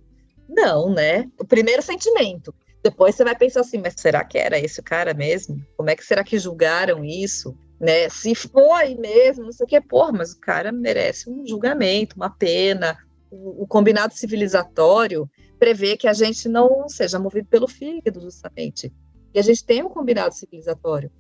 Não, 0.50 0.94
né? 0.94 1.30
O 1.40 1.46
primeiro 1.46 1.82
sentimento. 1.82 2.54
Depois 2.84 3.16
você 3.16 3.24
vai 3.24 3.36
pensar 3.36 3.62
assim, 3.62 3.80
mas 3.80 3.96
será 3.98 4.24
que 4.24 4.38
era 4.38 4.58
esse 4.58 4.80
o 4.80 4.84
cara 4.84 5.14
mesmo? 5.14 5.62
Como 5.76 5.90
é 5.90 5.96
que 5.96 6.06
será 6.06 6.24
que 6.24 6.40
julgaram 6.40 7.04
isso? 7.04 7.58
Né? 7.80 8.10
Se 8.10 8.34
foi 8.34 8.96
mesmo, 8.96 9.46
não 9.46 9.52
sei 9.52 9.66
o 9.66 9.68
que, 9.68 9.80
porra, 9.82 10.12
mas 10.12 10.32
o 10.32 10.40
cara 10.40 10.72
merece 10.72 11.30
um 11.30 11.46
julgamento, 11.46 12.16
uma 12.16 12.30
pena. 12.30 12.98
O, 13.30 13.64
o 13.64 13.68
combinado 13.68 14.14
civilizatório 14.14 15.30
prevê 15.60 15.98
que 15.98 16.08
a 16.08 16.14
gente 16.14 16.48
não 16.48 16.88
seja 16.88 17.20
movido 17.20 17.48
pelo 17.48 17.68
fígado, 17.68 18.22
justamente. 18.22 18.94
E 19.34 19.40
a 19.40 19.42
gente 19.42 19.66
tem 19.66 19.84
um 19.84 19.90
combinado 19.90 20.34
civilizatório, 20.34 21.12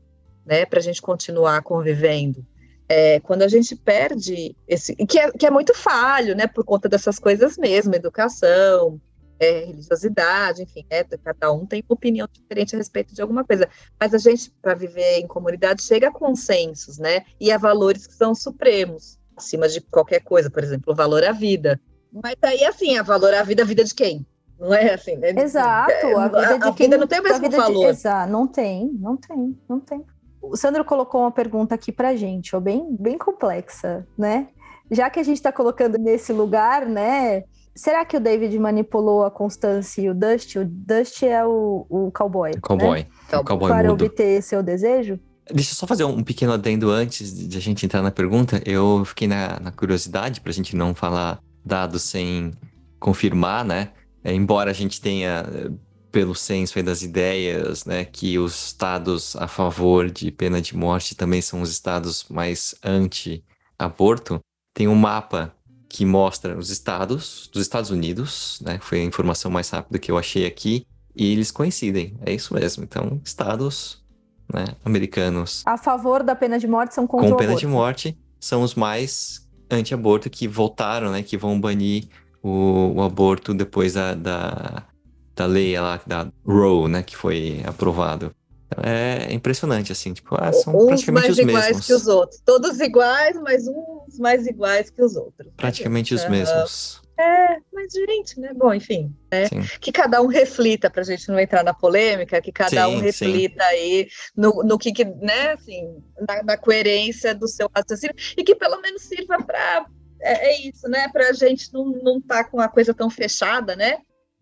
né, 0.46 0.66
para 0.66 0.80
a 0.80 0.82
gente 0.82 1.02
continuar 1.02 1.62
convivendo. 1.62 2.46
É, 2.90 3.20
quando 3.20 3.42
a 3.42 3.48
gente 3.48 3.76
perde 3.76 4.56
esse. 4.68 4.96
Que 4.96 5.20
é, 5.20 5.32
que 5.32 5.46
é 5.46 5.52
muito 5.52 5.74
falho, 5.74 6.36
né, 6.36 6.48
por 6.48 6.64
conta 6.64 6.88
dessas 6.88 7.20
coisas 7.20 7.58
mesmo, 7.58 7.94
educação, 7.94 9.02
é, 9.40 9.66
religiosidade, 9.66 10.64
enfim, 10.64 10.86
é, 10.90 11.04
cada 11.04 11.52
um 11.52 11.66
tem 11.66 11.84
opinião 11.88 12.28
diferente 12.32 12.76
a 12.76 12.78
respeito 12.78 13.14
de 13.14 13.22
alguma 13.22 13.44
coisa. 13.44 13.68
Mas 14.00 14.14
a 14.14 14.18
gente, 14.18 14.52
para 14.62 14.74
viver 14.74 15.20
em 15.20 15.28
comunidade, 15.28 15.84
chega 15.84 16.10
a 16.10 16.12
consensos, 16.12 16.98
né, 16.98 17.24
e 17.40 17.52
a 17.52 17.58
valores 17.58 18.08
que 18.08 18.14
são 18.14 18.34
supremos, 18.34 19.20
acima 19.36 19.68
de 19.68 19.82
qualquer 19.82 20.22
coisa, 20.22 20.50
por 20.50 20.64
exemplo, 20.64 20.94
o 20.94 20.96
valor 20.96 21.24
à 21.24 21.32
vida. 21.32 21.80
Mas 22.12 22.36
aí, 22.42 22.66
assim, 22.66 22.98
a 22.98 23.04
valor 23.04 23.34
a 23.34 23.44
vida, 23.44 23.64
a 23.64 23.66
vida 23.66 23.84
de 23.84 23.94
quem? 23.94 24.26
Não 24.60 24.74
é 24.74 24.94
assim, 24.94 25.16
né? 25.18 25.30
Exato, 25.38 25.92
a 26.18 26.28
vida 26.28 26.40
a, 26.40 26.58
de 26.58 26.68
a 26.68 26.74
quem. 26.74 26.88
Vida 26.88 26.98
não 26.98 27.08
tem 27.08 27.20
o 27.20 27.24
mesmo 27.24 27.50
valor. 27.50 27.86
De, 27.86 27.92
exato, 27.92 28.32
não 28.32 28.48
tem, 28.48 28.92
não 29.00 29.16
tem, 29.16 29.60
não 29.70 29.80
tem. 29.80 30.04
O 30.42 30.56
Sandro 30.56 30.84
colocou 30.86 31.22
uma 31.22 31.32
pergunta 31.32 31.76
aqui 31.76 31.92
pra 31.92 32.16
gente, 32.16 32.56
ó, 32.56 32.60
bem, 32.60 32.96
bem 32.98 33.18
complexa, 33.18 34.08
né? 34.18 34.48
Já 34.90 35.10
que 35.10 35.20
a 35.20 35.24
gente 35.24 35.38
está 35.38 35.52
colocando 35.52 35.98
nesse 35.98 36.32
lugar, 36.32 36.86
né? 36.86 37.44
Será 37.78 38.04
que 38.04 38.18
o 38.18 38.20
David 38.20 38.58
manipulou 38.58 39.24
a 39.24 39.30
Constância 39.30 40.02
e 40.02 40.10
o 40.10 40.16
Dust? 40.16 40.56
O 40.56 40.66
Dust 40.66 41.22
é 41.22 41.46
o, 41.46 41.86
o 41.88 42.12
cowboy. 42.12 42.52
O 42.58 42.62
cowboy. 42.62 43.00
Né? 43.32 43.38
O 43.38 43.44
cowboy 43.44 43.70
Para 43.70 43.90
mudo. 43.90 44.04
obter 44.04 44.42
seu 44.42 44.64
desejo? 44.64 45.20
Deixa 45.54 45.74
eu 45.74 45.76
só 45.76 45.86
fazer 45.86 46.04
um 46.04 46.24
pequeno 46.24 46.54
adendo 46.54 46.90
antes 46.90 47.48
de 47.48 47.56
a 47.56 47.62
gente 47.62 47.86
entrar 47.86 48.02
na 48.02 48.10
pergunta. 48.10 48.60
Eu 48.66 49.06
fiquei 49.06 49.28
na, 49.28 49.60
na 49.60 49.72
curiosidade, 49.72 50.42
para 50.42 50.50
a 50.50 50.54
gente 50.54 50.76
não 50.76 50.96
falar 50.96 51.40
dados 51.64 52.02
sem 52.02 52.52
confirmar, 53.00 53.64
né? 53.64 53.92
É, 54.24 54.34
embora 54.34 54.72
a 54.72 54.74
gente 54.74 55.00
tenha, 55.00 55.46
pelo 56.12 56.34
senso 56.34 56.82
das 56.82 57.04
ideias, 57.04 57.86
né, 57.86 58.04
que 58.04 58.40
os 58.40 58.70
estados 58.70 59.36
a 59.36 59.48
favor 59.48 60.10
de 60.10 60.32
pena 60.32 60.60
de 60.60 60.76
morte 60.76 61.16
também 61.16 61.44
são 61.44 61.62
os 61.62 61.70
estados 61.70 62.26
mais 62.28 62.74
anti-aborto, 62.84 64.40
tem 64.74 64.88
um 64.88 64.96
mapa 64.96 65.56
que 65.90 66.06
mostra 66.06 66.58
os 66.58 66.70
estados 66.70 67.50
dos 67.52 67.62
Estados 67.62 67.90
Unidos, 67.90 68.60
né? 68.62 68.80
Foi 68.82 69.00
a 69.02 69.04
informação 69.04 69.50
mais 69.50 69.70
rápida 69.70 70.00
que 70.00 70.12
eu 70.12 70.18
achei 70.18 70.46
aqui. 70.46 70.86
E 71.16 71.32
eles 71.32 71.50
coincidem, 71.50 72.16
é 72.26 72.34
isso 72.34 72.54
mesmo. 72.54 72.84
Então, 72.84 73.20
estados 73.24 74.04
né, 74.54 74.66
americanos. 74.86 75.64
A 75.66 75.78
favor 75.78 76.24
da 76.24 76.36
pena 76.36 76.60
de 76.60 76.68
morte 76.68 76.94
são 76.94 77.08
contra 77.08 77.30
Com 77.30 77.36
pena 77.36 77.56
de 77.56 77.66
morte 77.66 78.18
são 78.40 78.62
os 78.62 78.76
mais 78.76 79.48
anti-aborto 79.70 80.30
que 80.30 80.48
voltaram, 80.48 81.12
né? 81.12 81.24
Que 81.24 81.38
vão 81.38 81.60
banir 81.60 82.08
o, 82.42 82.94
o 82.96 83.02
aborto 83.02 83.54
depois 83.54 83.94
da, 83.94 84.14
da, 84.14 84.84
da 85.36 85.46
lei 85.46 85.80
lá, 85.80 86.00
da 86.06 86.28
Roe, 86.46 86.90
né? 86.90 87.04
Que 87.04 87.16
foi 87.16 87.62
aprovado. 87.66 88.32
É 88.84 89.34
impressionante, 89.34 89.92
assim, 89.92 90.14
tipo, 90.14 90.36
ah, 90.36 90.52
são 90.52 90.76
uns 90.76 90.88
praticamente 90.88 91.32
os 91.32 91.38
mesmos. 91.38 91.54
mais 91.54 91.68
iguais 91.68 91.86
que 91.86 91.94
os 91.94 92.08
outros. 92.08 92.42
Todos 92.46 92.80
iguais, 92.82 93.38
mas 93.42 93.68
uns 93.68 94.20
mais 94.20 94.46
iguais 94.46 94.90
que 94.90 95.02
os 95.02 95.16
outros. 95.16 95.52
Praticamente 95.56 96.14
os 96.14 96.28
mesmos. 96.28 97.02
É, 97.20 97.58
mas 97.74 97.92
gente, 97.94 98.40
né? 98.40 98.52
Bom, 98.54 98.72
enfim, 98.72 99.12
né? 99.32 99.46
Que 99.82 99.92
cada 99.92 100.22
um 100.22 100.28
reflita 100.28 100.88
para 100.90 101.02
a 101.02 101.06
gente 101.06 101.28
não 101.30 101.40
entrar 101.40 101.64
na 101.64 101.74
polêmica, 101.74 102.40
que 102.42 102.52
cada 102.52 102.86
sim, 102.86 102.96
um 102.96 103.00
reflita 103.00 103.64
sim. 103.64 103.70
aí 103.70 104.08
no, 104.36 104.64
no 104.64 104.78
que, 104.78 104.92
que, 104.92 105.04
né, 105.04 105.54
assim, 105.54 106.04
na, 106.28 106.44
na, 106.44 106.58
coerência 106.58 107.34
do 107.34 107.48
seu 107.48 107.68
raciocínio 107.76 108.16
e 108.38 108.44
que 108.44 108.54
pelo 108.54 108.80
menos 108.82 109.02
sirva 109.02 109.42
para 109.42 109.88
é, 110.22 110.50
é, 110.50 110.68
isso, 110.68 110.88
né? 110.88 111.08
Para 111.08 111.30
a 111.30 111.34
gente 111.34 111.74
não 111.74 111.86
não 111.86 112.22
tá 112.22 112.44
com 112.44 112.60
a 112.60 112.68
coisa 112.68 112.94
tão 112.94 113.10
fechada, 113.10 113.76
né? 113.76 113.98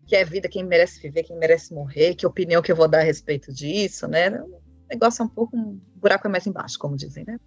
Que 0.06 0.16
é 0.16 0.24
vida, 0.24 0.48
quem 0.48 0.64
merece 0.64 1.00
viver, 1.00 1.24
quem 1.24 1.36
merece 1.36 1.74
morrer, 1.74 2.14
que 2.14 2.26
opinião 2.26 2.62
que 2.62 2.70
eu 2.70 2.76
vou 2.76 2.88
dar 2.88 3.00
a 3.00 3.02
respeito 3.02 3.52
disso, 3.52 4.06
né? 4.06 4.30
O 4.30 4.60
negócio 4.88 5.22
é 5.22 5.24
um 5.24 5.28
pouco 5.28 5.56
um 5.56 5.80
buraco 5.96 6.26
é 6.26 6.30
mais 6.30 6.46
embaixo, 6.46 6.78
como 6.78 6.96
dizem, 6.96 7.24
né? 7.26 7.38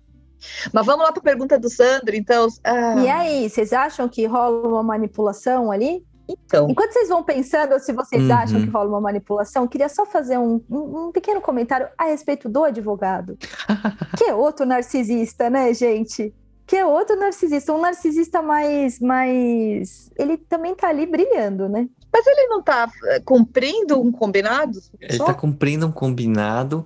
Mas 0.74 0.86
vamos 0.86 1.06
lá 1.06 1.12
para 1.12 1.20
a 1.20 1.24
pergunta 1.24 1.60
do 1.60 1.70
Sandro, 1.70 2.16
então. 2.16 2.48
Ah... 2.64 2.96
E 2.96 3.10
aí, 3.10 3.50
vocês 3.50 3.74
acham 3.74 4.08
que 4.08 4.26
rola 4.26 4.68
uma 4.68 4.84
manipulação 4.84 5.72
ali? 5.72 6.06
Então. 6.30 6.70
Enquanto 6.70 6.94
vocês 6.94 7.10
vão 7.10 7.24
pensando 7.24 7.80
se 7.80 7.92
vocês 7.92 8.24
uhum. 8.24 8.34
acham 8.34 8.62
que 8.62 8.70
rola 8.70 8.90
uma 8.90 9.02
manipulação, 9.02 9.68
queria 9.68 9.90
só 9.90 10.06
fazer 10.06 10.38
um, 10.38 10.64
um, 10.70 11.08
um 11.08 11.12
pequeno 11.12 11.42
comentário 11.42 11.88
a 11.98 12.06
respeito 12.06 12.48
do 12.48 12.64
advogado. 12.64 13.36
que 14.16 14.26
é 14.26 14.34
outro 14.34 14.66
narcisista, 14.66 15.50
né, 15.50 15.74
gente? 15.74 16.34
Que 16.70 16.76
é 16.76 16.86
outro 16.86 17.16
narcisista, 17.16 17.74
um 17.74 17.82
narcisista 17.82 18.44
mais, 18.44 19.00
mais. 19.00 20.12
Ele 20.16 20.38
também 20.38 20.76
tá 20.76 20.90
ali 20.90 21.08
brilhando, 21.08 21.68
né? 21.68 21.90
Mas 22.14 22.28
ele 22.28 22.46
não 22.46 22.62
tá 22.62 22.88
eh, 23.06 23.20
cumprindo 23.22 24.00
um 24.00 24.12
combinado? 24.12 24.80
Ele 25.02 25.18
só? 25.18 25.26
tá 25.26 25.34
cumprindo 25.34 25.88
um 25.88 25.92
combinado, 25.92 26.86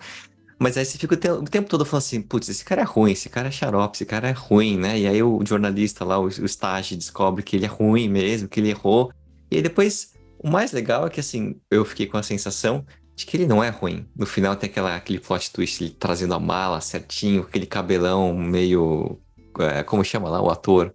mas 0.57 0.77
aí 0.77 0.85
você 0.85 0.97
fica 0.97 1.15
o 1.15 1.17
tempo, 1.17 1.35
o 1.39 1.43
tempo 1.43 1.69
todo 1.69 1.83
falando 1.83 2.03
assim, 2.03 2.21
putz, 2.21 2.47
esse 2.47 2.63
cara 2.63 2.79
é 2.79 2.85
ruim, 2.85 3.11
esse 3.11 3.27
cara 3.27 3.49
é 3.49 3.51
xarope, 3.51 3.97
esse 3.97 4.05
cara 4.05 4.29
é 4.29 4.31
ruim, 4.31 4.77
né? 4.77 4.97
E 4.97 5.05
aí 5.05 5.21
o 5.21 5.45
jornalista 5.45 6.05
lá, 6.05 6.17
o, 6.17 6.27
o 6.27 6.45
estágio, 6.45 6.95
descobre 6.95 7.43
que 7.43 7.57
ele 7.57 7.65
é 7.65 7.67
ruim 7.67 8.07
mesmo, 8.07 8.47
que 8.47 8.61
ele 8.61 8.69
errou. 8.69 9.11
E 9.51 9.57
aí 9.57 9.61
depois, 9.61 10.13
o 10.39 10.49
mais 10.49 10.71
legal 10.71 11.07
é 11.07 11.09
que 11.09 11.19
assim, 11.19 11.59
eu 11.69 11.83
fiquei 11.83 12.07
com 12.07 12.17
a 12.17 12.23
sensação 12.23 12.85
de 13.15 13.25
que 13.25 13.37
ele 13.37 13.45
não 13.45 13.63
é 13.63 13.69
ruim. 13.69 14.07
No 14.15 14.25
final 14.25 14.55
tem 14.55 14.69
aquela, 14.69 14.95
aquele 14.95 15.19
plot 15.19 15.51
twist, 15.51 15.83
ele 15.83 15.91
trazendo 15.91 16.33
a 16.33 16.39
mala 16.39 16.81
certinho, 16.81 17.43
aquele 17.43 17.65
cabelão 17.65 18.33
meio. 18.33 19.19
É, 19.59 19.83
como 19.83 20.03
chama 20.03 20.29
lá 20.29 20.41
o 20.41 20.49
ator? 20.49 20.93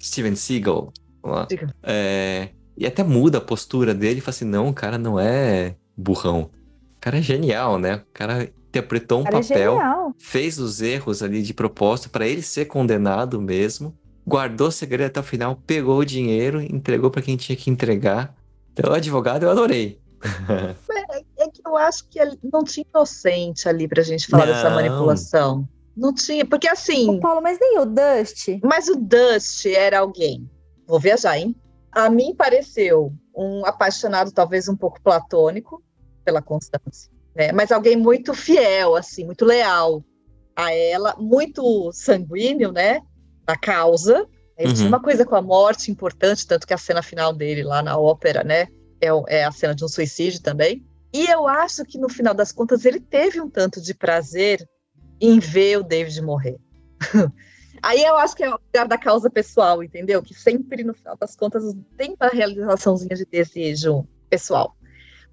Steven 0.00 0.34
Seagal. 0.34 0.92
É, 1.82 2.50
e 2.76 2.86
até 2.86 3.02
muda 3.02 3.38
a 3.38 3.40
postura 3.40 3.94
dele 3.94 4.18
e 4.18 4.20
fala 4.20 4.30
assim: 4.30 4.44
não, 4.44 4.68
o 4.68 4.74
cara 4.74 4.98
não 4.98 5.18
é 5.18 5.76
burrão. 5.96 6.50
O 6.96 7.00
cara 7.00 7.18
é 7.18 7.22
genial, 7.22 7.78
né? 7.78 7.96
O 7.96 8.12
cara 8.12 8.50
interpretou 8.68 9.20
um 9.20 9.24
Cara, 9.24 9.38
é 9.38 9.42
papel, 9.42 9.80
é 9.80 10.12
fez 10.18 10.58
os 10.58 10.82
erros 10.82 11.22
ali 11.22 11.42
de 11.42 11.54
propósito 11.54 12.10
para 12.10 12.26
ele 12.26 12.42
ser 12.42 12.64
condenado 12.64 13.40
mesmo, 13.40 13.96
guardou 14.26 14.68
o 14.68 14.72
segredo 14.72 15.06
até 15.06 15.20
o 15.20 15.22
final, 15.22 15.56
pegou 15.66 15.98
o 15.98 16.04
dinheiro, 16.04 16.60
entregou 16.60 17.10
para 17.10 17.22
quem 17.22 17.36
tinha 17.36 17.56
que 17.56 17.70
entregar. 17.70 18.34
Então, 18.72 18.90
o 18.90 18.94
advogado 18.94 19.44
eu 19.44 19.50
adorei. 19.50 19.98
É, 21.06 21.44
é 21.44 21.48
que 21.48 21.60
eu 21.64 21.76
acho 21.76 22.08
que 22.08 22.18
não 22.50 22.64
tinha 22.64 22.84
inocente 22.92 23.68
ali 23.68 23.86
pra 23.86 24.02
gente 24.02 24.26
falar 24.26 24.46
não. 24.46 24.54
dessa 24.54 24.70
manipulação. 24.70 25.68
Não 25.96 26.12
tinha, 26.12 26.44
porque 26.44 26.68
assim. 26.68 27.08
O 27.08 27.20
Paulo, 27.20 27.40
mas 27.40 27.58
nem 27.60 27.78
o 27.78 27.84
Dust. 27.84 28.48
Mas 28.62 28.88
o 28.88 28.96
Dust 28.96 29.66
era 29.66 30.00
alguém. 30.00 30.48
Vou 30.86 30.98
viajar, 30.98 31.38
hein? 31.38 31.54
A 31.92 32.10
mim 32.10 32.34
pareceu 32.34 33.12
um 33.34 33.64
apaixonado, 33.64 34.32
talvez 34.32 34.68
um 34.68 34.76
pouco 34.76 35.00
platônico, 35.00 35.82
pela 36.24 36.42
Constância. 36.42 37.10
Né? 37.34 37.52
Mas 37.52 37.70
alguém 37.70 37.96
muito 37.96 38.34
fiel, 38.34 38.96
assim, 38.96 39.24
muito 39.24 39.44
leal 39.44 40.04
a 40.56 40.72
ela, 40.72 41.14
muito 41.18 41.90
sanguíneo, 41.92 42.72
né? 42.72 43.00
Na 43.46 43.56
causa. 43.56 44.26
Ele 44.56 44.68
uhum. 44.68 44.74
tinha 44.74 44.88
uma 44.88 45.02
coisa 45.02 45.24
com 45.24 45.34
a 45.34 45.42
morte 45.42 45.90
importante, 45.90 46.46
tanto 46.46 46.66
que 46.66 46.74
a 46.74 46.78
cena 46.78 47.02
final 47.02 47.32
dele 47.32 47.62
lá 47.62 47.82
na 47.82 47.98
ópera, 47.98 48.44
né? 48.44 48.68
É, 49.00 49.08
é 49.28 49.44
a 49.44 49.52
cena 49.52 49.74
de 49.74 49.84
um 49.84 49.88
suicídio 49.88 50.40
também. 50.40 50.84
E 51.12 51.26
eu 51.26 51.46
acho 51.46 51.84
que 51.84 51.98
no 51.98 52.08
final 52.08 52.34
das 52.34 52.50
contas 52.50 52.84
ele 52.84 52.98
teve 53.00 53.40
um 53.40 53.48
tanto 53.48 53.80
de 53.80 53.94
prazer 53.94 54.68
em 55.26 55.38
ver 55.38 55.78
o 55.78 55.82
David 55.82 56.20
morrer. 56.22 56.58
Aí 57.82 58.02
eu 58.02 58.16
acho 58.16 58.34
que 58.34 58.42
é 58.42 58.48
o 58.48 58.58
lugar 58.66 58.88
da 58.88 58.96
causa 58.96 59.28
pessoal, 59.28 59.82
entendeu? 59.82 60.22
Que 60.22 60.32
sempre, 60.32 60.82
no 60.82 60.94
final 60.94 61.16
das 61.16 61.36
contas, 61.36 61.62
tem 61.98 62.16
uma 62.18 62.30
realizaçãozinha 62.30 63.14
de 63.14 63.26
desejo 63.26 64.06
pessoal. 64.30 64.74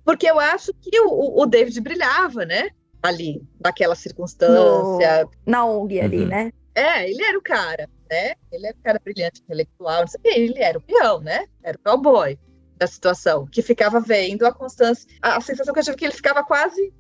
Porque 0.04 0.30
eu 0.30 0.40
acho 0.40 0.74
que 0.82 1.00
o, 1.00 1.42
o 1.42 1.46
David 1.46 1.80
brilhava, 1.80 2.46
né? 2.46 2.70
Ali, 3.02 3.42
naquela 3.64 3.96
circunstância. 3.96 5.24
No, 5.24 5.32
na 5.46 5.66
ONG 5.66 6.00
uhum. 6.00 6.06
ali, 6.06 6.26
né? 6.26 6.52
É, 6.76 7.10
ele 7.10 7.24
era 7.24 7.38
o 7.38 7.42
cara, 7.42 7.90
né? 8.10 8.34
Ele 8.52 8.68
era 8.68 8.76
o 8.78 8.84
cara 8.84 9.02
brilhante, 9.04 9.42
intelectual, 9.42 10.02
não 10.02 10.08
sei 10.08 10.20
o 10.20 10.24
quê. 10.24 10.30
Ele 10.36 10.60
era 10.60 10.78
o 10.78 10.82
peão, 10.82 11.20
né? 11.22 11.46
Era 11.64 11.78
o 11.78 11.82
cowboy 11.82 12.38
da 12.78 12.88
situação, 12.88 13.46
que 13.46 13.62
ficava 13.62 14.00
vendo 14.00 14.46
a 14.46 14.52
Constância. 14.52 15.08
A, 15.22 15.38
a 15.38 15.42
sensação 15.42 15.74
que 15.74 15.80
eu 15.80 15.84
tive 15.84 15.96
é 15.96 15.98
que 16.00 16.06
ele 16.06 16.14
ficava 16.14 16.44
quase 16.44 16.94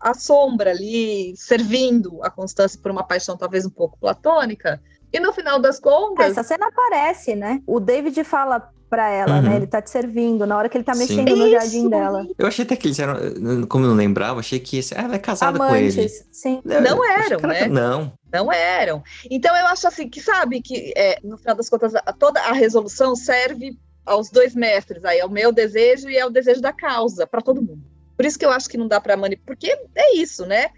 a 0.00 0.14
sombra 0.14 0.70
ali, 0.70 1.34
servindo 1.36 2.22
a 2.22 2.30
Constância 2.30 2.78
por 2.82 2.90
uma 2.90 3.04
paixão 3.04 3.36
talvez 3.36 3.64
um 3.66 3.70
pouco 3.70 3.98
platônica. 3.98 4.80
E 5.12 5.20
no 5.20 5.32
final 5.32 5.58
das 5.58 5.78
contas. 5.78 6.32
Essa 6.32 6.42
cena 6.42 6.66
aparece, 6.66 7.34
né? 7.34 7.62
O 7.66 7.80
David 7.80 8.22
fala 8.24 8.70
para 8.88 9.10
ela, 9.10 9.34
né? 9.34 9.38
uhum. 9.40 9.48
né? 9.50 9.56
Ele 9.56 9.66
tá 9.66 9.82
te 9.82 9.90
servindo 9.90 10.46
na 10.46 10.56
hora 10.56 10.68
que 10.68 10.76
ele 10.76 10.84
tá 10.84 10.94
mexendo 10.94 11.28
sim. 11.28 11.36
no 11.36 11.50
jardim 11.50 11.80
Isso. 11.80 11.90
dela. 11.90 12.26
Eu 12.38 12.46
achei 12.46 12.64
até 12.64 12.76
que 12.76 12.86
eles 12.86 12.98
eram, 12.98 13.16
como 13.68 13.84
eu 13.84 13.88
não 13.88 13.96
lembrava, 13.96 14.40
achei 14.40 14.60
que 14.60 14.78
esse, 14.78 14.94
ah, 14.94 15.02
ela 15.02 15.16
é 15.16 15.18
casada 15.18 15.56
Amantes, 15.56 15.94
com 15.94 16.00
ele. 16.00 16.08
Sim. 16.08 16.62
Eu, 16.64 16.80
não 16.82 17.04
eram, 17.04 17.40
né? 17.40 17.66
Não. 17.66 18.12
Não 18.32 18.52
eram. 18.52 19.02
Então 19.30 19.56
eu 19.56 19.66
acho 19.66 19.88
assim 19.88 20.08
que 20.08 20.20
sabe 20.20 20.60
que 20.60 20.92
é, 20.96 21.18
no 21.22 21.36
final 21.36 21.56
das 21.56 21.68
contas 21.68 21.92
toda 22.18 22.40
a 22.40 22.52
resolução 22.52 23.16
serve 23.16 23.76
aos 24.04 24.30
dois 24.30 24.54
mestres, 24.54 25.04
aí 25.04 25.18
é 25.18 25.26
o 25.26 25.30
meu 25.30 25.50
desejo 25.50 26.08
e 26.08 26.16
é 26.16 26.24
o 26.24 26.30
desejo 26.30 26.60
da 26.60 26.72
causa 26.72 27.26
para 27.26 27.40
todo 27.40 27.60
mundo. 27.60 27.82
Por 28.16 28.24
isso 28.24 28.38
que 28.38 28.44
eu 28.46 28.50
acho 28.50 28.68
que 28.68 28.78
não 28.78 28.88
dá 28.88 29.00
para 29.00 29.16
manipular, 29.16 29.46
porque 29.46 29.76
é 29.94 30.16
isso, 30.16 30.46
né? 30.46 30.70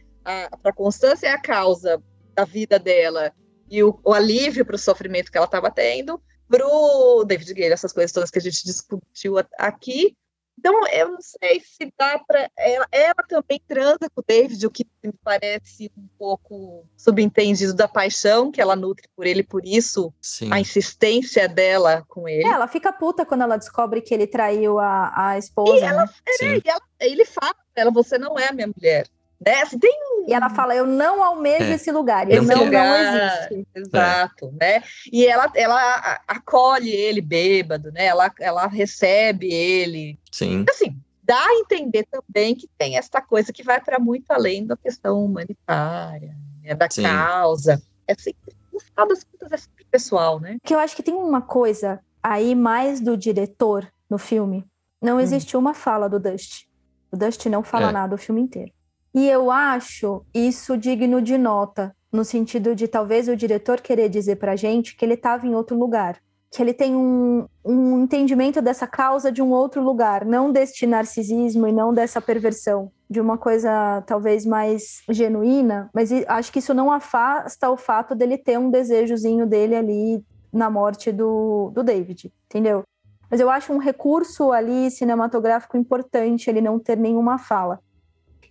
Para 0.63 0.73
Constância 0.73 1.29
é 1.29 1.31
a 1.31 1.41
causa 1.41 2.03
da 2.35 2.45
vida 2.45 2.79
dela 2.79 3.33
e 3.71 3.83
o, 3.83 3.99
o 4.05 4.13
alívio 4.13 4.65
para 4.65 4.77
o 4.77 4.79
sofrimento 4.79 5.31
que 5.31 5.39
ela 5.39 5.47
estava 5.47 5.71
tendo. 5.71 6.21
Para 6.49 6.67
o 6.67 7.25
David 7.25 7.53
Gale, 7.55 7.73
essas 7.73 7.93
coisas 7.93 8.13
todas 8.13 8.31
que 8.31 8.39
a 8.39 8.43
gente 8.43 8.65
discutiu 8.65 9.35
aqui, 9.59 10.17
então, 10.59 10.75
eu 10.89 11.13
não 11.13 11.21
sei 11.21 11.61
se 11.61 11.93
dá 11.97 12.19
para. 12.19 12.51
Ela, 12.57 12.89
ela, 12.91 13.15
também 13.29 13.61
transa 13.67 14.11
com 14.13 14.21
o 14.21 14.25
David, 14.27 14.67
o 14.67 14.71
que 14.71 14.85
me 15.05 15.13
parece 15.23 15.91
um 15.97 16.09
pouco 16.19 16.85
subentendido 16.97 17.73
da 17.73 17.87
paixão 17.87 18.51
que 18.51 18.61
ela 18.61 18.75
nutre 18.75 19.09
por 19.15 19.25
ele, 19.25 19.45
por 19.45 19.65
isso 19.65 20.13
Sim. 20.21 20.53
a 20.53 20.59
insistência 20.59 21.49
dela 21.49 22.05
com 22.09 22.29
ele. 22.29 22.45
É, 22.45 22.51
ela 22.51 22.67
fica 22.67 22.93
puta 22.93 23.25
quando 23.25 23.43
ela 23.43 23.57
descobre 23.57 24.01
que 24.01 24.13
ele 24.13 24.27
traiu 24.27 24.81
a, 24.81 25.31
a 25.31 25.39
esposa. 25.39 25.85
E, 25.85 25.89
ela, 25.89 26.05
né? 26.05 26.11
é, 26.41 26.57
e 26.57 26.63
ela, 26.65 26.83
ele 26.99 27.25
fala 27.25 27.55
pra 27.55 27.83
ela: 27.83 27.91
você 27.93 28.19
não 28.19 28.37
é 28.37 28.53
minha 28.53 28.67
mulher. 28.67 29.07
Né? 29.45 29.63
Assim, 29.63 29.79
tem 29.79 29.93
E 30.27 30.33
ela 30.33 30.51
fala, 30.51 30.75
eu 30.75 30.85
não 30.85 31.23
almejo 31.23 31.65
é. 31.65 31.75
esse 31.75 31.93
lugar, 31.93 32.29
esse 32.29 32.45
não, 32.45 32.65
lugar, 32.65 32.85
não 32.85 33.49
existe. 33.49 33.69
Exato, 33.75 34.53
é. 34.61 34.79
né? 34.79 34.83
E 35.13 35.27
ela, 35.27 35.51
ela 35.55 36.21
acolhe 36.27 36.91
ele 36.91 37.21
bêbado, 37.21 37.93
né? 37.93 38.07
Ela, 38.07 38.31
ela 38.41 38.67
recebe 38.67 39.47
ele. 39.47 40.19
Sim. 40.33 40.65
Assim, 40.69 40.97
dá 41.23 41.39
a 41.39 41.55
entender 41.55 42.07
também 42.11 42.55
que 42.55 42.69
tem 42.77 42.97
essa 42.97 43.21
coisa 43.21 43.53
que 43.53 43.63
vai 43.63 43.81
para 43.81 43.99
muito 43.99 44.31
além 44.31 44.67
da 44.67 44.77
questão 44.77 45.25
humanitária, 45.25 46.35
né? 46.63 46.75
da 46.75 46.91
Sim. 46.91 47.05
causa. 47.05 47.81
É 48.07 48.15
sempre, 48.15 48.57
no 48.73 48.81
final 48.81 49.07
das 49.07 49.23
contas, 49.23 49.53
é 49.53 49.57
sempre 49.57 49.85
pessoal, 49.89 50.41
né? 50.41 50.57
Que 50.65 50.75
eu 50.75 50.81
acho 50.81 50.97
que 50.97 51.03
tem 51.03 51.15
uma 51.15 51.43
coisa 51.43 52.01
aí 52.21 52.57
mais 52.57 53.01
do 53.01 53.17
diretor 53.17 53.87
no 54.11 54.19
filme. 54.19 54.67
Não 55.01 55.17
hum. 55.17 55.21
existe 55.21 55.57
hum. 55.57 55.61
uma 55.61 55.75
fala 55.75 56.09
do 56.09 56.19
Dust. 56.19 56.67
O 57.13 57.17
Dust 57.17 57.47
não 57.47 57.63
fala 57.63 57.91
é. 57.91 57.93
nada 57.93 58.15
o 58.15 58.19
filme 58.19 58.41
inteiro. 58.41 58.73
E 59.19 59.29
eu 59.29 59.51
acho 59.51 60.25
isso 60.33 60.79
digno 60.79 61.21
de 61.21 61.37
nota, 61.37 61.93
no 62.13 62.25
sentido 62.25 62.73
de 62.73 62.87
talvez 62.87 63.27
o 63.27 63.35
diretor 63.35 63.81
querer 63.81 64.09
dizer 64.09 64.37
para 64.37 64.53
a 64.53 64.57
gente 64.57 64.97
que 64.97 65.05
ele 65.05 65.15
estava 65.15 65.45
em 65.45 65.57
outro 65.57 65.77
lugar, 65.77 66.21
que 66.53 66.63
ele 66.63 66.73
tem 66.73 66.95
um, 66.95 67.45
um 67.65 68.05
entendimento 68.05 68.63
dessa 68.63 68.87
causa 68.87 69.33
de 69.33 69.43
um 69.43 69.51
outro 69.51 69.83
lugar, 69.83 70.25
não 70.25 70.53
deste 70.53 70.87
narcisismo 70.87 71.67
e 71.67 71.73
não 71.73 71.93
dessa 71.93 72.21
perversão, 72.21 72.93
de 73.11 73.21
uma 73.21 73.37
coisa 73.37 74.05
talvez 74.07 74.47
mais 74.47 75.03
genuína, 75.11 75.91
mas 75.93 76.13
acho 76.29 76.53
que 76.53 76.61
isso 76.61 76.73
não 76.73 76.89
afasta 76.89 77.69
o 77.69 77.77
fato 77.77 78.15
dele 78.15 78.39
ter 78.39 78.57
um 78.57 78.71
desejozinho 78.71 79.49
dele 79.49 79.75
ali 79.75 80.25
na 80.53 80.71
morte 80.71 81.11
do, 81.11 81.73
do 81.75 81.83
David, 81.83 82.33
entendeu? 82.47 82.85
Mas 83.29 83.41
eu 83.41 83.51
acho 83.51 83.73
um 83.73 83.79
recurso 83.79 84.53
ali 84.53 84.93
cinematográfico 84.93 85.77
importante 85.77 86.49
ele 86.49 86.61
não 86.61 86.79
ter 86.79 86.97
nenhuma 86.97 87.37
fala. 87.37 87.81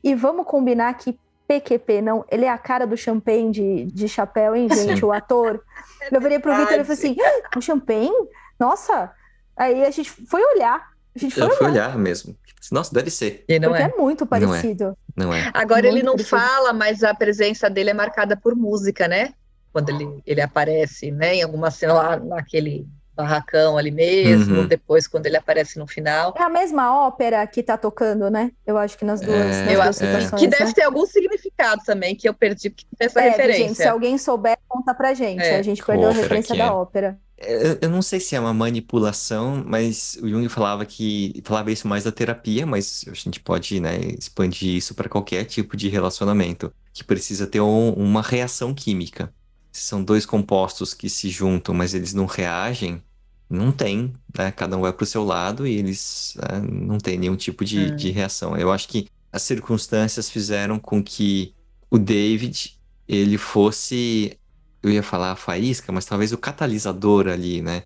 E 0.08 0.16
vamos 0.16 0.46
combinar 0.46 0.94
que 0.94 1.20
PQP, 1.50 2.02
não, 2.02 2.24
ele 2.32 2.46
é 2.46 2.50
a 2.50 2.58
cara 2.58 2.88
do 2.88 2.96
champanhe 2.96 3.52
de, 3.52 3.86
de 3.86 4.08
chapéu, 4.08 4.56
hein, 4.56 4.70
gente? 4.74 5.04
O 5.04 5.12
ator. 5.12 5.62
eu 6.10 6.22
virei 6.22 6.40
pro 6.40 6.56
Vitor 6.56 6.80
e 6.80 6.84
falei 6.86 6.94
assim: 6.94 7.18
ah, 7.20 7.58
o 7.58 7.62
champanhe? 7.62 8.10
Nossa! 8.58 9.12
Aí 9.58 9.84
a 9.84 9.92
gente 9.92 10.10
foi 10.10 10.42
olhar. 10.56 10.94
A 11.14 11.20
gente 11.20 11.36
foi 11.36 11.44
eu 11.44 11.48
olhar. 11.48 11.58
fui 11.58 11.68
olhar 11.68 11.98
mesmo. 11.98 12.38
Nossa, 12.72 12.94
deve 12.94 13.10
ser. 13.10 13.44
E 13.50 13.60
não 13.60 13.70
Porque 13.70 13.84
é. 13.84 13.86
é 13.86 13.98
muito 13.98 14.26
parecido. 14.26 14.98
Não 15.14 15.34
é. 15.34 15.42
Não 15.42 15.50
é. 15.50 15.52
Agora 15.54 15.82
muito 15.82 15.96
ele 15.96 16.04
não 16.04 16.14
parecido. 16.14 16.38
fala, 16.38 16.72
mas 16.72 17.04
a 17.04 17.14
presença 17.14 17.70
dele 17.70 17.90
é 17.90 17.94
marcada 17.94 18.38
por 18.38 18.56
música, 18.56 19.10
né? 19.10 19.34
Quando 19.74 19.90
ele, 19.90 20.22
ele 20.26 20.42
aparece, 20.42 21.12
né? 21.12 21.36
Em 21.36 21.44
alguma 21.44 21.70
cena 21.70 21.94
lá 21.94 22.18
naquele 22.18 22.88
barracão 23.18 23.78
ali 23.78 23.92
mesmo, 23.92 24.60
uhum. 24.60 24.68
depois 24.68 25.08
quando 25.08 25.26
ele 25.26 25.36
aparece 25.36 25.80
no 25.80 25.88
final. 25.88 26.34
É 26.38 26.44
a 26.44 26.50
mesma 26.50 27.06
ópera 27.08 27.46
que 27.48 27.64
tá 27.64 27.78
tocando, 27.78 28.30
né? 28.30 28.52
Eu 28.66 28.78
acho 28.78 28.98
que 28.98 29.04
nas 29.04 29.20
duas, 29.20 29.36
é, 29.36 29.76
nas 29.76 30.02
eu 30.02 30.08
duas 30.08 30.26
acho, 30.26 30.36
é. 30.36 30.38
Que 30.38 30.48
deve 30.48 30.66
né? 30.66 30.74
ter 30.74 30.84
algum 30.84 31.06
significado 31.06 31.82
também, 31.86 32.16
que 32.16 32.30
eu 32.30 32.34
perdi 32.34 32.70
porque 32.70 32.86
tem 32.98 33.06
essa 33.08 33.20
é, 33.20 33.30
referência. 33.30 33.68
Gente, 33.68 33.78
se 33.78 33.88
alguém 33.88 34.18
souber, 34.18 34.58
conta 34.68 34.94
pra 34.94 35.14
gente. 35.14 35.44
É. 35.44 35.58
A 35.58 35.62
gente 35.62 35.84
perdeu 35.84 36.10
a 36.10 36.14
referência 36.14 36.56
da 36.56 36.66
é. 36.66 36.72
ópera. 36.72 37.20
Eu, 37.38 37.78
eu, 37.82 37.90
não 37.90 38.02
sei 38.02 38.20
se 38.20 38.36
é 38.36 38.40
uma 38.40 38.54
manipulação, 38.54 39.64
mas 39.64 40.18
o 40.24 40.28
Jung 40.28 40.50
falava 40.50 40.84
que 40.86 41.40
falava 41.44 41.72
isso 41.72 41.88
mais 41.88 42.04
da 42.04 42.12
terapia, 42.12 42.66
mas 42.66 43.06
a 43.08 43.14
gente 43.14 43.40
pode 43.40 43.80
né, 43.80 43.96
expandir 44.18 44.76
isso 44.76 44.96
para 44.96 45.08
qualquer 45.08 45.46
tipo 45.46 45.78
de 45.78 45.88
relacionamento 45.88 46.74
que 46.92 47.04
precisa 47.04 47.46
ter 47.46 47.62
um, 47.62 47.94
uma 47.94 48.24
reação 48.24 48.74
química. 48.74 49.32
Se 49.72 49.84
são 49.84 50.04
dois 50.04 50.26
compostos 50.26 50.96
que 50.96 51.08
se 51.08 51.30
juntam, 51.30 51.76
mas 51.76 51.94
eles 51.94 52.12
não 52.12 52.26
reagem, 52.26 53.04
não 53.50 53.72
tem, 53.72 54.14
né? 54.38 54.52
Cada 54.52 54.78
um 54.78 54.82
vai 54.82 54.94
para 54.94 55.04
o 55.04 55.08
seu 55.08 55.24
lado 55.24 55.66
e 55.66 55.76
eles 55.76 56.38
né, 56.38 56.60
não 56.60 56.98
tem 56.98 57.18
nenhum 57.18 57.36
tipo 57.36 57.64
de, 57.64 57.92
hum. 57.92 57.96
de 57.96 58.12
reação. 58.12 58.58
Eu 58.58 58.72
acho 58.72 58.88
que 58.88 59.08
as 59.32 59.42
circunstâncias 59.44 60.30
fizeram 60.30 60.80
com 60.80 61.04
que 61.04 61.54
o 61.90 61.98
David 61.98 62.78
ele 63.08 63.38
fosse, 63.38 64.38
eu 64.84 64.90
ia 64.92 65.04
falar 65.04 65.32
a 65.32 65.36
faísca, 65.36 65.92
mas 65.92 66.06
talvez 66.06 66.34
o 66.34 66.38
catalisador 66.38 67.28
ali, 67.28 67.62
né? 67.62 67.84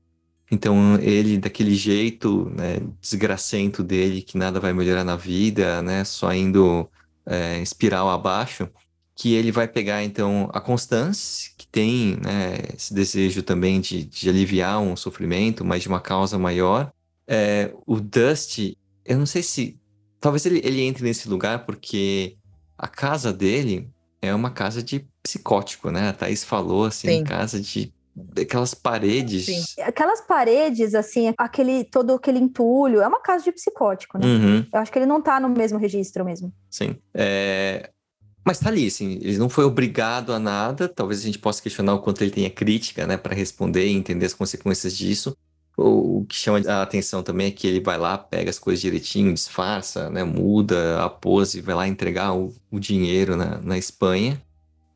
Então 0.52 0.96
ele 1.00 1.38
daquele 1.38 1.76
jeito, 1.76 2.52
né, 2.58 2.82
desgracento 3.00 3.84
dele, 3.84 4.22
que 4.22 4.38
nada 4.38 4.60
vai 4.60 4.74
melhorar 4.74 5.04
na 5.04 5.16
vida, 5.16 5.82
né? 5.82 6.04
Só 6.04 6.34
indo 6.34 6.90
é, 7.26 7.62
espiral 7.62 8.10
abaixo, 8.10 8.68
que 9.16 9.34
ele 9.34 9.52
vai 9.52 9.68
pegar 9.68 10.04
então 10.04 10.50
a 10.54 10.60
Constance, 10.60 11.51
tem 11.72 12.18
né, 12.24 12.58
esse 12.76 12.94
desejo 12.94 13.42
também 13.42 13.80
de, 13.80 14.04
de, 14.04 14.30
aliviar 14.30 14.82
um 14.82 14.96
sofrimento, 14.96 15.64
mas 15.64 15.82
de 15.82 15.88
uma 15.88 16.02
causa 16.02 16.38
maior. 16.38 16.92
É, 17.28 17.72
o 17.86 18.00
Dusty, 18.00 18.78
eu 19.06 19.18
não 19.18 19.26
sei 19.26 19.42
se. 19.42 19.80
Talvez 20.20 20.46
ele, 20.46 20.62
ele 20.64 20.82
entre 20.82 21.04
nesse 21.04 21.28
lugar 21.28 21.66
porque 21.66 22.36
a 22.78 22.88
casa 22.88 23.32
dele 23.34 23.90
é 24.22 24.36
uma 24.36 24.52
casa 24.52 24.84
de 24.84 25.08
psicótico, 25.24 25.90
né? 25.90 26.10
A 26.10 26.14
Thaís 26.14 26.44
falou 26.44 26.86
assim, 26.86 27.08
Sim. 27.08 27.24
casa 27.24 27.60
de 27.60 27.92
aquelas 28.40 28.74
paredes. 28.74 29.46
Sim. 29.46 29.82
Aquelas 29.82 30.22
paredes, 30.22 30.94
assim, 30.94 31.34
aquele 31.38 31.84
todo 31.86 32.14
aquele 32.14 32.40
entulho, 32.40 33.02
é 33.02 33.08
uma 33.08 33.22
casa 33.22 33.44
de 33.44 33.52
psicótico, 33.52 34.18
né? 34.18 34.26
Uhum. 34.26 34.66
Eu 34.72 34.80
acho 34.80 34.92
que 34.92 35.00
ele 35.00 35.06
não 35.06 35.22
tá 35.22 35.40
no 35.40 35.50
mesmo 35.50 35.80
registro 35.80 36.26
mesmo. 36.26 36.54
Sim. 36.70 36.98
É, 37.14 37.90
mas 38.44 38.60
tá 38.60 38.70
ali, 38.70 38.88
assim, 38.88 39.20
ele 39.22 39.38
não 39.38 39.50
foi 39.50 39.66
obrigado 39.66 40.34
a 40.34 40.40
nada. 40.40 40.90
Talvez 40.90 41.20
a 41.20 41.24
gente 41.24 41.38
possa 41.40 41.62
questionar 41.62 41.94
o 41.94 42.00
quanto 42.00 42.22
ele 42.22 42.32
tenha 42.32 42.50
crítica, 42.50 43.06
né, 43.06 43.18
para 43.18 43.36
responder 43.36 43.86
e 43.88 43.92
entender 43.92 44.26
as 44.26 44.34
consequências 44.34 44.98
disso. 44.98 45.36
O, 45.78 46.26
que 46.28 46.36
chama 46.36 46.60
a 46.68 46.82
atenção 46.82 47.24
também 47.24 47.48
é 47.48 47.52
que 47.52 47.66
ele 47.66 47.80
vai 47.80 47.98
lá, 47.98 48.18
pega 48.18 48.50
as 48.50 48.60
coisas 48.60 48.82
direitinho, 48.82 49.34
disfarça, 49.34 50.10
né, 50.10 50.24
muda 50.24 51.04
a 51.04 51.10
pose, 51.10 51.62
vai 51.62 51.76
lá 51.76 51.88
entregar 51.88 52.34
o, 52.34 52.54
o 52.70 52.80
dinheiro 52.80 53.36
na, 53.36 53.60
na 53.60 53.78
Espanha. 53.78 54.42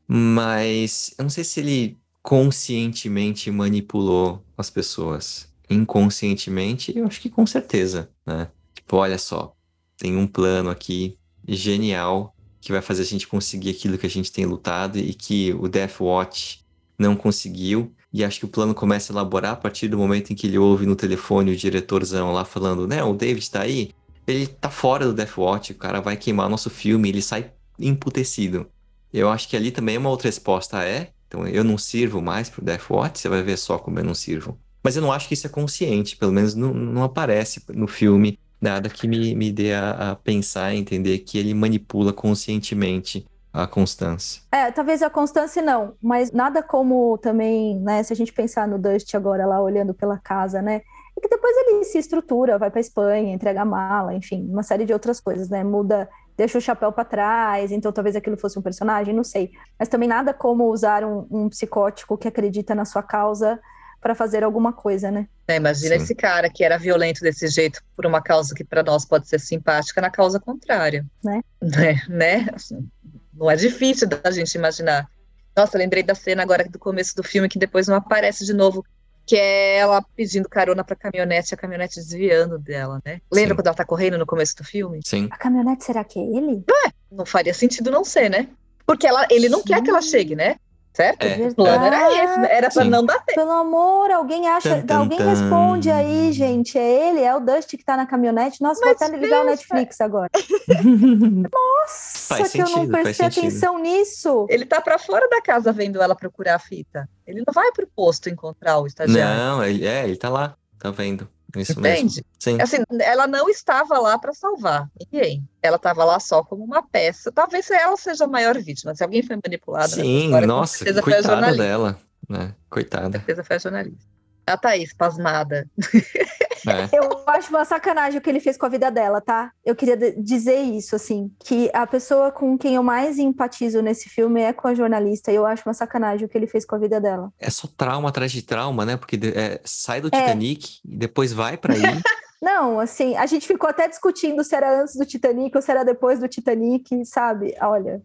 Mas 0.08 1.14
eu 1.18 1.24
não 1.24 1.30
sei 1.30 1.44
se 1.44 1.60
ele 1.60 1.98
conscientemente 2.22 3.50
manipulou 3.52 4.44
as 4.58 4.70
pessoas. 4.70 5.48
Inconscientemente, 5.70 6.96
eu 6.96 7.06
acho 7.06 7.22
que 7.22 7.30
com 7.30 7.46
certeza, 7.46 8.10
né? 8.26 8.48
Tipo, 8.74 8.98
olha 8.98 9.18
só, 9.18 9.56
tem 9.98 10.16
um 10.16 10.28
plano 10.28 10.70
aqui 10.70 11.18
genial 11.48 12.35
que 12.66 12.72
vai 12.72 12.82
fazer 12.82 13.04
a 13.04 13.06
gente 13.06 13.28
conseguir 13.28 13.70
aquilo 13.70 13.96
que 13.96 14.08
a 14.08 14.10
gente 14.10 14.32
tem 14.32 14.44
lutado 14.44 14.98
e 14.98 15.14
que 15.14 15.54
o 15.60 15.68
Death 15.68 16.02
Watch 16.02 16.66
não 16.98 17.16
conseguiu. 17.16 17.94
E 18.12 18.24
acho 18.24 18.40
que 18.40 18.46
o 18.46 18.48
plano 18.48 18.74
começa 18.74 19.12
a 19.12 19.14
elaborar 19.14 19.52
a 19.52 19.56
partir 19.56 19.88
do 19.88 20.00
momento 20.00 20.34
em 20.34 20.36
que 20.36 20.48
ele 20.48 20.58
ouve 20.58 20.84
no 20.88 20.96
telefone 20.96 21.52
o 21.52 21.56
diretorzão 21.56 22.34
lá 22.34 22.44
falando, 22.44 22.88
né, 22.88 23.04
o 23.04 23.14
David 23.14 23.52
tá 23.52 23.62
aí, 23.62 23.92
ele 24.26 24.48
tá 24.48 24.72
fora 24.72 25.06
do 25.06 25.14
Death 25.14 25.38
Watch, 25.38 25.72
o 25.74 25.76
cara 25.76 26.02
vai 26.02 26.18
queimar 26.18 26.50
nosso 26.50 26.72
filme, 26.72 27.08
ele 27.08 27.22
sai 27.22 27.52
emputecido. 27.78 28.66
Eu 29.14 29.30
acho 29.30 29.48
que 29.48 29.56
ali 29.56 29.70
também 29.70 30.00
uma 30.00 30.10
outra 30.10 30.28
resposta 30.28 30.84
é, 30.84 31.12
então 31.28 31.48
eu 31.48 31.64
não 31.64 31.78
sirvo 31.78 32.20
mais 32.20 32.50
pro 32.50 32.66
Death 32.66 32.90
Watch, 32.90 33.20
você 33.20 33.30
vai 33.30 33.44
ver 33.44 33.58
só 33.58 33.78
como 33.78 34.00
eu 34.00 34.04
não 34.04 34.16
sirvo. 34.16 34.58
Mas 34.84 34.96
eu 34.96 35.04
não 35.04 35.12
acho 35.12 35.28
que 35.28 35.36
isso 35.36 35.46
é 35.46 35.52
consciente, 35.52 36.18
pelo 36.18 36.32
menos 36.32 36.56
não, 36.56 36.74
não 36.74 37.04
aparece 37.04 37.62
no 37.76 37.88
filme 37.88 38.40
nada 38.66 38.90
que 38.90 39.08
me, 39.08 39.36
me 39.36 39.52
dê 39.52 39.74
a, 39.74 40.12
a 40.12 40.16
pensar 40.16 40.74
e 40.74 40.80
entender 40.80 41.20
que 41.20 41.38
ele 41.38 41.54
manipula 41.54 42.12
conscientemente 42.12 43.26
a 43.54 43.66
Constância. 43.66 44.42
É, 44.52 44.70
talvez 44.72 45.02
a 45.02 45.10
Constância 45.10 45.62
não, 45.62 45.94
mas 46.02 46.32
nada 46.32 46.62
como 46.62 47.18
também, 47.20 47.80
né, 47.80 48.04
se 48.04 48.12
a 48.12 48.16
gente 48.16 48.34
pensar 48.34 48.68
no 48.68 48.78
Dust 48.78 49.16
agora 49.16 49.46
lá 49.46 49.62
olhando 49.62 49.94
pela 49.94 50.18
casa, 50.18 50.62
né, 50.62 50.82
e 51.16 51.22
que 51.22 51.30
depois 51.30 51.56
ele 51.56 51.84
se 51.86 51.98
estrutura, 51.98 52.58
vai 52.58 52.70
para 52.70 52.82
Espanha, 52.82 53.34
entrega 53.34 53.62
a 53.62 53.66
mala, 53.66 54.14
enfim, 54.14 54.46
uma 54.50 54.64
série 54.64 54.84
de 54.84 54.92
outras 54.92 55.22
coisas, 55.22 55.48
né, 55.48 55.64
muda, 55.64 56.10
deixa 56.36 56.58
o 56.58 56.62
chapéu 56.62 56.92
para 56.92 57.06
trás, 57.06 57.72
então 57.72 57.94
talvez 57.94 58.16
aquilo 58.18 58.36
fosse 58.36 58.60
um 58.60 58.62
personagem, 58.62 59.14
não 59.14 59.24
sei, 59.24 59.52
mas 59.80 59.88
também 59.88 60.10
nada 60.10 60.34
como 60.34 60.66
usar 60.66 61.06
um, 61.06 61.26
um 61.32 61.48
psicótico 61.48 62.18
que 62.18 62.28
acredita 62.28 62.76
na 62.76 62.84
sua 62.84 63.02
causa 63.04 63.58
para 64.06 64.14
fazer 64.14 64.44
alguma 64.44 64.72
coisa, 64.72 65.10
né? 65.10 65.28
É, 65.48 65.56
imagina 65.56 65.98
Sim. 65.98 66.04
esse 66.04 66.14
cara 66.14 66.48
que 66.48 66.64
era 66.64 66.78
violento 66.78 67.22
desse 67.22 67.48
jeito 67.48 67.82
por 67.96 68.06
uma 68.06 68.22
causa 68.22 68.54
que 68.54 68.64
para 68.64 68.84
nós 68.84 69.04
pode 69.04 69.28
ser 69.28 69.40
simpática 69.40 70.00
na 70.00 70.12
causa 70.12 70.40
contrária. 70.40 71.04
Né? 71.24 71.42
Né? 71.60 72.02
né? 72.08 72.48
Assim, 72.54 72.88
não 73.34 73.50
é 73.50 73.56
difícil 73.56 74.08
da 74.08 74.30
gente 74.30 74.54
imaginar. 74.54 75.10
Nossa, 75.58 75.76
lembrei 75.76 76.04
da 76.04 76.14
cena 76.14 76.44
agora 76.44 76.70
do 76.70 76.78
começo 76.78 77.16
do 77.16 77.24
filme 77.24 77.50
que 77.50 77.58
depois 77.58 77.88
não 77.88 77.96
aparece 77.96 78.46
de 78.46 78.54
novo, 78.54 78.86
que 79.26 79.36
é 79.38 79.78
ela 79.78 80.06
pedindo 80.16 80.48
carona 80.48 80.84
pra 80.84 80.96
caminhonete, 80.96 81.56
a 81.56 81.58
caminhonete 81.58 81.96
desviando 81.96 82.60
dela, 82.60 83.02
né? 83.04 83.22
Lembra 83.34 83.54
Sim. 83.54 83.56
quando 83.56 83.68
ela 83.68 83.76
tá 83.76 83.86
correndo 83.86 84.20
no 84.20 84.26
começo 84.28 84.56
do 84.56 84.64
filme? 84.64 85.00
Sim. 85.04 85.28
A 85.32 85.38
caminhonete 85.38 85.84
será 85.84 86.04
que 86.04 86.20
é 86.20 86.22
ele? 86.22 86.64
É, 86.86 86.92
não 87.12 87.26
faria 87.26 87.56
sentido 87.56 87.90
não 87.90 88.04
ser, 88.04 88.30
né? 88.30 88.50
Porque 88.86 89.08
ela, 89.08 89.26
ele 89.32 89.50
não 89.50 89.62
Sim. 89.62 89.70
quer 89.70 89.82
que 89.82 89.90
ela 89.90 90.04
chegue, 90.04 90.36
né? 90.36 90.58
Certo? 90.96 91.24
É. 91.26 91.48
O 91.50 91.54
plano 91.54 91.86
era 91.86 92.24
esse, 92.24 92.40
né? 92.40 92.48
era 92.50 92.70
para 92.72 92.86
não 92.86 93.06
bater. 93.06 93.36
Pelo 93.36 93.52
amor, 93.52 94.10
alguém 94.12 94.48
acha, 94.48 94.78
tum, 94.78 94.88
tum, 94.88 94.96
alguém 94.96 95.18
tum. 95.18 95.26
responde 95.26 95.92
aí, 95.92 96.32
gente. 96.32 96.78
É 96.78 97.10
ele, 97.10 97.20
é 97.20 97.36
o 97.36 97.42
Dust 97.42 97.72
que 97.72 97.84
tá 97.84 97.98
na 97.98 98.06
caminhonete. 98.06 98.62
Nossa, 98.62 98.80
Mas 98.86 98.98
vou 98.98 99.08
até 99.08 99.18
ligar 99.18 99.42
o 99.42 99.46
Netflix 99.46 100.00
agora. 100.00 100.30
Nossa, 101.54 102.28
faz 102.30 102.44
que 102.44 102.58
sentido, 102.60 102.80
eu 102.80 102.84
não 102.84 102.88
prestei 102.88 103.28
atenção 103.28 103.78
nisso. 103.78 104.48
Ele 104.50 104.66
tá 104.66 104.80
para 104.80 104.98
fora 104.98 105.28
da 105.28 105.42
casa 105.42 105.74
vendo 105.74 106.02
ela 106.02 106.16
procurar 106.16 106.56
a 106.56 106.60
fita. 106.60 107.10
Ele 107.28 107.44
não 107.46 107.54
vai 107.54 107.74
pro 107.74 107.88
posto 107.94 108.30
encontrar 108.30 108.80
o 108.80 108.88
estagiário. 108.88 109.38
Não, 109.38 109.66
ele, 109.66 109.86
é, 109.86 110.06
ele 110.06 110.16
tá 110.16 110.30
lá, 110.30 110.56
tá 110.80 110.92
vendo. 110.92 111.28
Isso 111.56 111.80
Entende? 111.80 112.04
mesmo. 112.04 112.24
Sim. 112.40 112.62
Assim, 112.62 112.78
ela 113.02 113.28
não 113.28 113.50
estava 113.50 113.98
lá 114.00 114.18
para 114.18 114.34
salvar 114.34 114.90
ninguém. 115.00 115.44
Ela 115.62 115.78
estava 115.78 116.04
lá 116.04 116.20
só 116.20 116.44
como 116.44 116.64
uma 116.64 116.82
peça. 116.82 117.32
Talvez 117.32 117.70
ela 117.72 117.98
seja 117.98 118.26
a 118.26 118.28
maior 118.28 118.58
vítima. 118.62 118.94
Se 118.96 119.04
alguém 119.04 119.24
foi 119.24 119.38
manipulado, 119.44 119.90
Sim, 119.90 120.26
história, 120.26 120.48
nossa, 120.48 121.02
coitada 121.02 121.56
dela. 121.56 121.98
Né? 122.30 122.54
Coitada. 122.70 123.20
Com 123.20 123.26
certeza 123.26 123.44
foi 123.44 123.56
a 123.56 123.60
jornalista. 123.60 124.06
A 124.48 124.58
Thaís, 124.58 124.94
pasmada. 124.94 125.68
É. 126.68 126.90
Eu 126.98 127.24
acho 127.28 127.50
uma 127.50 127.66
sacanagem 127.66 128.20
o 128.20 128.22
que 128.22 128.30
ele 128.30 128.40
fez 128.40 128.58
com 128.58 128.66
a 128.66 128.70
vida 128.70 128.90
dela, 128.90 129.22
tá? 129.22 129.52
Eu 129.64 129.76
queria 129.76 129.98
dizer 129.98 130.60
isso, 130.62 130.96
assim, 130.96 131.32
que 131.40 131.70
a 131.74 131.86
pessoa 131.86 132.32
com 132.32 132.58
quem 132.58 132.76
eu 132.76 132.84
mais 132.84 133.18
empatizo 133.18 133.82
nesse 133.82 134.10
filme 134.10 134.42
é 134.42 134.54
com 134.54 134.68
a 134.68 134.74
jornalista, 134.74 135.32
e 135.32 135.36
eu 135.36 135.46
acho 135.46 135.64
uma 135.68 135.74
sacanagem 135.74 136.26
o 136.26 136.30
que 136.30 136.38
ele 136.38 136.48
fez 136.48 136.66
com 136.66 136.76
a 136.76 136.80
vida 136.80 137.00
dela. 137.00 137.32
É 137.40 137.50
só 137.50 137.68
trauma 137.78 138.10
atrás 138.10 138.32
de 138.32 138.42
trauma, 138.42 138.86
né? 138.86 138.98
Porque 138.98 139.20
é, 139.36 139.60
sai 139.64 140.02
do 140.02 140.08
é. 140.08 140.22
Titanic 140.22 140.80
e 140.86 140.98
depois 140.98 141.34
vai 141.34 141.58
para 141.58 141.74
aí. 141.74 141.82
Não, 142.42 142.80
assim, 142.80 143.16
a 143.16 143.26
gente 143.26 143.48
ficou 143.48 143.68
até 143.68 143.88
discutindo 143.88 144.44
se 144.44 144.56
era 144.56 144.82
antes 144.82 144.96
do 144.96 145.06
Titanic 145.06 145.56
ou 145.56 145.62
se 145.64 145.72
era 145.72 145.84
depois 145.84 146.20
do 146.20 146.28
Titanic, 146.28 147.04
sabe? 147.06 147.56
Olha, 147.60 148.04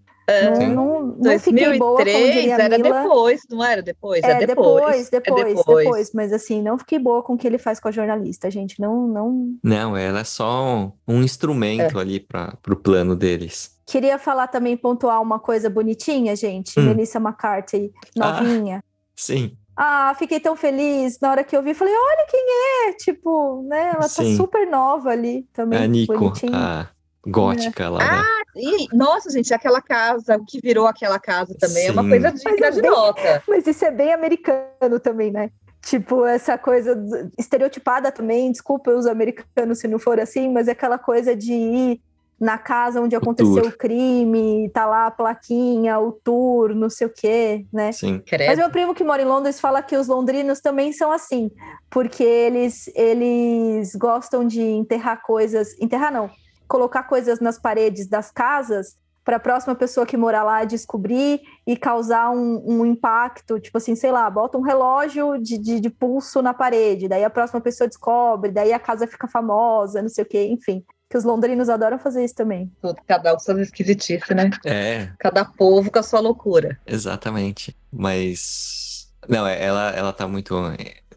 não, 0.50 0.68
não, 0.68 1.00
não 1.06 1.20
2003 1.20 1.40
fiquei 1.42 1.78
boa, 1.78 1.96
como 1.96 2.04
diria 2.04 2.54
era 2.54 2.78
Mila. 2.78 3.02
depois, 3.02 3.40
não 3.50 3.64
era 3.64 3.82
depois? 3.82 4.22
É, 4.22 4.30
é 4.30 4.46
depois, 4.46 5.08
depois, 5.08 5.12
é 5.12 5.20
depois, 5.20 5.54
depois, 5.56 6.12
Mas 6.12 6.32
assim, 6.32 6.62
não 6.62 6.78
fiquei 6.78 6.98
boa 6.98 7.22
com 7.22 7.34
o 7.34 7.38
que 7.38 7.46
ele 7.46 7.58
faz 7.58 7.80
com 7.80 7.88
a 7.88 7.90
jornalista, 7.90 8.50
gente. 8.50 8.80
Não, 8.80 9.06
não. 9.06 9.54
Não, 9.62 9.96
ela 9.96 10.20
é 10.20 10.24
só 10.24 10.92
um 11.06 11.22
instrumento 11.22 11.98
é. 11.98 12.00
ali 12.00 12.20
para 12.20 12.56
o 12.68 12.76
plano 12.76 13.16
deles. 13.16 13.78
Queria 13.86 14.18
falar 14.18 14.46
também, 14.46 14.76
pontuar 14.76 15.20
uma 15.20 15.38
coisa 15.38 15.68
bonitinha, 15.68 16.36
gente. 16.36 16.78
Hum. 16.78 16.84
Melissa 16.84 17.18
McCarthy, 17.18 17.92
novinha. 18.16 18.78
Ah, 18.78 19.12
sim. 19.16 19.56
Ah, 19.76 20.14
fiquei 20.18 20.38
tão 20.38 20.54
feliz 20.54 21.18
na 21.20 21.30
hora 21.30 21.42
que 21.42 21.56
eu 21.56 21.62
vi. 21.62 21.72
Falei, 21.72 21.94
olha 21.94 22.26
quem 22.28 22.46
é! 22.88 22.92
Tipo, 22.92 23.62
né? 23.66 23.92
Ela 23.94 24.02
tá 24.02 24.08
sim. 24.08 24.36
tá 24.36 24.42
super 24.42 24.66
nova 24.66 25.10
ali 25.10 25.48
também. 25.52 25.78
É 25.78 25.84
a 25.84 25.86
Nico, 25.86 26.18
bonitinha. 26.18 26.52
a 26.54 26.88
gótica 27.26 27.84
é. 27.84 27.88
lá. 27.88 27.98
Né? 27.98 28.06
Ah, 28.08 28.22
né? 28.54 28.62
E, 28.62 28.96
nossa, 28.96 29.30
gente, 29.30 29.52
aquela 29.54 29.80
casa, 29.80 30.36
o 30.36 30.44
que 30.44 30.60
virou 30.60 30.86
aquela 30.86 31.18
casa 31.18 31.54
também 31.58 31.84
Sim. 31.84 31.88
é 31.88 31.92
uma 31.92 32.08
coisa 32.08 32.32
digna 32.32 32.66
é 32.66 32.70
de 32.70 32.82
nota. 32.82 33.42
Mas 33.46 33.66
isso 33.66 33.84
é 33.84 33.90
bem 33.90 34.12
americano 34.12 34.98
também, 35.02 35.30
né? 35.30 35.50
Tipo, 35.82 36.26
essa 36.26 36.58
coisa 36.58 36.94
estereotipada 37.38 38.12
também, 38.12 38.52
desculpa 38.52 38.90
os 38.90 39.06
americanos 39.06 39.78
se 39.78 39.88
não 39.88 39.98
for 39.98 40.20
assim, 40.20 40.50
mas 40.50 40.68
é 40.68 40.72
aquela 40.72 40.98
coisa 40.98 41.34
de 41.34 41.52
ir 41.52 42.00
na 42.38 42.56
casa 42.56 43.02
onde 43.02 43.14
aconteceu 43.14 43.64
o, 43.64 43.68
o 43.68 43.72
crime, 43.72 44.70
tá 44.72 44.86
lá 44.86 45.06
a 45.06 45.10
plaquinha, 45.10 45.98
o 45.98 46.10
tour, 46.10 46.74
não 46.74 46.88
sei 46.88 47.06
o 47.06 47.10
quê, 47.10 47.66
né? 47.70 47.92
Sim. 47.92 48.22
Mas 48.46 48.58
meu 48.58 48.70
primo 48.70 48.94
que 48.94 49.04
mora 49.04 49.20
em 49.20 49.26
Londres 49.26 49.60
fala 49.60 49.82
que 49.82 49.94
os 49.94 50.08
londrinos 50.08 50.60
também 50.60 50.90
são 50.90 51.12
assim, 51.12 51.50
porque 51.90 52.24
eles, 52.24 52.90
eles 52.94 53.94
gostam 53.94 54.46
de 54.46 54.62
enterrar 54.62 55.22
coisas, 55.22 55.78
enterrar 55.78 56.10
não, 56.10 56.30
colocar 56.70 57.02
coisas 57.02 57.40
nas 57.40 57.58
paredes 57.58 58.06
das 58.06 58.30
casas 58.30 58.96
para 59.24 59.36
a 59.36 59.40
próxima 59.40 59.74
pessoa 59.74 60.06
que 60.06 60.16
morar 60.16 60.44
lá 60.44 60.64
descobrir 60.64 61.42
e 61.66 61.76
causar 61.76 62.30
um, 62.30 62.62
um, 62.64 62.86
impacto, 62.86 63.58
tipo 63.58 63.76
assim, 63.76 63.94
sei 63.94 64.12
lá, 64.12 64.30
bota 64.30 64.56
um 64.56 64.62
relógio 64.62 65.36
de, 65.36 65.58
de, 65.58 65.80
de, 65.80 65.90
pulso 65.90 66.40
na 66.40 66.54
parede, 66.54 67.08
daí 67.08 67.24
a 67.24 67.28
próxima 67.28 67.60
pessoa 67.60 67.88
descobre, 67.88 68.52
daí 68.52 68.72
a 68.72 68.78
casa 68.78 69.06
fica 69.06 69.28
famosa, 69.28 70.00
não 70.00 70.08
sei 70.08 70.24
o 70.24 70.26
quê, 70.26 70.46
enfim. 70.46 70.82
Que 71.08 71.18
os 71.18 71.24
londrinos 71.24 71.68
adoram 71.68 71.98
fazer 71.98 72.24
isso 72.24 72.36
também. 72.36 72.70
Cada 73.04 73.32
um 73.32 73.34
com 73.34 73.40
suas 73.40 73.58
esquisitices, 73.58 74.28
né? 74.30 74.48
É. 74.64 75.10
Cada 75.18 75.44
povo 75.44 75.90
com 75.90 75.98
a 75.98 76.04
sua 76.04 76.20
loucura. 76.20 76.78
Exatamente. 76.86 77.76
Mas. 77.92 79.12
Não, 79.28 79.44
é, 79.44 79.60
ela, 79.60 79.90
ela 79.90 80.12
tá 80.12 80.28
muito. 80.28 80.54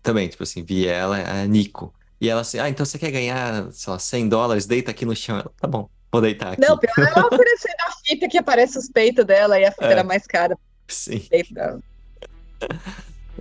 Também, 0.01 0.27
tipo 0.27 0.41
assim, 0.41 0.63
vi 0.63 0.87
ela, 0.87 1.17
a 1.17 1.45
Nico. 1.45 1.93
E 2.23 2.29
ela 2.29 2.39
assim, 2.39 2.57
ah, 2.57 2.69
então 2.69 2.85
você 2.85 2.97
quer 2.97 3.11
ganhar, 3.11 3.69
sei 3.73 3.91
lá, 3.91 3.99
100 3.99 4.29
dólares? 4.29 4.65
Deita 4.65 4.91
aqui 4.91 5.05
no 5.05 5.13
chão. 5.13 5.39
Ela, 5.39 5.51
tá 5.59 5.67
bom, 5.67 5.89
vou 6.09 6.21
deitar 6.21 6.53
aqui. 6.53 6.61
Não, 6.61 6.77
pior 6.77 6.93
ela 6.97 7.27
oferecendo 7.27 7.75
a 7.85 7.91
fita 7.91 8.29
que 8.29 8.37
aparece 8.37 8.77
os 8.77 8.87
peitos 8.87 9.25
dela 9.25 9.59
e 9.59 9.65
a 9.65 9.71
fita 9.73 9.87
é. 9.87 9.91
era 9.91 10.05
mais 10.05 10.25
cara. 10.25 10.57
Sim. 10.87 11.21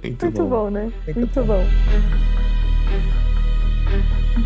Muito, 0.02 0.24
Muito 0.24 0.42
bom. 0.42 0.48
bom. 0.48 0.70
né? 0.70 0.92
Muito, 1.06 1.16
Muito 1.16 1.44
bom. 1.44 1.64
bom. 1.64 1.66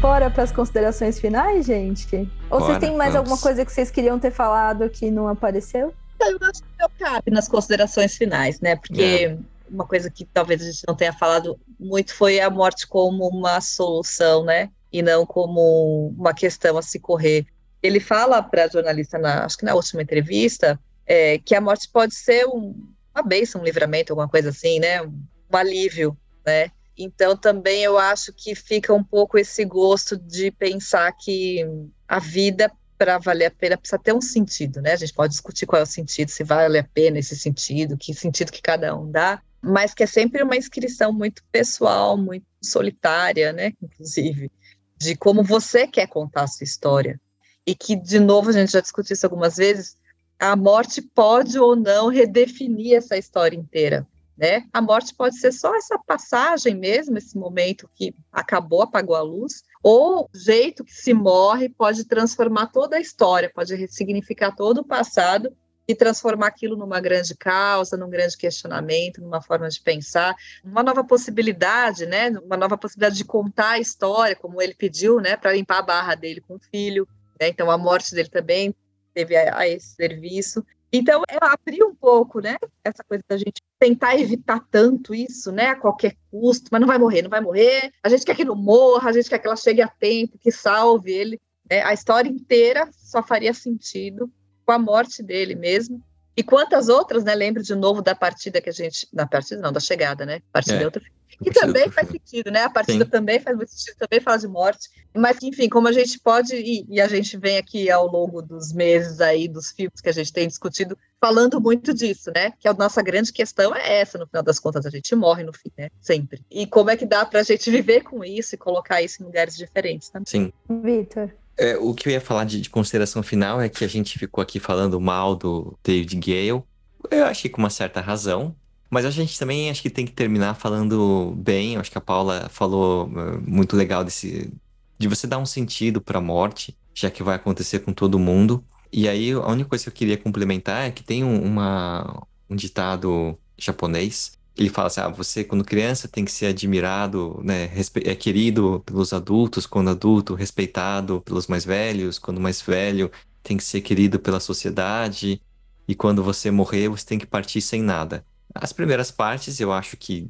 Bora 0.03 0.29
para 0.29 0.43
as 0.43 0.53
considerações 0.53 1.19
finais, 1.19 1.65
gente? 1.65 2.15
Ou 2.51 2.59
Bora, 2.59 2.65
vocês 2.65 2.79
têm 2.79 2.95
mais 2.95 3.15
vamos. 3.15 3.31
alguma 3.31 3.41
coisa 3.41 3.65
que 3.65 3.73
vocês 3.73 3.91
queriam 3.91 4.19
ter 4.19 4.33
falado 4.33 4.91
que 4.91 5.11
não 5.11 5.29
apareceu? 5.29 5.95
Eu 6.21 6.39
acho 6.43 6.63
que 6.63 6.85
eu 6.85 6.91
cabe 6.99 7.31
nas 7.31 7.49
considerações 7.49 8.15
finais, 8.15 8.61
né? 8.61 8.77
Porque 8.77 9.03
é 9.03 9.39
uma 9.71 9.87
coisa 9.87 10.11
que 10.11 10.25
talvez 10.25 10.63
a 10.63 10.71
gente 10.71 10.85
não 10.87 10.95
tenha 10.95 11.13
falado 11.13 11.59
muito 11.79 12.15
foi 12.15 12.41
a 12.41 12.51
morte 12.51 12.87
como 12.87 13.29
uma 13.29 13.61
solução, 13.61 14.45
né? 14.45 14.71
E 14.93 15.03
não 15.03 15.27
como 15.27 16.09
uma 16.17 16.33
questão 16.33 16.79
a 16.79 16.83
se 16.83 16.99
correr. 16.99 17.47
Ele 17.83 18.01
fala 18.01 18.43
para 18.43 18.65
a 18.65 18.69
jornalista, 18.69 19.19
na, 19.19 19.45
acho 19.45 19.59
que 19.59 19.65
na 19.65 19.75
última 19.75 20.03
entrevista, 20.03 20.79
é, 21.07 21.39
que 21.39 21.55
a 21.55 21.61
morte 21.61 21.89
pode 21.89 22.15
ser 22.15 22.47
um, 22.47 22.75
uma 23.15 23.23
bênção, 23.23 23.61
um 23.61 23.65
livramento, 23.65 24.13
alguma 24.13 24.29
coisa 24.29 24.51
assim, 24.51 24.79
né? 24.79 25.03
Um, 25.03 25.23
um 25.53 25.57
alívio, 25.57 26.17
né? 26.45 26.71
Então 26.97 27.37
também 27.37 27.83
eu 27.83 27.99
acho 27.99 28.33
que 28.33 28.55
fica 28.55 28.93
um 28.95 29.05
pouco 29.05 29.39
esse 29.39 29.65
gosto 29.65 30.17
de 30.17 30.51
pensar 30.51 31.13
que 31.13 31.67
a 32.09 32.19
vida 32.19 32.73
para 32.97 33.19
valer 33.19 33.47
a 33.47 33.51
pena 33.51 33.77
precisa 33.77 33.99
ter 33.99 34.15
um 34.15 34.21
sentido, 34.21 34.81
né? 34.81 34.93
A 34.93 34.97
gente 34.97 35.13
pode 35.13 35.33
discutir 35.33 35.67
qual 35.67 35.81
é 35.81 35.83
o 35.83 35.87
sentido, 35.87 36.31
se 36.31 36.43
vale 36.43 36.79
a 36.79 36.85
pena 36.85 37.19
esse 37.19 37.37
sentido, 37.37 37.97
que 37.97 38.15
sentido 38.15 38.51
que 38.51 38.63
cada 38.63 38.97
um 38.97 39.11
dá, 39.11 39.43
mas 39.67 39.93
que 39.93 40.05
é 40.05 40.07
sempre 40.07 40.43
uma 40.43 40.57
inscrição 40.57 41.13
muito 41.13 41.43
pessoal, 41.51 42.17
muito 42.17 42.47
solitária, 42.63 43.53
né? 43.53 43.73
Inclusive, 43.83 44.51
de 44.97 45.17
como 45.17 45.43
você 45.43 45.87
quer 45.87 46.07
contar 46.07 46.45
a 46.45 46.47
sua 46.47 46.65
história. 46.65 47.21
E 47.67 47.75
que, 47.75 47.97
de 47.97 48.21
novo, 48.21 48.51
a 48.51 48.53
gente 48.53 48.73
já 48.73 48.81
discutiu 48.81 49.15
isso 49.15 49.27
algumas 49.27 49.57
vezes, 49.57 49.97
a 50.39 50.55
morte 50.55 51.03
pode 51.03 51.59
ou 51.59 51.75
não 51.75 52.09
redefinir 52.09 52.97
essa 52.97 53.17
história 53.17 53.57
inteira. 53.57 54.07
Né? 54.37 54.65
A 54.73 54.83
morte 54.83 55.15
pode 55.15 55.39
ser 55.39 55.51
só 55.51 55.75
essa 55.75 55.99
passagem 55.99 56.75
mesmo, 56.75 57.17
esse 57.17 57.37
momento 57.37 57.89
que 57.95 58.15
acabou, 58.31 58.83
apagou 58.83 59.17
a 59.17 59.23
luz, 59.23 59.65
ou 59.83 60.25
o 60.25 60.39
jeito 60.39 60.85
que 60.85 60.93
se 60.93 61.15
morre 61.15 61.71
pode 61.71 62.05
transformar 62.05 62.67
toda 62.67 62.97
a 62.97 63.01
história, 63.01 63.51
pode 63.53 63.75
ressignificar 63.75 64.55
todo 64.55 64.83
o 64.83 64.87
passado 64.87 65.57
e 65.89 65.95
transformar 65.95 66.49
aquilo 66.49 66.77
numa 66.77 67.01
grande 67.01 67.35
causa, 67.35 67.97
num 67.97 68.11
grande 68.11 68.37
questionamento, 68.37 69.21
numa 69.21 69.41
forma 69.41 69.69
de 69.69 69.81
pensar, 69.81 70.35
uma 70.65 70.83
nova 70.83 71.05
possibilidade, 71.05 72.07
né? 72.07 72.31
Uma 72.31 72.57
nova 72.57 72.77
possibilidade 72.77 73.17
de 73.17 73.25
contar 73.25 73.71
a 73.71 73.79
história, 73.79 74.35
como 74.35 74.61
ele 74.61 74.75
pediu, 74.75 75.21
né? 75.21 75.37
Para 75.37 75.53
limpar 75.53 75.79
a 75.79 75.83
barra 75.83 76.15
dele 76.15 76.41
com 76.41 76.57
o 76.57 76.61
filho. 76.61 77.07
Né? 77.41 77.49
Então 77.49 77.71
a 77.71 77.79
morte 77.79 78.15
dele 78.15 78.29
também 78.29 78.75
teve 79.15 79.37
a, 79.37 79.59
a 79.59 79.69
esse 79.69 79.95
serviço. 79.95 80.65
Então, 80.93 81.23
ela 81.29 81.53
abriu 81.53 81.89
um 81.89 81.95
pouco, 81.95 82.41
né? 82.41 82.57
Essa 82.83 83.03
coisa 83.03 83.23
da 83.29 83.37
gente 83.37 83.61
tentar 83.79 84.17
evitar 84.19 84.61
tanto 84.71 85.15
isso, 85.15 85.51
né? 85.53 85.69
A 85.69 85.77
qualquer 85.77 86.17
custo, 86.31 86.69
mas 86.71 86.81
não 86.81 86.87
vai 86.87 86.97
morrer, 86.97 87.23
não 87.23 87.31
vai 87.31 87.41
morrer. 87.41 87.93
A 88.03 88.09
gente 88.09 88.25
quer 88.25 88.37
que 88.37 88.45
não 88.45 88.55
morra, 88.55 89.11
a 89.11 89.13
gente 89.13 89.29
quer 89.29 89.39
que 89.39 89.47
ela 89.47 89.57
chegue 89.57 89.83
a 89.83 89.89
tempo, 89.89 90.39
que 90.39 90.51
salve 90.51 91.13
ele. 91.13 91.41
Né? 91.69 91.83
A 91.83 91.93
história 91.93 92.29
inteira 92.29 92.89
só 92.93 93.23
faria 93.23 93.53
sentido 93.53 94.31
com 94.67 94.73
a 94.73 94.79
morte 94.79 95.23
dele 95.23 95.55
mesmo. 95.55 96.03
E 96.37 96.43
quantas 96.43 96.89
outras, 96.89 97.25
né? 97.25 97.35
Lembro 97.35 97.63
de 97.63 97.75
novo 97.75 98.03
da 98.03 98.15
partida 98.15 98.61
que 98.61 98.69
a 98.69 98.73
gente. 98.73 99.09
Na 99.11 99.27
partida, 99.27 99.63
não, 99.63 99.73
da 99.73 99.81
chegada, 99.81 100.27
né? 100.27 100.43
Partida 100.53 100.77
é, 100.77 100.83
é 100.83 100.85
outro 100.85 101.01
filme. 101.01 101.17
Que 101.43 101.51
também 101.51 101.91
faz 101.91 102.09
sentido, 102.09 102.51
né? 102.51 102.65
A 102.65 102.71
partida 102.71 103.05
Sim. 103.05 103.11
também 103.11 103.41
faz 103.41 103.57
muito 103.57 103.71
sentido, 103.71 103.97
também 103.99 104.21
fala 104.21 104.39
de 104.39 104.49
morte. 104.49 104.89
Mas, 105.15 105.43
enfim, 105.43 105.69
como 105.69 105.89
a 105.89 105.93
gente 105.93 106.19
pode, 106.19 106.55
e, 106.55 106.87
e, 106.89 107.01
a 107.01 107.09
gente 107.09 107.37
vem 107.37 107.59
aqui 107.59 107.91
ao 107.91 108.07
longo 108.07 108.41
dos 108.41 108.73
meses 108.73 109.21
aí, 109.21 109.49
dos 109.49 109.71
filmes 109.71 110.01
que 110.01 110.09
a 110.09 110.13
gente 110.13 110.33
tem 110.33 110.49
discutido, 110.49 110.97
falando 111.21 111.61
muito 111.61 111.93
disso, 111.93 112.31
né? 112.35 112.53
Que 112.59 112.69
a 112.69 112.75
nossa 112.75 113.03
grande 113.03 113.33
questão 113.33 113.75
é 113.75 114.01
essa, 114.01 114.19
no 114.19 114.27
final 114.27 114.43
das 114.43 114.59
contas, 114.59 114.87
a 114.87 114.91
gente 114.91 115.15
morre 115.15 115.43
no 115.43 115.53
fim, 115.53 115.71
né? 115.77 115.91
Sempre. 116.01 116.43
E 116.51 116.67
como 116.67 116.91
é 116.91 116.97
que 116.97 117.07
dá 117.07 117.25
pra 117.25 117.43
gente 117.43 117.69
viver 117.71 118.03
com 118.03 118.25
isso 118.25 118.55
e 118.55 118.59
colocar 118.59 119.03
isso 119.03 119.23
em 119.23 119.27
lugares 119.27 119.57
diferentes 119.57 120.09
também. 120.09 120.27
Sim. 120.27 120.53
Vitor. 120.69 121.31
É, 121.59 121.77
o 121.79 121.95
que 121.95 122.09
eu 122.09 122.13
ia 122.13 122.21
falar 122.21 122.45
de, 122.45 122.61
de, 122.61 122.69
consideração 122.69 123.23
final 123.23 123.61
é 123.61 123.69
que 123.69 123.85
a 123.85 123.89
gente 123.89 124.19
ficou 124.19 124.43
aqui 124.43 124.61
falando 124.61 125.01
mal 125.01 125.35
do 125.35 125.77
David 125.83 126.17
Gale. 126.17 126.63
Eu 127.11 127.25
achei 127.25 127.51
com 127.51 127.59
uma 127.59 127.71
certa 127.71 128.01
razão, 128.01 128.55
mas 128.91 129.05
a 129.05 129.11
gente 129.11 129.39
também 129.39 129.71
acho 129.71 129.81
que 129.81 129.89
tem 129.89 130.05
que 130.05 130.13
terminar 130.13 130.55
falando 130.55 131.35
bem. 131.39 131.77
Acho 131.77 131.91
que 131.91 131.99
a 131.99 132.01
Paula 132.01 132.49
falou 132.51 133.07
uh, 133.07 133.43
muito 133.47 133.75
legal 133.75 134.05
desse 134.05 134.53
de 134.99 135.09
você 135.09 135.27
dar 135.27 135.39
um 135.39 135.47
sentido 135.47 136.01
para 136.01 136.19
a 136.19 136.23
morte, 136.23 136.77
já 136.95 137.11
que 137.11 137.23
vai 137.23 137.37
acontecer 137.37 137.81
com 137.81 137.93
todo 137.93 138.19
mundo. 138.19 138.65
E 138.93 139.09
aí 139.09 139.33
a 139.33 139.47
única 139.49 139.69
coisa 139.69 139.85
que 139.85 139.91
eu 139.91 139.95
queria 139.95 140.17
complementar 140.17 140.87
é 140.87 140.91
que 140.91 141.03
tem 141.03 141.23
um, 141.23 141.43
uma, 141.43 142.27
um 142.49 142.57
ditado 142.57 143.39
japonês 143.59 144.39
ele 144.57 144.69
fala 144.69 144.89
assim: 144.89 145.01
ah, 145.01 145.09
você, 145.09 145.45
quando 145.45 145.65
criança, 145.65 146.09
tem 146.09 146.25
que 146.25 146.33
ser 146.33 146.47
admirado, 146.47 147.41
né, 147.45 147.71
é 148.05 148.15
querido 148.15 148.83
pelos 148.87 149.13
adultos, 149.13 149.67
quando 149.67 149.91
adulto, 149.91 150.35
respeitado 150.35 151.21
pelos 151.23 151.47
mais 151.47 151.65
velhos, 151.65 152.19
quando 152.19 152.41
mais 152.41 152.61
velho, 152.63 153.11
tem 153.43 153.57
que 153.57 153.65
ser 153.65 153.81
querido 153.83 154.19
pela 154.19 154.41
sociedade, 154.41 155.41
e 155.87 155.95
quando 155.95 156.23
você 156.23 156.51
morrer, 156.51 156.89
você 156.89 157.05
tem 157.07 157.19
que 157.19 157.27
partir 157.27 157.61
sem 157.61 157.83
nada. 157.83 158.25
As 158.55 158.73
primeiras 158.73 159.11
partes, 159.11 159.61
eu 159.61 159.73
acho 159.73 159.97
que 159.97 160.29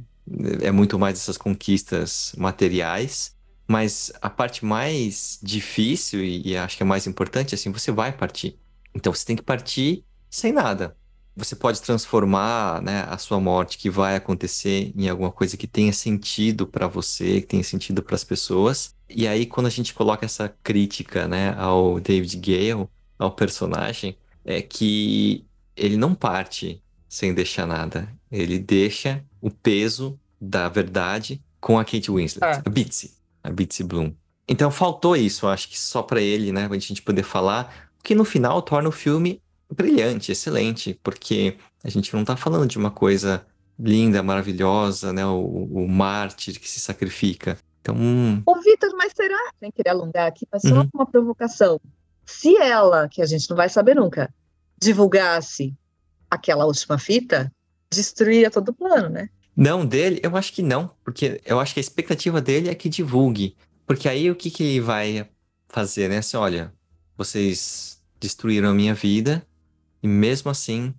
é 0.61 0.73
muito 0.73 0.99
mais 0.99 1.19
essas 1.19 1.39
conquistas 1.39 2.35
materiais, 2.37 3.35
mas 3.69 4.13
a 4.21 4.29
parte 4.29 4.65
mais 4.65 5.39
difícil 5.43 6.25
e, 6.25 6.49
e 6.49 6.57
acho 6.57 6.77
que 6.77 6.83
é 6.83 6.87
mais 6.87 7.07
importante, 7.07 7.55
assim, 7.55 7.71
você 7.71 7.93
vai 7.93 8.13
partir. 8.13 8.59
Então 8.95 9.13
você 9.13 9.25
tem 9.25 9.37
que 9.37 9.43
partir 9.43 10.05
sem 10.31 10.53
nada 10.53 10.97
você 11.37 11.55
pode 11.55 11.83
transformar 11.83 12.81
né, 12.81 13.07
a 13.09 13.19
sua 13.19 13.39
morte 13.39 13.77
que 13.77 13.91
vai 13.91 14.17
acontecer 14.17 14.93
em 14.97 15.09
alguma 15.09 15.31
coisa 15.31 15.57
que 15.57 15.67
tenha 15.67 15.93
sentido 15.93 16.67
para 16.67 16.89
você, 16.89 17.43
que 17.43 17.49
tenha 17.49 17.63
sentido 17.63 18.03
para 18.03 18.15
as 18.15 18.25
pessoas. 18.25 18.95
E 19.09 19.29
aí, 19.29 19.45
quando 19.45 19.67
a 19.67 19.71
gente 19.71 19.93
coloca 19.93 20.25
essa 20.25 20.49
crítica 20.63 21.29
né, 21.29 21.55
ao 21.59 22.01
David 22.01 22.37
Gale, 22.39 22.89
ao 23.19 23.31
personagem, 23.31 24.17
é 24.45 24.63
que 24.63 25.45
ele 25.77 25.97
não 25.97 26.15
parte 26.15 26.83
sem 27.09 27.35
deixar 27.35 27.67
nada. 27.67 28.09
Ele 28.33 28.59
deixa 28.59 29.23
o 29.41 29.51
peso 29.51 30.19
da 30.41 30.69
verdade 30.69 31.43
com 31.61 31.79
a 31.79 31.85
Kate 31.85 32.11
Winslet, 32.11 32.45
ah. 32.45 32.63
a 32.65 32.71
Bitsy, 32.71 33.13
a 33.43 33.51
Bitsy 33.51 33.85
Bloom. 33.85 34.13
Então 34.49 34.71
faltou 34.71 35.17
isso, 35.17 35.47
acho 35.47 35.69
que 35.69 35.79
só 35.79 36.03
para 36.03 36.21
ele, 36.21 36.53
né, 36.53 36.69
pra 36.69 36.79
gente 36.79 37.03
poder 37.03 37.25
falar, 37.25 37.91
que 38.03 38.15
no 38.15 38.25
final 38.25 38.63
torna 38.63 38.89
o 38.89 38.93
filme 38.93 39.43
brilhante, 39.71 40.33
excelente, 40.33 40.99
porque 41.03 41.57
a 41.83 41.89
gente 41.89 42.13
não 42.13 42.21
está 42.21 42.37
falando 42.37 42.69
de 42.69 42.79
uma 42.79 42.91
coisa 42.91 43.47
linda, 43.79 44.23
maravilhosa, 44.23 45.13
né? 45.13 45.27
O, 45.27 45.41
o 45.41 45.89
mártir 45.89 46.59
que 46.59 46.69
se 46.69 46.81
sacrifica. 46.81 47.59
Então. 47.81 47.97
Ô, 48.47 48.61
Vitor, 48.61 48.91
mas 48.97 49.13
será, 49.15 49.39
sem 49.61 49.71
querer 49.71 49.91
alongar 49.91 50.27
aqui, 50.27 50.47
mas 50.51 50.63
só 50.63 50.81
uhum. 50.81 50.89
uma 50.93 51.07
provocação. 51.07 51.81
Se 52.25 52.57
ela, 52.57 53.09
que 53.09 53.23
a 53.23 53.27
gente 53.27 53.49
não 53.49 53.57
vai 53.57 53.69
saber 53.69 53.95
nunca, 53.95 54.33
divulgasse 54.81 55.75
aquela 56.31 56.67
última 56.67 56.99
fita, 56.99 57.53
destruiria 57.91 58.51
todo 58.51 58.71
o 58.71 58.75
plano, 58.75 59.09
né? 59.09 59.29
Não, 59.57 59.87
dele, 59.87 60.21
eu 60.23 60.37
acho 60.37 60.53
que 60.53 60.63
não, 60.63 60.91
porque 61.05 61.41
eu 61.45 61.59
acho 61.61 61.73
que 61.73 61.81
a 61.81 61.83
expectativa 61.83 62.41
dele 62.41 62.69
é 62.69 62.75
que 62.75 62.89
divulgue. 62.89 63.57
Porque 63.87 64.09
aí 64.09 64.31
o 64.31 64.35
que, 64.35 64.51
que 64.51 64.63
ele 64.63 64.81
vai 64.81 65.29
fazer, 65.69 66.09
né? 66.09 66.19
Assim, 66.19 66.37
olha, 66.37 66.75
vocês 67.17 68.03
destruíram 68.21 68.69
a 68.69 68.75
minha 68.75 68.95
vida, 68.95 69.47
e 70.03 70.09
mesmo 70.09 70.51
assim, 70.51 70.95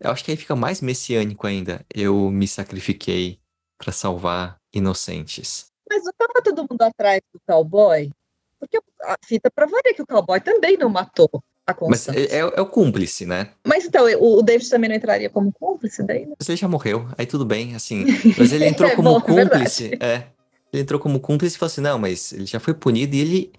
eu 0.00 0.10
acho 0.10 0.24
que 0.24 0.30
aí 0.30 0.36
fica 0.36 0.56
mais 0.56 0.80
messiânico 0.80 1.46
ainda. 1.46 1.84
Eu 1.94 2.30
me 2.30 2.46
sacrifiquei 2.48 3.38
para 3.78 3.92
salvar 3.92 4.56
inocentes. 4.72 5.66
Mas 5.88 6.04
não 6.04 6.10
estava 6.10 6.42
todo 6.42 6.66
mundo 6.68 6.82
atrás 6.82 7.20
do 7.32 7.40
cowboy? 7.46 8.10
Porque 8.58 8.78
a 9.02 9.16
fita 9.24 9.50
provaria 9.50 9.94
que 9.94 10.02
o 10.02 10.06
cowboy 10.06 10.40
também 10.40 10.76
não 10.76 10.88
matou 10.88 11.42
a 11.66 11.74
Constance. 11.74 12.18
Mas 12.18 12.32
é, 12.32 12.36
é, 12.36 12.40
é, 12.40 12.60
o 12.60 12.66
cúmplice, 12.66 13.26
né? 13.26 13.50
Mas 13.66 13.84
então, 13.84 14.06
o, 14.18 14.38
o 14.38 14.42
David 14.42 14.68
também 14.68 14.88
não 14.88 14.96
entraria 14.96 15.30
como 15.30 15.52
cúmplice 15.52 16.02
daí? 16.02 16.26
Né? 16.26 16.34
Mas 16.38 16.48
ele 16.48 16.56
já 16.56 16.68
morreu, 16.68 17.08
aí 17.16 17.26
tudo 17.26 17.44
bem, 17.44 17.74
assim. 17.74 18.04
Mas 18.38 18.52
ele 18.52 18.66
entrou 18.66 18.90
é 18.90 18.96
como 18.96 19.14
bom, 19.14 19.20
cúmplice. 19.20 19.96
É, 20.00 20.26
ele 20.72 20.82
entrou 20.82 20.98
como 20.98 21.20
cúmplice 21.20 21.56
e 21.56 21.58
falou 21.58 21.70
assim: 21.70 21.80
não, 21.80 21.98
mas 21.98 22.32
ele 22.32 22.46
já 22.46 22.58
foi 22.58 22.72
punido 22.72 23.14
e 23.14 23.20
ele 23.20 23.52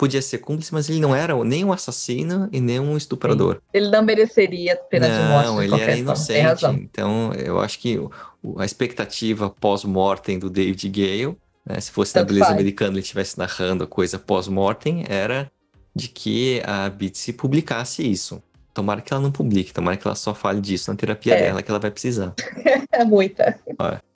podia 0.00 0.22
ser 0.22 0.38
cúmplice, 0.38 0.72
mas 0.72 0.88
ele 0.88 0.98
não 0.98 1.14
era 1.14 1.36
nem 1.44 1.62
um 1.62 1.74
assassino 1.74 2.48
e 2.50 2.58
nem 2.58 2.80
um 2.80 2.96
estuprador. 2.96 3.56
Sim. 3.56 3.60
Ele 3.74 3.90
não 3.90 4.02
mereceria 4.02 4.74
pena 4.74 5.06
não, 5.06 5.14
de 5.14 5.28
morte. 5.28 5.46
Não, 5.46 5.62
ele 5.62 5.78
era 5.78 5.94
inocente. 5.94 6.64
Então, 6.64 7.34
eu 7.34 7.60
acho 7.60 7.78
que 7.78 8.00
a 8.56 8.64
expectativa 8.64 9.50
pós-mortem 9.50 10.38
do 10.38 10.48
David 10.48 10.88
Gale, 10.88 11.36
né, 11.66 11.78
se 11.78 11.90
fosse 11.90 12.14
Tanto 12.14 12.22
na 12.22 12.28
beleza 12.28 12.46
faz. 12.46 12.54
americana 12.56 12.92
ele 12.92 13.00
estivesse 13.00 13.36
narrando 13.36 13.84
a 13.84 13.86
coisa 13.86 14.18
pós-mortem, 14.18 15.04
era 15.06 15.52
de 15.94 16.08
que 16.08 16.62
a 16.64 16.88
Bitsy 16.88 17.34
publicasse 17.34 18.02
isso. 18.10 18.42
Tomara 18.72 19.02
que 19.02 19.12
ela 19.12 19.22
não 19.22 19.30
publique, 19.30 19.70
tomara 19.70 19.98
que 19.98 20.06
ela 20.06 20.14
só 20.14 20.32
fale 20.32 20.62
disso 20.62 20.90
na 20.90 20.96
terapia 20.96 21.34
é. 21.34 21.42
dela, 21.42 21.62
que 21.62 21.70
ela 21.70 21.78
vai 21.78 21.90
precisar. 21.90 22.32
é 22.90 23.04
muita. 23.04 23.60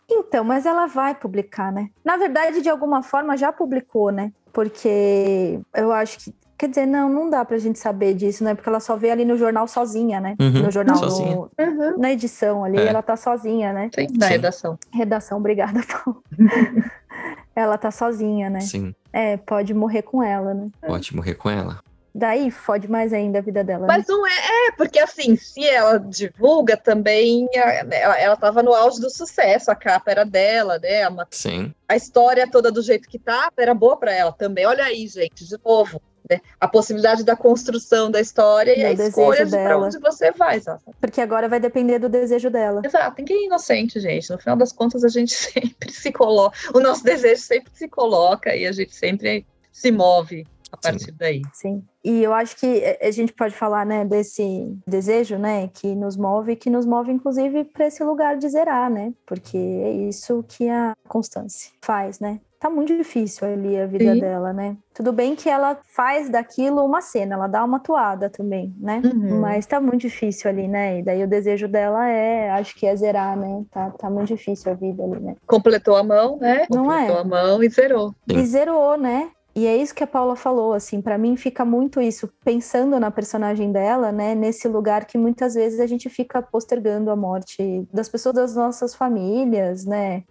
Então, 0.09 0.45
mas 0.45 0.65
ela 0.65 0.87
vai 0.87 1.15
publicar, 1.15 1.71
né? 1.71 1.91
Na 2.03 2.17
verdade, 2.17 2.63
de 2.63 2.71
alguma 2.71 3.03
forma, 3.03 3.37
já 3.37 3.53
publicou, 3.53 4.11
né? 4.11 4.33
Porque 4.55 5.61
eu 5.75 5.93
acho 5.93 6.19
que. 6.19 6.35
Quer 6.57 6.69
dizer, 6.69 6.87
não, 6.87 7.09
não 7.11 7.29
dá 7.29 7.45
pra 7.45 7.59
gente 7.59 7.81
saber 7.81 8.15
disso, 8.15 8.45
né? 8.45 8.55
Porque 8.55 8.69
ela 8.69 8.79
só 8.79 8.97
vê 8.97 9.11
ali 9.11 9.25
no 9.25 9.37
jornal 9.37 9.67
sozinha, 9.67 10.21
né? 10.21 10.37
Uhum, 10.41 10.63
no 10.63 10.71
jornal. 10.71 11.01
No, 11.01 11.51
uhum. 11.59 11.99
na 11.99 12.13
edição 12.13 12.65
ali, 12.65 12.79
é. 12.79 12.87
ela 12.87 13.03
tá 13.03 13.17
sozinha, 13.17 13.73
né? 13.73 13.91
Sim, 13.93 14.07
na 14.17 14.27
Sim. 14.27 14.33
redação. 14.33 14.79
Redação, 14.93 15.39
obrigada, 15.39 15.81
Paulo. 16.05 16.23
ela 17.57 17.77
tá 17.77 17.91
sozinha, 17.91 18.49
né? 18.49 18.61
Sim. 18.61 18.95
É, 19.13 19.37
pode 19.37 19.75
morrer 19.75 20.03
com 20.03 20.23
ela, 20.23 20.55
né? 20.55 20.69
Pode 20.87 21.15
morrer 21.15 21.35
com 21.35 21.51
ela. 21.51 21.81
Daí 22.15 22.49
fode 22.49 22.89
mais 22.89 23.13
ainda 23.13 23.41
a 23.41 23.43
vida 23.43 23.65
dela. 23.65 23.89
Mas 23.89 24.07
né? 24.07 24.15
não 24.15 24.25
é, 24.25 24.69
é, 24.69 24.73
porque 24.77 25.01
assim, 25.01 25.35
se 25.35 25.67
ela 25.67 25.99
divulga 25.99 26.77
também, 26.77 27.49
ela, 27.53 28.21
ela 28.21 28.37
tava 28.37 28.63
no 28.63 28.73
auge 28.73 29.01
do 29.01 29.11
sucesso, 29.11 29.69
a 29.69 29.75
capa 29.75 30.13
era 30.13 30.25
dela, 30.25 30.79
né? 30.79 31.03
A, 31.03 31.27
Sim. 31.29 31.75
A 31.89 31.97
história 31.97 32.49
toda 32.49 32.71
do 32.71 32.83
jeito 32.83 33.09
que 33.09 33.19
tava 33.19 33.53
era 33.59 33.75
boa 33.75 33.97
para 33.97 34.13
ela 34.13 34.31
também. 34.31 34.65
Olha 34.65 34.85
aí, 34.85 35.09
gente, 35.09 35.45
de 35.45 35.57
novo. 35.65 36.01
Né? 36.31 36.41
A 36.59 36.69
possibilidade 36.69 37.25
da 37.25 37.37
construção 37.37 38.11
da 38.11 38.21
história 38.21 38.79
e, 38.79 38.81
e 38.81 38.85
a 38.85 38.93
escolha 38.93 39.45
de 39.45 39.51
para 39.51 39.77
onde 39.77 39.99
você 39.99 40.31
vai, 40.31 40.57
exato. 40.57 40.85
Porque 41.01 41.21
agora 41.21 41.49
vai 41.49 41.59
depender 41.59 41.99
do 41.99 42.09
desejo 42.09 42.49
dela. 42.49 42.81
Exato, 42.83 43.17
ninguém 43.19 43.43
é 43.43 43.47
inocente, 43.47 43.99
gente. 43.99 44.31
No 44.31 44.39
final 44.39 44.57
das 44.57 44.73
contas, 44.73 45.05
a 45.05 45.09
gente 45.09 45.35
sempre 45.35 45.93
se 45.93 46.13
coloca, 46.13 46.57
o 46.73 46.81
nosso 46.81 47.03
desejo 47.03 47.43
sempre 47.43 47.73
se 47.75 47.89
coloca 47.89 48.55
e 48.55 48.67
a 48.67 48.73
gente 48.73 48.95
sempre 48.95 49.45
se 49.71 49.91
move 49.91 50.47
a 50.75 50.77
partir 50.77 51.07
Sim. 51.07 51.17
daí. 51.17 51.43
Sim. 51.53 51.85
E 52.05 52.23
eu 52.23 52.33
acho 52.35 52.57
que 52.57 52.99
a 53.01 53.11
gente 53.11 53.33
pode 53.33 53.55
falar, 53.55 53.87
né, 53.87 54.05
desse 54.05 54.77
desejo, 54.87 55.39
né, 55.39 55.69
que 55.69 55.95
nos 55.95 56.17
move, 56.17 56.57
que 56.57 56.69
nos 56.69 56.85
move 56.85 57.11
inclusive 57.11 57.65
para 57.65 57.87
esse 57.87 58.05
lugar 58.05 58.37
de 58.37 58.49
zerar, 58.49 58.91
né? 58.91 59.13
Porque 59.27 59.57
é 59.57 59.91
isso 59.91 60.45
que 60.47 60.69
a 60.69 60.95
Constância 61.09 61.71
faz, 61.83 62.21
né? 62.21 62.41
tá 62.65 62.71
muito 62.71 62.97
difícil 62.97 63.47
ali 63.47 63.79
a 63.79 63.87
vida 63.87 64.15
Sim. 64.15 64.21
dela, 64.21 64.51
né? 64.51 64.75
Tudo 64.95 65.13
bem 65.13 65.37
que 65.37 65.51
ela 65.51 65.77
faz 65.95 66.31
daquilo 66.31 66.83
uma 66.83 67.03
cena, 67.03 67.35
ela 67.35 67.47
dá 67.47 67.63
uma 67.63 67.79
toada 67.79 68.31
também, 68.31 68.75
né? 68.81 69.03
Uhum. 69.05 69.39
Mas 69.39 69.67
tá 69.67 69.79
muito 69.79 70.01
difícil 70.01 70.49
ali, 70.49 70.67
né? 70.67 71.01
E 71.01 71.03
daí 71.03 71.23
o 71.23 71.29
desejo 71.29 71.69
dela 71.69 72.09
é, 72.09 72.51
acho 72.53 72.75
que 72.75 72.87
é 72.87 72.97
zerar, 72.97 73.37
né? 73.37 73.63
Tá, 73.71 73.91
tá 73.91 74.09
muito 74.09 74.29
difícil 74.29 74.73
a 74.73 74.75
vida 74.75 75.05
ali, 75.05 75.21
né? 75.21 75.37
Completou 75.47 75.95
a 75.95 76.03
mão, 76.03 76.39
né? 76.39 76.65
Não 76.71 76.91
é? 76.91 77.07
Completou 77.07 77.19
a 77.19 77.25
mão 77.25 77.63
e 77.63 77.69
zerou. 77.69 78.15
E 78.27 78.47
zerou, 78.47 78.97
né? 78.97 79.31
E 79.57 79.67
é 79.67 79.77
isso 79.77 79.95
que 79.95 80.03
a 80.03 80.07
Paula 80.07 80.35
falou, 80.35 80.73
assim, 80.73 81.01
para 81.01 81.17
mim 81.17 81.37
fica 81.37 81.65
muito 81.65 82.01
isso, 82.01 82.29
pensando 82.45 82.99
na 82.99 83.11
personagem 83.11 83.71
dela, 83.71 84.11
né, 84.11 84.35
nesse 84.35 84.67
lugar 84.67 85.05
que 85.05 85.17
muitas 85.17 85.55
vezes 85.55 85.79
a 85.79 85.87
gente 85.87 86.11
fica 86.11 86.43
postergando 86.43 87.09
a 87.09 87.15
morte 87.15 87.87
das 87.93 88.09
pessoas 88.09 88.35
das 88.35 88.57
nossas 88.57 88.97
famílias, 88.97 89.85
né, 89.85 90.25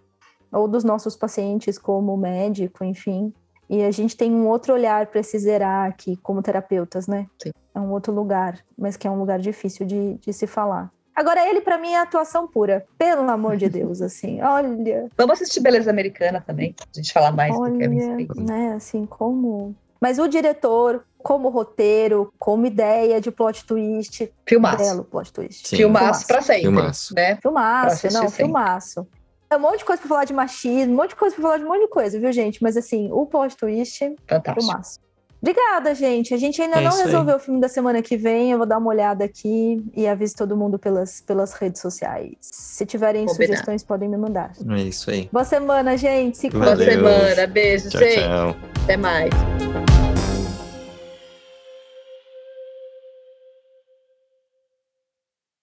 ou 0.52 0.68
dos 0.68 0.84
nossos 0.84 1.16
pacientes 1.16 1.78
como 1.78 2.14
médico, 2.18 2.84
enfim. 2.84 3.32
E 3.68 3.82
a 3.82 3.90
gente 3.90 4.14
tem 4.14 4.30
um 4.30 4.46
outro 4.46 4.74
olhar 4.74 5.06
para 5.06 5.22
se 5.22 5.38
zerar 5.38 5.88
aqui 5.88 6.16
como 6.16 6.42
terapeutas, 6.42 7.06
né? 7.06 7.26
Sim. 7.42 7.50
É 7.74 7.80
um 7.80 7.90
outro 7.92 8.12
lugar, 8.12 8.62
mas 8.76 8.96
que 8.96 9.06
é 9.06 9.10
um 9.10 9.18
lugar 9.18 9.38
difícil 9.38 9.86
de, 9.86 10.14
de 10.18 10.32
se 10.34 10.46
falar. 10.46 10.92
Agora, 11.14 11.48
ele, 11.48 11.60
para 11.60 11.78
mim, 11.78 11.92
é 11.92 11.98
atuação 12.00 12.46
pura. 12.46 12.84
Pelo 12.98 13.28
amor 13.30 13.56
de 13.56 13.68
Deus, 13.68 14.02
assim, 14.02 14.40
olha. 14.42 15.08
Vamos 15.16 15.34
assistir 15.40 15.60
Beleza 15.60 15.90
Americana 15.90 16.42
também, 16.46 16.74
a 16.80 16.96
gente 16.98 17.12
falar 17.12 17.30
mais 17.32 17.54
do 17.54 17.60
Olha, 17.60 17.78
Kevin 17.78 18.00
Spacey. 18.00 18.44
né, 18.44 18.74
assim, 18.76 19.06
como... 19.06 19.74
Mas 20.00 20.18
o 20.18 20.28
diretor, 20.28 21.02
como 21.18 21.48
roteiro, 21.48 22.30
como 22.38 22.66
ideia 22.66 23.20
de 23.22 23.30
plot 23.30 23.64
twist, 23.64 24.30
Filmaço. 24.44 24.76
belo 24.76 25.04
plot 25.04 25.32
twist. 25.32 25.66
Sim. 25.68 25.76
Filmaço 25.76 26.26
pra 26.26 26.42
sempre. 26.42 26.62
Filmaço. 26.62 27.14
Né? 27.14 27.36
Filmaço, 27.40 28.06
não, 28.12 28.22
sempre. 28.22 28.34
filmaço. 28.36 29.06
É 29.48 29.56
um 29.56 29.60
monte 29.60 29.78
de 29.78 29.84
coisa 29.86 30.00
pra 30.02 30.08
falar 30.08 30.24
de 30.24 30.34
machismo, 30.34 30.92
um 30.92 30.96
monte 30.96 31.10
de 31.10 31.16
coisa 31.16 31.34
pra 31.34 31.42
falar 31.42 31.58
de 31.58 31.64
um 31.64 31.68
monte 31.68 31.80
de 31.82 31.88
coisa, 31.88 32.18
viu, 32.18 32.30
gente? 32.32 32.62
Mas 32.62 32.76
assim, 32.76 33.08
o 33.12 33.24
plot 33.24 33.56
twist, 33.56 34.14
Fantástico. 34.28 34.60
filmaço. 34.60 35.00
Obrigada, 35.44 35.94
gente. 35.94 36.32
A 36.32 36.38
gente 36.38 36.60
ainda 36.62 36.76
É 36.78 36.80
não 36.80 36.88
isso 36.88 37.00
aí. 37.00 37.04
resolveu 37.04 37.36
o 37.36 37.38
filme 37.38 37.60
da 37.60 37.68
semana 37.68 38.00
que 38.00 38.16
vem. 38.16 38.50
Eu 38.50 38.56
vou 38.56 38.66
dar 38.66 38.78
uma 38.78 38.88
olhada 38.88 39.24
aqui 39.26 39.84
e 39.94 40.06
aviso 40.06 40.34
todo 40.36 40.56
mundo 40.56 40.78
pelas, 40.78 41.20
pelas 41.20 41.52
redes 41.52 41.82
sociais. 41.82 42.32
Se 42.40 42.86
tiverem 42.86 43.26
Combinado. 43.26 43.46
sugestões, 43.52 43.82
podem 43.84 44.08
me 44.08 44.16
mandar. 44.16 44.52
É 44.70 44.80
isso 44.80 45.10
aí. 45.10 45.28
Boa 45.30 45.44
semana, 45.44 45.98
gente. 45.98 46.38
Se 46.38 46.48
Boa 46.48 46.74
semana. 46.74 47.46
Beijo, 47.46 47.90
Tchau, 47.90 48.00
gente. 48.00 48.14
tchau. 48.22 48.56
Até 48.84 48.96
mais. 48.96 49.93